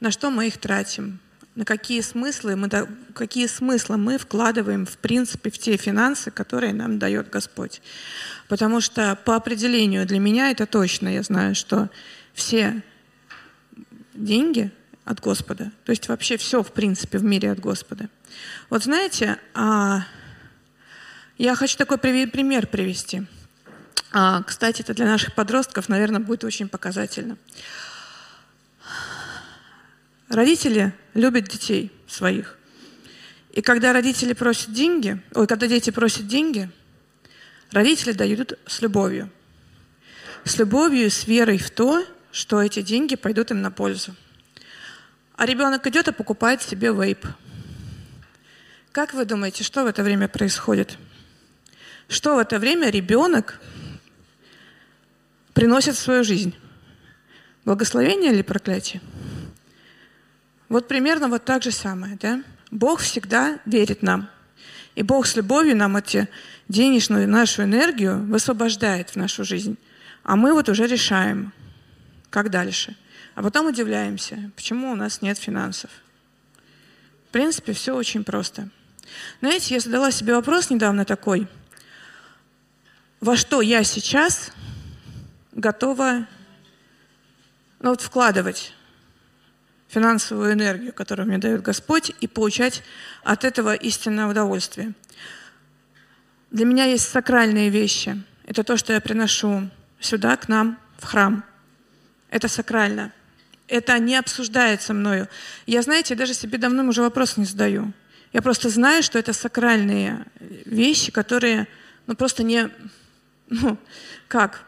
На 0.00 0.10
что 0.10 0.30
мы 0.30 0.46
их 0.46 0.56
тратим, 0.56 1.18
на 1.56 1.64
какие 1.64 2.02
смыслы 2.02 2.54
мы, 2.54 2.68
какие 3.14 3.46
смыслы 3.46 3.96
мы 3.96 4.18
вкладываем 4.18 4.84
в 4.84 4.98
принципе 4.98 5.50
в 5.50 5.58
те 5.58 5.76
финансы, 5.76 6.30
которые 6.30 6.74
нам 6.74 6.98
дает 6.98 7.30
Господь. 7.30 7.80
Потому 8.46 8.80
что 8.80 9.18
по 9.24 9.34
определению 9.34 10.06
для 10.06 10.20
меня 10.20 10.50
это 10.50 10.66
точно, 10.66 11.08
я 11.08 11.22
знаю, 11.22 11.54
что 11.54 11.88
все 12.34 12.82
деньги 14.14 14.70
от 15.04 15.20
Господа, 15.20 15.72
то 15.84 15.90
есть 15.90 16.08
вообще 16.08 16.36
все 16.36 16.62
в 16.62 16.72
принципе 16.72 17.18
в 17.18 17.24
мире 17.24 17.50
от 17.50 17.58
Господа. 17.58 18.08
Вот 18.68 18.84
знаете, 18.84 19.38
а, 19.54 20.02
я 21.38 21.54
хочу 21.54 21.78
такой 21.78 21.96
пример 21.98 22.66
привести. 22.66 23.22
А, 24.12 24.42
кстати, 24.42 24.82
это 24.82 24.94
для 24.94 25.06
наших 25.06 25.34
подростков, 25.34 25.88
наверное, 25.88 26.20
будет 26.20 26.44
очень 26.44 26.68
показательно. 26.68 27.38
Родители 30.28 30.92
любят 31.14 31.44
детей 31.44 31.92
своих. 32.08 32.58
И 33.52 33.62
когда 33.62 33.92
родители 33.92 34.32
просят 34.32 34.72
деньги, 34.72 35.20
ой, 35.34 35.46
когда 35.46 35.66
дети 35.66 35.90
просят 35.90 36.26
деньги, 36.26 36.70
родители 37.70 38.12
дают 38.12 38.58
с 38.66 38.82
любовью. 38.82 39.30
с 40.44 40.58
любовью 40.58 41.06
и 41.06 41.10
с 41.10 41.26
верой 41.26 41.58
в 41.58 41.70
то, 41.70 42.04
что 42.30 42.62
эти 42.62 42.80
деньги 42.80 43.16
пойдут 43.16 43.50
им 43.50 43.62
на 43.62 43.70
пользу. 43.70 44.14
А 45.36 45.44
ребенок 45.44 45.86
идет 45.86 46.06
и 46.06 46.12
покупает 46.12 46.62
себе 46.62 46.92
вейп. 46.92 47.26
Как 48.92 49.12
вы 49.12 49.24
думаете, 49.24 49.64
что 49.64 49.82
в 49.82 49.86
это 49.86 50.02
время 50.02 50.28
происходит? 50.28 50.98
Что 52.08 52.36
в 52.36 52.38
это 52.38 52.58
время 52.58 52.90
ребенок 52.90 53.60
приносит 55.52 55.96
в 55.96 55.98
свою 55.98 56.22
жизнь? 56.22 56.54
Благословение 57.64 58.32
или 58.32 58.42
проклятие? 58.42 59.02
Вот 60.68 60.88
примерно 60.88 61.28
вот 61.28 61.44
так 61.44 61.62
же 61.62 61.70
самое. 61.70 62.16
Да? 62.16 62.42
Бог 62.70 63.00
всегда 63.00 63.58
верит 63.64 64.02
нам. 64.02 64.28
И 64.94 65.02
Бог 65.02 65.26
с 65.26 65.36
любовью 65.36 65.76
нам 65.76 65.96
эти 65.96 66.28
денежную 66.68 67.28
нашу 67.28 67.62
энергию 67.62 68.18
высвобождает 68.24 69.10
в 69.10 69.16
нашу 69.16 69.44
жизнь. 69.44 69.76
А 70.22 70.36
мы 70.36 70.52
вот 70.52 70.68
уже 70.68 70.86
решаем, 70.86 71.52
как 72.30 72.50
дальше. 72.50 72.96
А 73.34 73.42
потом 73.42 73.66
удивляемся, 73.66 74.50
почему 74.56 74.90
у 74.90 74.96
нас 74.96 75.22
нет 75.22 75.38
финансов. 75.38 75.90
В 77.28 77.32
принципе, 77.32 77.72
все 77.74 77.94
очень 77.94 78.24
просто. 78.24 78.70
Знаете, 79.40 79.74
я 79.74 79.80
задала 79.80 80.10
себе 80.10 80.34
вопрос 80.34 80.70
недавно 80.70 81.04
такой. 81.04 81.46
Во 83.20 83.36
что 83.36 83.60
я 83.60 83.84
сейчас 83.84 84.50
готова 85.52 86.26
ну, 87.80 87.90
вот 87.90 88.00
вкладывать 88.00 88.72
финансовую 89.88 90.52
энергию, 90.52 90.92
которую 90.92 91.28
мне 91.28 91.38
дает 91.38 91.62
Господь, 91.62 92.12
и 92.20 92.26
получать 92.26 92.82
от 93.22 93.44
этого 93.44 93.74
истинное 93.74 94.26
удовольствие. 94.26 94.92
Для 96.50 96.64
меня 96.64 96.84
есть 96.84 97.08
сакральные 97.08 97.70
вещи. 97.70 98.22
Это 98.44 98.64
то, 98.64 98.76
что 98.76 98.92
я 98.92 99.00
приношу 99.00 99.68
сюда, 100.00 100.36
к 100.36 100.48
нам, 100.48 100.78
в 100.98 101.04
храм. 101.04 101.44
Это 102.30 102.48
сакрально. 102.48 103.12
Это 103.68 103.98
не 103.98 104.16
обсуждается 104.16 104.94
мною. 104.94 105.28
Я, 105.66 105.82
знаете, 105.82 106.14
даже 106.14 106.34
себе 106.34 106.58
давно 106.58 106.84
уже 106.84 107.02
вопрос 107.02 107.36
не 107.36 107.44
задаю. 107.44 107.92
Я 108.32 108.42
просто 108.42 108.68
знаю, 108.68 109.02
что 109.02 109.18
это 109.18 109.32
сакральные 109.32 110.26
вещи, 110.64 111.10
которые 111.10 111.66
ну, 112.06 112.14
просто 112.14 112.42
не... 112.42 112.70
Ну, 113.48 113.78
как? 114.28 114.64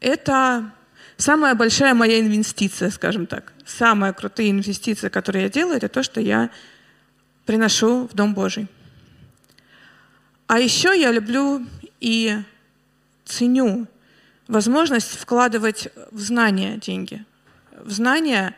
Это 0.00 0.72
самая 1.20 1.54
большая 1.54 1.94
моя 1.94 2.20
инвестиция, 2.20 2.90
скажем 2.90 3.26
так. 3.26 3.52
Самая 3.64 4.12
крутая 4.12 4.50
инвестиция, 4.50 5.10
которую 5.10 5.42
я 5.42 5.48
делаю, 5.48 5.76
это 5.76 5.88
то, 5.88 6.02
что 6.02 6.20
я 6.20 6.50
приношу 7.46 8.08
в 8.08 8.14
Дом 8.14 8.34
Божий. 8.34 8.68
А 10.46 10.58
еще 10.58 10.98
я 10.98 11.12
люблю 11.12 11.64
и 12.00 12.38
ценю 13.24 13.86
возможность 14.48 15.16
вкладывать 15.16 15.88
в 16.10 16.18
знания 16.18 16.76
деньги. 16.76 17.24
В 17.72 17.90
знания, 17.92 18.56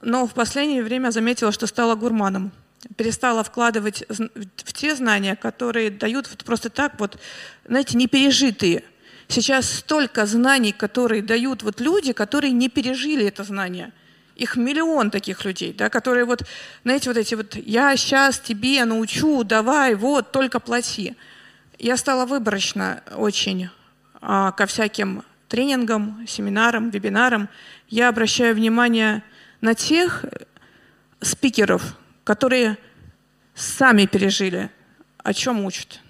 но 0.00 0.26
в 0.26 0.32
последнее 0.32 0.82
время 0.82 1.10
заметила, 1.10 1.52
что 1.52 1.66
стала 1.66 1.94
гурманом. 1.94 2.50
Перестала 2.96 3.44
вкладывать 3.44 4.04
в 4.08 4.72
те 4.72 4.94
знания, 4.94 5.36
которые 5.36 5.90
дают 5.90 6.30
вот 6.30 6.44
просто 6.44 6.70
так 6.70 6.98
вот, 6.98 7.18
знаете, 7.66 7.98
непережитые. 7.98 8.84
Сейчас 9.28 9.70
столько 9.70 10.24
знаний, 10.24 10.72
которые 10.72 11.22
дают 11.22 11.62
вот 11.62 11.80
люди, 11.80 12.12
которые 12.12 12.52
не 12.52 12.70
пережили 12.70 13.26
это 13.26 13.44
знание. 13.44 13.92
Их 14.36 14.56
миллион 14.56 15.10
таких 15.10 15.44
людей, 15.44 15.74
да, 15.74 15.90
которые 15.90 16.24
вот, 16.24 16.44
знаете, 16.82 17.10
вот 17.10 17.18
эти 17.18 17.34
вот 17.34 17.54
«я 17.56 17.94
сейчас 17.96 18.38
тебе 18.40 18.84
научу, 18.84 19.44
давай, 19.44 19.94
вот, 19.94 20.32
только 20.32 20.60
плати». 20.60 21.14
Я 21.78 21.96
стала 21.96 22.24
выборочно 22.24 23.02
очень 23.14 23.68
а, 24.20 24.52
ко 24.52 24.66
всяким 24.66 25.22
тренингам, 25.48 26.24
семинарам, 26.26 26.90
вебинарам. 26.90 27.48
Я 27.88 28.08
обращаю 28.08 28.54
внимание 28.54 29.22
на 29.60 29.74
тех 29.74 30.24
спикеров, 31.20 31.96
которые 32.24 32.78
сами 33.54 34.06
пережили, 34.06 34.70
о 35.18 35.34
чем 35.34 35.64
учат. 35.64 36.00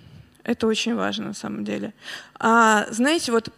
Это 0.48 0.66
очень 0.66 0.94
важно 0.94 1.26
на 1.26 1.34
самом 1.34 1.62
деле. 1.62 1.92
А, 2.38 2.86
знаете, 2.88 3.32
вот 3.32 3.50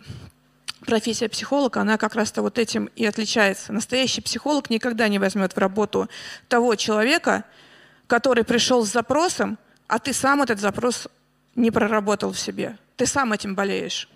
профессия 0.80 1.28
психолога, 1.28 1.80
она 1.80 1.96
как 1.98 2.16
раз-то 2.16 2.42
вот 2.42 2.58
этим 2.58 2.86
и 2.96 3.06
отличается. 3.06 3.72
Настоящий 3.72 4.20
психолог 4.20 4.70
никогда 4.70 5.06
не 5.06 5.20
возьмет 5.20 5.52
в 5.52 5.58
работу 5.58 6.08
того 6.48 6.74
человека, 6.74 7.44
который 8.08 8.42
пришел 8.42 8.84
с 8.84 8.90
запросом, 8.90 9.56
а 9.86 10.00
ты 10.00 10.12
сам 10.12 10.42
этот 10.42 10.58
запрос 10.58 11.06
не 11.54 11.70
проработал 11.70 12.32
в 12.32 12.38
себе. 12.40 12.76
Ты 12.96 13.06
сам 13.06 13.32
этим 13.32 13.54
болеешь. 13.54 14.08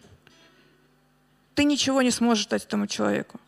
Ты 1.55 1.63
ничего 1.63 2.03
не 2.03 2.11
сможешь 2.11 2.47
дать 2.47 2.65
этому 2.65 2.89
человеку. 2.89 3.39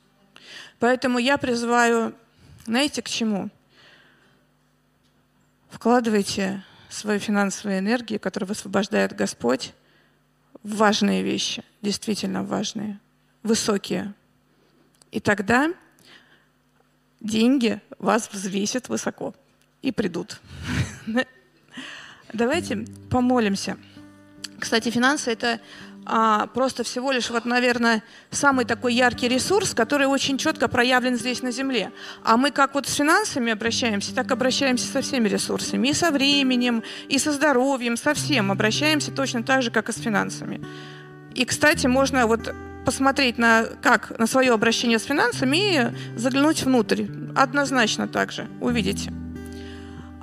Поэтому 0.79 1.19
я 1.19 1.37
призываю, 1.37 2.15
знаете, 2.65 3.03
к 3.03 3.09
чему? 3.09 3.51
Вкладывайте 5.69 6.63
свою 6.89 7.19
финансовую 7.19 7.79
энергию, 7.79 8.21
которую 8.21 8.49
высвобождает 8.49 9.15
Господь, 9.15 9.73
в 10.63 10.77
важные 10.77 11.23
вещи, 11.23 11.65
действительно 11.83 12.43
важные 12.43 12.99
высокие. 13.43 14.15
И 15.13 15.21
тогда 15.21 15.73
деньги 17.21 17.81
вас 17.99 18.29
взвесят 18.33 18.89
высоко 18.89 19.35
и 19.83 19.93
придут. 19.93 20.41
Давайте 22.33 22.85
помолимся. 23.11 23.77
Кстати, 24.59 24.91
финансы 24.91 25.31
это 25.31 25.61
а, 26.09 26.47
просто 26.47 26.85
всего 26.85 27.11
лишь, 27.11 27.31
вот, 27.31 27.45
наверное, 27.45 28.05
самый 28.31 28.65
такой 28.65 28.95
яркий 28.95 29.27
ресурс, 29.27 29.75
который 29.75 30.07
очень 30.07 30.39
четко 30.39 30.69
проявлен 30.69 31.17
здесь 31.17 31.43
на 31.43 31.51
Земле. 31.51 31.91
А 32.23 32.37
мы 32.37 32.53
как 32.53 32.75
вот 32.75 32.87
с 32.87 32.95
финансами 32.95 33.53
обращаемся, 33.53 34.15
так 34.15 34.31
обращаемся 34.31 34.87
со 34.87 35.01
всеми 35.01 35.29
ресурсами. 35.29 35.89
И 35.89 35.93
со 35.93 36.13
временем, 36.13 36.85
и 37.09 37.19
со 37.19 37.33
здоровьем, 37.33 37.97
со 37.97 38.15
всем 38.15 38.53
обращаемся 38.53 39.11
точно 39.11 39.43
так 39.43 39.63
же, 39.63 39.73
как 39.73 39.89
и 39.89 39.93
с 39.93 39.97
финансами. 39.97 40.65
И, 41.35 41.45
кстати, 41.45 41.89
можно 41.89 42.29
вот 42.29 42.55
посмотреть 42.85 43.37
на, 43.37 43.65
как, 43.83 44.17
на 44.17 44.29
свое 44.29 44.53
обращение 44.53 45.01
с 45.01 45.03
финансами 45.03 45.57
и 45.57 46.17
заглянуть 46.17 46.63
внутрь. 46.63 47.07
Однозначно 47.35 48.07
так 48.07 48.31
же, 48.31 48.47
увидите. 48.61 49.13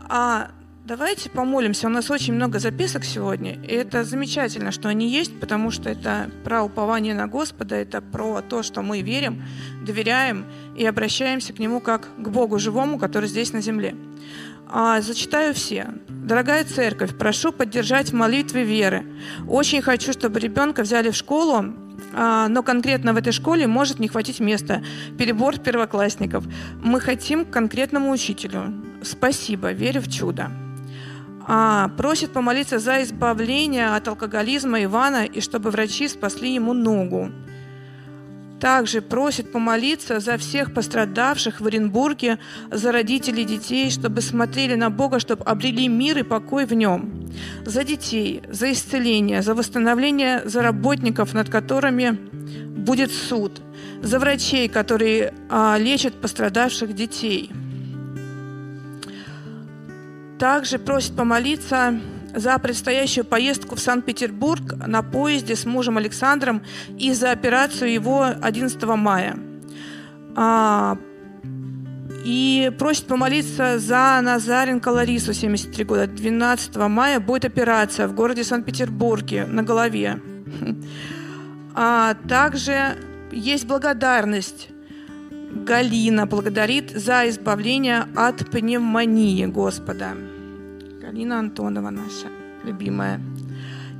А 0.08 0.52
давайте 0.86 1.30
помолимся. 1.30 1.88
У 1.88 1.90
нас 1.90 2.12
очень 2.12 2.34
много 2.34 2.60
записок 2.60 3.04
сегодня, 3.06 3.54
и 3.54 3.74
это 3.74 4.04
замечательно, 4.04 4.72
что 4.72 4.90
они 4.90 5.10
есть, 5.10 5.40
потому 5.40 5.72
что 5.72 5.90
это 5.90 6.30
про 6.44 6.64
упование 6.64 7.16
на 7.16 7.28
Господа, 7.28 7.76
это 7.76 8.02
про 8.02 8.42
то, 8.42 8.64
что 8.64 8.82
мы 8.82 9.02
верим, 9.02 9.44
доверяем 9.86 10.46
и 10.78 10.86
обращаемся 10.86 11.54
к 11.54 11.60
Нему 11.60 11.80
как 11.80 12.10
к 12.18 12.28
Богу 12.30 12.60
живому, 12.60 13.00
который 13.00 13.30
здесь 13.30 13.54
на 13.54 13.62
земле. 13.62 13.96
А, 14.68 15.02
зачитаю 15.02 15.54
все. 15.54 15.88
Дорогая 16.10 16.64
церковь, 16.64 17.18
прошу 17.18 17.52
поддержать 17.52 18.10
в 18.10 18.16
молитве 18.16 18.64
веры. 18.64 19.06
Очень 19.48 19.82
хочу, 19.82 20.14
чтобы 20.14 20.40
ребенка 20.40 20.82
взяли 20.82 21.12
в 21.12 21.16
школу, 21.16 21.74
а, 22.14 22.48
но 22.48 22.64
конкретно 22.64 23.14
в 23.14 23.18
этой 23.18 23.34
школе 23.34 23.68
может 23.68 24.00
не 24.00 24.08
хватить 24.08 24.40
места. 24.40 24.84
Перебор 25.18 25.60
первоклассников. 25.60 26.44
Мы 26.82 27.00
хотим 27.00 27.46
к 27.46 27.52
конкретному 27.52 28.12
учителю. 28.12 28.74
Спасибо, 29.04 29.72
верю 29.72 30.02
в 30.02 30.12
чудо. 30.12 30.50
А, 31.48 31.90
просит 31.98 32.32
помолиться 32.32 32.80
за 32.80 33.04
избавление 33.04 33.96
от 33.96 34.08
алкоголизма 34.08 34.84
Ивана 34.84 35.26
и 35.26 35.42
чтобы 35.42 35.72
врачи 35.72 36.08
спасли 36.08 36.54
ему 36.54 36.74
ногу. 36.74 37.32
Также 38.60 39.02
просит 39.02 39.52
помолиться 39.52 40.22
за 40.22 40.38
всех 40.38 40.74
пострадавших 40.74 41.60
в 41.60 41.68
Оренбурге, 41.68 42.40
за 42.72 42.94
родителей 42.94 43.44
детей, 43.44 43.92
чтобы 43.92 44.22
смотрели 44.22 44.76
на 44.76 44.90
Бога, 44.90 45.20
чтобы 45.20 45.44
обрели 45.44 45.90
мир 45.90 46.20
и 46.20 46.24
покой 46.24 46.66
в 46.66 46.74
нем. 46.74 47.30
За 47.66 47.84
детей, 47.84 48.42
за 48.50 48.72
исцеление, 48.72 49.42
за 49.42 49.54
восстановление, 49.54 50.44
за 50.46 50.62
работников, 50.62 51.34
над 51.34 51.50
которыми 51.50 52.12
будет 52.78 53.12
суд. 53.12 53.62
За 54.02 54.18
врачей, 54.18 54.70
которые 54.70 55.34
а, 55.50 55.78
лечат 55.78 56.22
пострадавших 56.22 56.96
детей. 56.96 57.52
Также 60.44 60.78
просит 60.78 61.16
помолиться 61.16 62.02
за 62.36 62.60
предстоящую 62.60 63.24
поездку 63.24 63.76
в 63.76 63.80
Санкт-Петербург 63.80 64.74
на 64.86 65.02
поезде 65.02 65.56
с 65.56 65.64
мужем 65.64 65.98
Александром 65.98 66.64
и 67.00 67.14
за 67.14 67.32
операцию 67.32 67.94
его 67.94 68.28
11 68.42 68.84
мая. 68.84 69.40
А, 70.36 70.98
и 72.26 72.74
просит 72.78 73.08
помолиться 73.08 73.80
за 73.80 74.20
Назаренко 74.22 74.90
Ларису, 74.90 75.34
73 75.34 75.86
года. 75.86 76.08
12 76.08 76.76
мая 76.76 77.22
будет 77.22 77.46
операция 77.46 78.10
в 78.10 78.14
городе 78.14 78.44
Санкт-Петербурге 78.44 79.46
на 79.46 79.64
голове. 79.64 80.20
А 81.74 82.16
также 82.28 82.98
есть 83.32 83.66
благодарность. 83.66 84.68
Галина 85.54 86.28
благодарит 86.28 86.92
за 86.92 87.30
избавление 87.30 88.08
от 88.14 88.46
пневмонии 88.52 89.46
Господа. 89.46 90.18
Галина 91.14 91.38
Антонова 91.38 91.92
наша 91.92 92.28
любимая. 92.64 93.22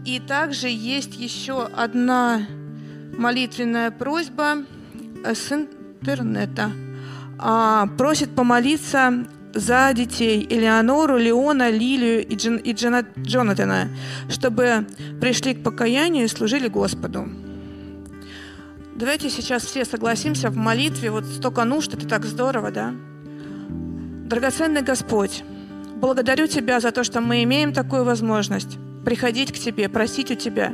И 0.04 0.20
также 0.20 0.68
есть 0.68 1.16
еще 1.16 1.64
одна 1.66 2.42
молитвенная 3.16 3.92
просьба 3.92 4.64
с 5.24 5.52
интернета. 5.52 6.72
А, 7.38 7.86
просит 8.00 8.32
помолиться 8.32 9.28
за 9.54 9.94
детей 9.94 10.48
Элеонору, 10.50 11.18
Леона, 11.18 11.70
Лилию 11.70 12.26
и, 12.26 12.36
Джин, 12.36 12.58
и 12.58 12.74
Джина, 12.74 13.06
Джонатана, 13.20 13.90
чтобы 14.28 14.88
пришли 15.22 15.54
к 15.54 15.62
покаянию 15.62 16.26
и 16.26 16.30
служили 16.30 16.68
Господу. 16.68 17.30
Давайте 18.96 19.30
сейчас 19.30 19.64
все 19.66 19.86
согласимся 19.86 20.50
в 20.50 20.58
молитве. 20.58 21.12
Вот 21.12 21.26
столько 21.26 21.64
нужд, 21.64 21.94
это 21.94 22.08
так 22.08 22.26
здорово, 22.26 22.72
да? 22.72 22.92
Драгоценный 23.70 24.82
Господь, 24.82 25.44
благодарю 26.04 26.48
Тебя 26.48 26.82
за 26.82 26.92
то, 26.92 27.06
что 27.06 27.22
мы 27.22 27.44
имеем 27.44 27.72
такую 27.72 28.04
возможность 28.04 28.78
приходить 29.06 29.54
к 29.54 29.56
Тебе, 29.56 29.88
просить 29.88 30.32
у 30.32 30.36
Тебя 30.36 30.74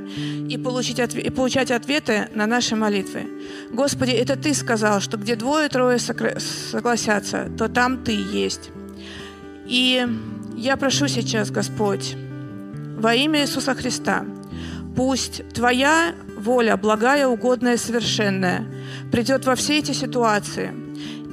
и, 0.49 0.57
получить 0.57 0.99
отв... 0.99 1.15
и 1.17 1.29
получать 1.29 1.69
ответы 1.69 2.29
на 2.33 2.47
наши 2.47 2.75
молитвы. 2.75 3.27
Господи, 3.71 4.09
это 4.09 4.35
Ты 4.35 4.55
сказал, 4.55 4.99
что 5.01 5.17
где 5.17 5.35
двое-трое 5.35 5.99
согласятся, 5.99 7.47
то 7.59 7.67
там 7.67 8.03
Ты 8.03 8.13
есть. 8.13 8.71
И 9.67 10.03
я 10.57 10.77
прошу 10.77 11.07
сейчас, 11.07 11.51
Господь, 11.51 12.15
во 12.97 13.13
имя 13.13 13.41
Иисуса 13.41 13.75
Христа, 13.75 14.25
пусть 14.95 15.47
Твоя 15.53 16.15
воля, 16.39 16.75
благая, 16.75 17.27
угодная, 17.27 17.77
совершенная, 17.77 18.65
придет 19.11 19.45
во 19.45 19.53
все 19.53 19.77
эти 19.77 19.91
ситуации. 19.91 20.73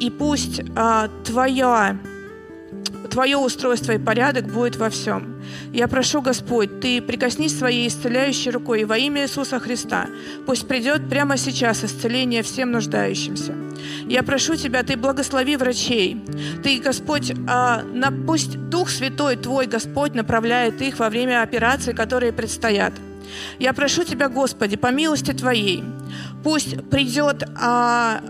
И 0.00 0.10
пусть 0.10 0.60
а, 0.76 1.08
Твоя 1.24 1.96
Твое 3.16 3.38
устройство 3.38 3.92
и 3.92 3.98
порядок 3.98 4.44
будет 4.52 4.76
во 4.76 4.90
всем. 4.90 5.42
Я 5.72 5.88
прошу, 5.88 6.20
Господь, 6.20 6.80
Ты 6.80 7.00
прикоснись 7.00 7.58
своей 7.58 7.88
исцеляющей 7.88 8.50
рукой 8.50 8.84
во 8.84 8.98
имя 8.98 9.22
Иисуса 9.22 9.58
Христа. 9.58 10.08
Пусть 10.44 10.68
придет 10.68 11.08
прямо 11.08 11.38
сейчас 11.38 11.82
исцеление 11.82 12.42
всем 12.42 12.72
нуждающимся. 12.72 13.54
Я 14.06 14.22
прошу 14.22 14.56
Тебя, 14.56 14.82
Ты 14.82 14.98
благослови 14.98 15.56
врачей. 15.56 16.22
Ты, 16.62 16.78
Господь, 16.78 17.32
а, 17.48 17.84
на, 17.84 18.12
пусть 18.12 18.58
Дух 18.68 18.90
Святой 18.90 19.36
Твой, 19.36 19.66
Господь, 19.66 20.14
направляет 20.14 20.82
их 20.82 20.98
во 20.98 21.08
время 21.08 21.40
операций, 21.40 21.94
которые 21.94 22.34
предстоят. 22.34 22.92
Я 23.58 23.72
прошу 23.72 24.04
Тебя, 24.04 24.28
Господи, 24.28 24.76
по 24.76 24.90
милости 24.92 25.32
Твоей, 25.32 25.82
пусть 26.44 26.86
придет 26.90 27.44
а, 27.58 28.20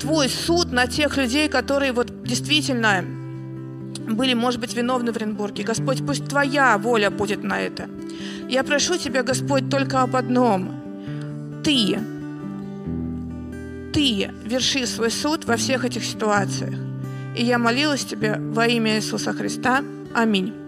Твой 0.00 0.28
суд 0.28 0.72
на 0.72 0.86
тех 0.86 1.16
людей, 1.16 1.48
которые 1.48 1.92
вот 1.92 2.22
действительно 2.22 3.04
были, 4.08 4.34
может 4.34 4.60
быть, 4.60 4.74
виновны 4.74 5.12
в 5.12 5.16
Оренбурге. 5.16 5.62
Господь, 5.62 6.04
пусть 6.04 6.26
Твоя 6.26 6.78
воля 6.78 7.10
будет 7.10 7.44
на 7.44 7.60
это. 7.60 7.88
Я 8.48 8.64
прошу 8.64 8.96
Тебя, 8.96 9.22
Господь, 9.22 9.68
только 9.70 10.02
об 10.02 10.16
одном. 10.16 11.62
Ты, 11.62 11.98
Ты 13.92 14.30
верши 14.44 14.86
свой 14.86 15.10
суд 15.10 15.44
во 15.44 15.56
всех 15.56 15.84
этих 15.84 16.04
ситуациях. 16.04 16.74
И 17.36 17.44
я 17.44 17.58
молилась 17.58 18.04
Тебе 18.04 18.36
во 18.38 18.66
имя 18.66 18.96
Иисуса 18.96 19.32
Христа. 19.32 19.84
Аминь. 20.14 20.59